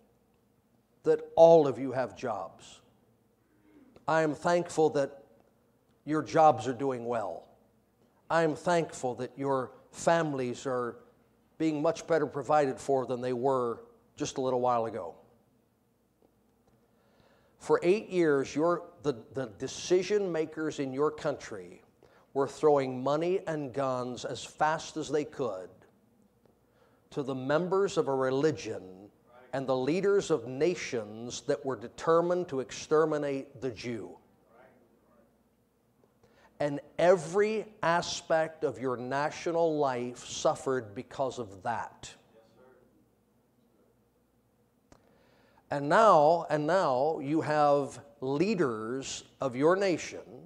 that 1.03 1.21
all 1.35 1.67
of 1.67 1.79
you 1.79 1.91
have 1.93 2.15
jobs. 2.15 2.81
I 4.07 4.21
am 4.21 4.33
thankful 4.33 4.89
that 4.91 5.23
your 6.05 6.21
jobs 6.21 6.67
are 6.67 6.73
doing 6.73 7.05
well. 7.05 7.47
I 8.29 8.43
am 8.43 8.55
thankful 8.55 9.15
that 9.15 9.31
your 9.37 9.71
families 9.91 10.65
are 10.65 10.97
being 11.57 11.81
much 11.81 12.07
better 12.07 12.25
provided 12.25 12.79
for 12.79 13.05
than 13.05 13.21
they 13.21 13.33
were 13.33 13.81
just 14.15 14.37
a 14.37 14.41
little 14.41 14.61
while 14.61 14.85
ago. 14.85 15.15
For 17.59 17.79
eight 17.83 18.09
years, 18.09 18.55
your, 18.55 18.83
the, 19.03 19.15
the 19.33 19.47
decision 19.57 20.31
makers 20.31 20.79
in 20.79 20.93
your 20.93 21.11
country 21.11 21.81
were 22.39 22.47
throwing 22.47 23.03
money 23.03 23.41
and 23.47 23.73
guns 23.73 24.23
as 24.23 24.45
fast 24.45 24.95
as 24.95 25.09
they 25.09 25.25
could 25.25 25.69
to 27.09 27.21
the 27.21 27.35
members 27.35 27.97
of 27.97 28.07
a 28.07 28.15
religion 28.15 29.09
and 29.51 29.67
the 29.67 29.75
leaders 29.75 30.31
of 30.31 30.47
nations 30.47 31.41
that 31.41 31.65
were 31.65 31.75
determined 31.75 32.47
to 32.47 32.61
exterminate 32.61 33.59
the 33.59 33.71
Jew. 33.71 34.11
And 36.61 36.79
every 36.97 37.65
aspect 37.83 38.63
of 38.63 38.79
your 38.79 38.95
national 38.95 39.77
life 39.77 40.25
suffered 40.25 40.95
because 40.95 41.39
of 41.39 41.61
that. 41.63 42.09
And 45.71 45.89
now, 45.89 46.45
and 46.49 46.65
now 46.65 47.19
you 47.19 47.41
have 47.41 47.99
leaders 48.21 49.25
of 49.41 49.57
your 49.57 49.75
nation 49.75 50.38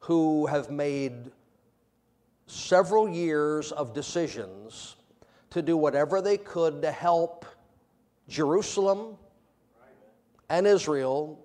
who 0.00 0.46
have 0.46 0.70
made 0.70 1.30
several 2.46 3.08
years 3.08 3.70
of 3.72 3.94
decisions 3.94 4.96
to 5.50 5.62
do 5.62 5.76
whatever 5.76 6.20
they 6.20 6.36
could 6.36 6.82
to 6.82 6.90
help 6.90 7.44
Jerusalem 8.28 9.16
and 10.48 10.66
Israel 10.66 11.38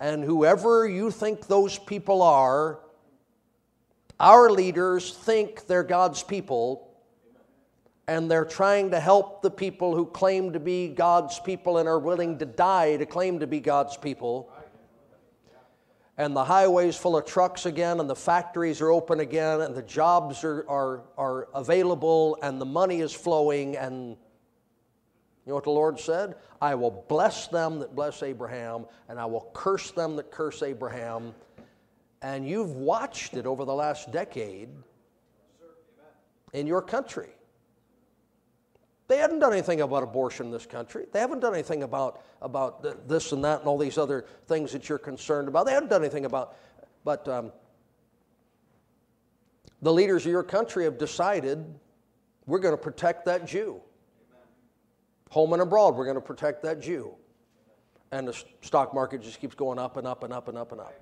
and 0.00 0.22
whoever 0.22 0.88
you 0.88 1.10
think 1.10 1.46
those 1.46 1.78
people 1.78 2.22
are. 2.22 2.80
Our 4.20 4.50
leaders 4.50 5.12
think 5.12 5.66
they're 5.66 5.82
God's 5.82 6.22
people, 6.22 6.88
and 8.06 8.30
they're 8.30 8.44
trying 8.44 8.90
to 8.92 9.00
help 9.00 9.42
the 9.42 9.50
people 9.50 9.94
who 9.94 10.06
claim 10.06 10.52
to 10.52 10.60
be 10.60 10.88
God's 10.88 11.38
people 11.40 11.78
and 11.78 11.88
are 11.88 11.98
willing 11.98 12.38
to 12.38 12.46
die 12.46 12.96
to 12.96 13.06
claim 13.06 13.40
to 13.40 13.46
be 13.46 13.60
God's 13.60 13.96
people 13.96 14.50
and 16.18 16.34
the 16.34 16.44
highways 16.44 16.96
full 16.96 17.16
of 17.16 17.24
trucks 17.24 17.64
again, 17.64 18.00
and 18.00 18.10
the 18.10 18.16
factories 18.16 18.80
are 18.80 18.90
open 18.90 19.20
again, 19.20 19.60
and 19.60 19.74
the 19.74 19.82
jobs 19.82 20.42
are, 20.42 20.66
are, 20.68 21.02
are 21.16 21.48
available, 21.54 22.36
and 22.42 22.60
the 22.60 22.66
money 22.66 23.00
is 23.00 23.12
flowing. 23.14 23.76
And 23.76 24.10
you 24.10 24.16
know 25.46 25.54
what 25.54 25.64
the 25.64 25.70
Lord 25.70 26.00
said? 26.00 26.34
I 26.60 26.74
will 26.74 27.04
bless 27.08 27.46
them 27.46 27.78
that 27.78 27.94
bless 27.94 28.24
Abraham, 28.24 28.86
and 29.08 29.20
I 29.20 29.26
will 29.26 29.48
curse 29.54 29.92
them 29.92 30.16
that 30.16 30.32
curse 30.32 30.60
Abraham. 30.64 31.34
And 32.20 32.48
you've 32.48 32.72
watched 32.72 33.34
it 33.34 33.46
over 33.46 33.64
the 33.64 33.74
last 33.74 34.10
decade 34.10 34.70
in 36.52 36.66
your 36.66 36.82
country. 36.82 37.30
They 39.08 39.16
haven't 39.16 39.38
done 39.38 39.54
anything 39.54 39.80
about 39.80 40.02
abortion 40.02 40.46
in 40.46 40.52
this 40.52 40.66
country. 40.66 41.06
They 41.12 41.18
haven't 41.18 41.40
done 41.40 41.54
anything 41.54 41.82
about, 41.82 42.22
about 42.42 43.08
this 43.08 43.32
and 43.32 43.42
that 43.42 43.60
and 43.60 43.68
all 43.68 43.78
these 43.78 43.96
other 43.96 44.26
things 44.46 44.70
that 44.72 44.88
you're 44.88 44.98
concerned 44.98 45.48
about. 45.48 45.64
They 45.64 45.72
haven't 45.72 45.88
done 45.88 46.02
anything 46.02 46.26
about, 46.26 46.56
but 47.04 47.26
um, 47.26 47.50
the 49.80 49.92
leaders 49.92 50.26
of 50.26 50.30
your 50.30 50.42
country 50.42 50.84
have 50.84 50.98
decided 50.98 51.64
we're 52.46 52.58
going 52.58 52.74
to 52.74 52.82
protect 52.82 53.24
that 53.24 53.46
Jew. 53.46 53.80
Home 55.30 55.54
and 55.54 55.62
abroad, 55.62 55.96
we're 55.96 56.04
going 56.04 56.16
to 56.16 56.20
protect 56.20 56.62
that 56.64 56.80
Jew. 56.80 57.14
And 58.12 58.28
the 58.28 58.42
stock 58.60 58.92
market 58.94 59.22
just 59.22 59.40
keeps 59.40 59.54
going 59.54 59.78
up 59.78 59.96
and 59.96 60.06
up 60.06 60.22
and 60.22 60.32
up 60.34 60.48
and 60.48 60.58
up 60.58 60.72
and 60.72 60.80
up. 60.82 60.94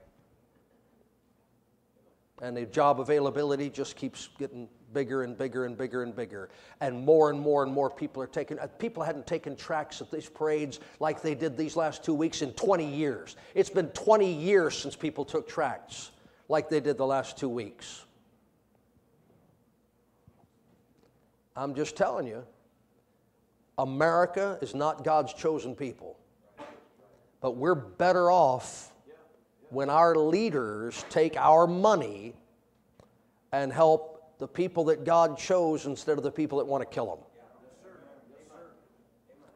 And 2.40 2.56
the 2.56 2.66
job 2.66 3.00
availability 3.00 3.68
just 3.70 3.96
keeps 3.96 4.28
getting 4.38 4.68
bigger 4.92 5.22
and 5.22 5.36
bigger 5.36 5.64
and 5.64 5.76
bigger 5.76 6.02
and 6.02 6.14
bigger. 6.14 6.48
And 6.80 7.04
more 7.04 7.30
and 7.30 7.38
more 7.38 7.62
and 7.62 7.72
more 7.72 7.90
people 7.90 8.22
are 8.22 8.26
taking, 8.26 8.58
uh, 8.58 8.66
people 8.78 9.02
hadn't 9.02 9.26
taken 9.26 9.56
tracts 9.56 10.00
at 10.00 10.10
these 10.10 10.28
parades 10.28 10.80
like 11.00 11.22
they 11.22 11.34
did 11.34 11.56
these 11.56 11.76
last 11.76 12.04
two 12.04 12.14
weeks 12.14 12.42
in 12.42 12.52
20 12.52 12.86
years. 12.86 13.36
It's 13.54 13.70
been 13.70 13.88
20 13.88 14.32
years 14.32 14.76
since 14.76 14.96
people 14.96 15.24
took 15.24 15.48
tracts 15.48 16.10
like 16.48 16.68
they 16.68 16.80
did 16.80 16.96
the 16.96 17.06
last 17.06 17.36
two 17.36 17.48
weeks. 17.48 18.04
I'm 21.56 21.74
just 21.74 21.96
telling 21.96 22.26
you, 22.26 22.44
America 23.78 24.58
is 24.60 24.74
not 24.74 25.04
God's 25.04 25.32
chosen 25.32 25.74
people. 25.74 26.18
But 27.40 27.56
we're 27.56 27.74
better 27.74 28.30
off 28.30 28.92
when 29.70 29.90
our 29.90 30.14
leaders 30.16 31.04
take 31.10 31.36
our 31.36 31.66
money 31.66 32.34
and 33.52 33.72
help 33.72 34.15
the 34.38 34.48
people 34.48 34.84
that 34.84 35.04
God 35.04 35.38
chose 35.38 35.86
instead 35.86 36.18
of 36.18 36.24
the 36.24 36.30
people 36.30 36.58
that 36.58 36.64
want 36.64 36.82
to 36.82 36.94
kill 36.94 37.06
them. 37.06 37.18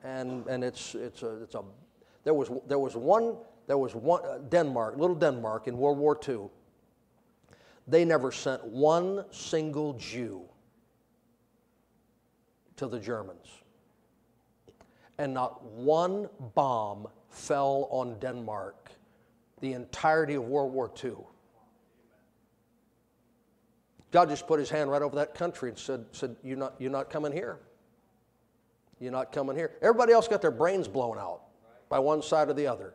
And, 0.02 0.46
and 0.46 0.64
it's, 0.64 0.94
it's, 0.94 1.22
a, 1.22 1.42
it's 1.42 1.54
a, 1.54 1.62
there 2.24 2.32
was, 2.32 2.50
there 2.66 2.78
was 2.78 2.96
one, 2.96 3.36
there 3.66 3.76
was 3.76 3.94
one, 3.94 4.24
uh, 4.24 4.38
Denmark, 4.48 4.96
little 4.96 5.16
Denmark 5.16 5.68
in 5.68 5.76
World 5.76 5.98
War 5.98 6.18
II. 6.26 6.48
They 7.86 8.04
never 8.04 8.32
sent 8.32 8.64
one 8.64 9.24
single 9.30 9.94
Jew 9.94 10.42
to 12.76 12.86
the 12.86 12.98
Germans. 12.98 13.46
And 15.18 15.34
not 15.34 15.62
one 15.62 16.30
bomb 16.54 17.06
fell 17.28 17.88
on 17.90 18.18
Denmark 18.20 18.90
the 19.60 19.74
entirety 19.74 20.34
of 20.34 20.44
World 20.44 20.72
War 20.72 20.90
II. 21.02 21.16
God 24.10 24.28
just 24.28 24.46
put 24.46 24.58
his 24.58 24.70
hand 24.70 24.90
right 24.90 25.02
over 25.02 25.16
that 25.16 25.34
country 25.34 25.70
and 25.70 25.78
said, 25.78 26.04
said 26.12 26.34
you're, 26.42 26.56
not, 26.56 26.74
you're 26.78 26.90
not 26.90 27.10
coming 27.10 27.32
here. 27.32 27.58
You're 28.98 29.12
not 29.12 29.32
coming 29.32 29.56
here. 29.56 29.72
Everybody 29.80 30.12
else 30.12 30.28
got 30.28 30.42
their 30.42 30.50
brains 30.50 30.88
blown 30.88 31.18
out 31.18 31.42
by 31.88 31.98
one 31.98 32.22
side 32.22 32.48
or 32.48 32.54
the 32.54 32.66
other. 32.66 32.94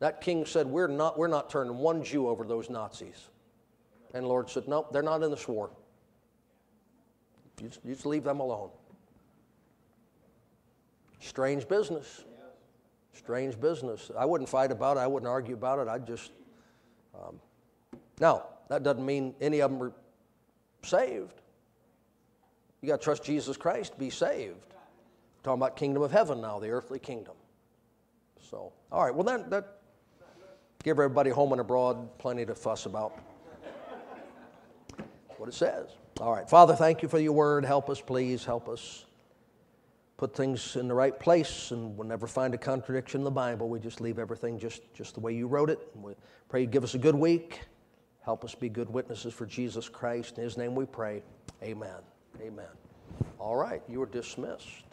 That 0.00 0.20
king 0.20 0.44
said, 0.44 0.66
We're 0.66 0.88
not, 0.88 1.18
we're 1.18 1.28
not 1.28 1.50
turning 1.50 1.78
one 1.78 2.04
Jew 2.04 2.28
over 2.28 2.44
those 2.44 2.70
Nazis. 2.70 3.28
And 4.14 4.24
the 4.24 4.28
Lord 4.28 4.50
said, 4.50 4.68
Nope, 4.68 4.92
they're 4.92 5.02
not 5.02 5.22
in 5.22 5.30
this 5.30 5.48
war. 5.48 5.70
You 7.60 7.68
just, 7.68 7.84
you 7.84 7.94
just 7.94 8.06
leave 8.06 8.24
them 8.24 8.40
alone. 8.40 8.70
Strange 11.20 11.66
business. 11.66 12.24
Strange 13.12 13.58
business. 13.60 14.10
I 14.16 14.24
wouldn't 14.24 14.48
fight 14.48 14.70
about 14.70 14.96
it. 14.96 15.00
I 15.00 15.06
wouldn't 15.06 15.28
argue 15.28 15.54
about 15.54 15.78
it. 15.80 15.88
I'd 15.88 16.06
just. 16.06 16.30
Um, 17.14 17.40
now, 18.20 18.44
that 18.68 18.82
doesn't 18.82 19.04
mean 19.04 19.34
any 19.40 19.60
of 19.60 19.72
them 19.72 19.82
are 19.82 19.92
saved. 20.82 21.40
You 22.80 22.88
got 22.88 23.00
to 23.00 23.04
trust 23.04 23.24
Jesus 23.24 23.56
Christ 23.56 23.92
to 23.92 23.98
be 23.98 24.10
saved. 24.10 24.56
Talking 25.42 25.60
about 25.60 25.76
kingdom 25.76 26.02
of 26.02 26.12
heaven 26.12 26.40
now, 26.40 26.58
the 26.58 26.70
earthly 26.70 26.98
kingdom. 26.98 27.34
So, 28.50 28.72
all 28.90 29.04
right. 29.04 29.14
Well, 29.14 29.24
that 29.24 29.50
that 29.50 29.78
give 30.84 30.98
everybody 30.98 31.30
home 31.30 31.52
and 31.52 31.60
abroad 31.60 32.18
plenty 32.18 32.46
to 32.46 32.54
fuss 32.54 32.86
about. 32.86 33.18
what 35.36 35.48
it 35.48 35.54
says. 35.54 35.90
All 36.20 36.32
right, 36.32 36.48
Father, 36.48 36.74
thank 36.74 37.02
you 37.02 37.08
for 37.08 37.18
your 37.18 37.32
word. 37.32 37.64
Help 37.64 37.88
us, 37.88 38.00
please. 38.00 38.44
Help 38.44 38.68
us 38.68 39.04
put 40.16 40.34
things 40.34 40.74
in 40.74 40.88
the 40.88 40.94
right 40.94 41.18
place 41.18 41.70
and 41.70 41.96
we'll 41.96 42.08
never 42.08 42.26
find 42.26 42.52
a 42.52 42.58
contradiction 42.58 43.20
in 43.20 43.24
the 43.24 43.30
Bible. 43.30 43.68
We 43.68 43.78
just 43.78 44.00
leave 44.00 44.18
everything 44.18 44.58
just, 44.58 44.82
just 44.92 45.14
the 45.14 45.20
way 45.20 45.32
you 45.32 45.46
wrote 45.46 45.70
it. 45.70 45.78
And 45.94 46.02
we 46.02 46.14
pray 46.48 46.62
you 46.62 46.66
give 46.66 46.82
us 46.82 46.94
a 46.94 46.98
good 46.98 47.14
week. 47.14 47.60
Help 48.28 48.44
us 48.44 48.54
be 48.54 48.68
good 48.68 48.92
witnesses 48.92 49.32
for 49.32 49.46
Jesus 49.46 49.88
Christ. 49.88 50.36
In 50.36 50.44
his 50.44 50.58
name 50.58 50.74
we 50.74 50.84
pray. 50.84 51.22
Amen. 51.62 51.96
Amen. 52.42 52.66
All 53.38 53.56
right, 53.56 53.80
you 53.88 54.02
are 54.02 54.06
dismissed. 54.06 54.84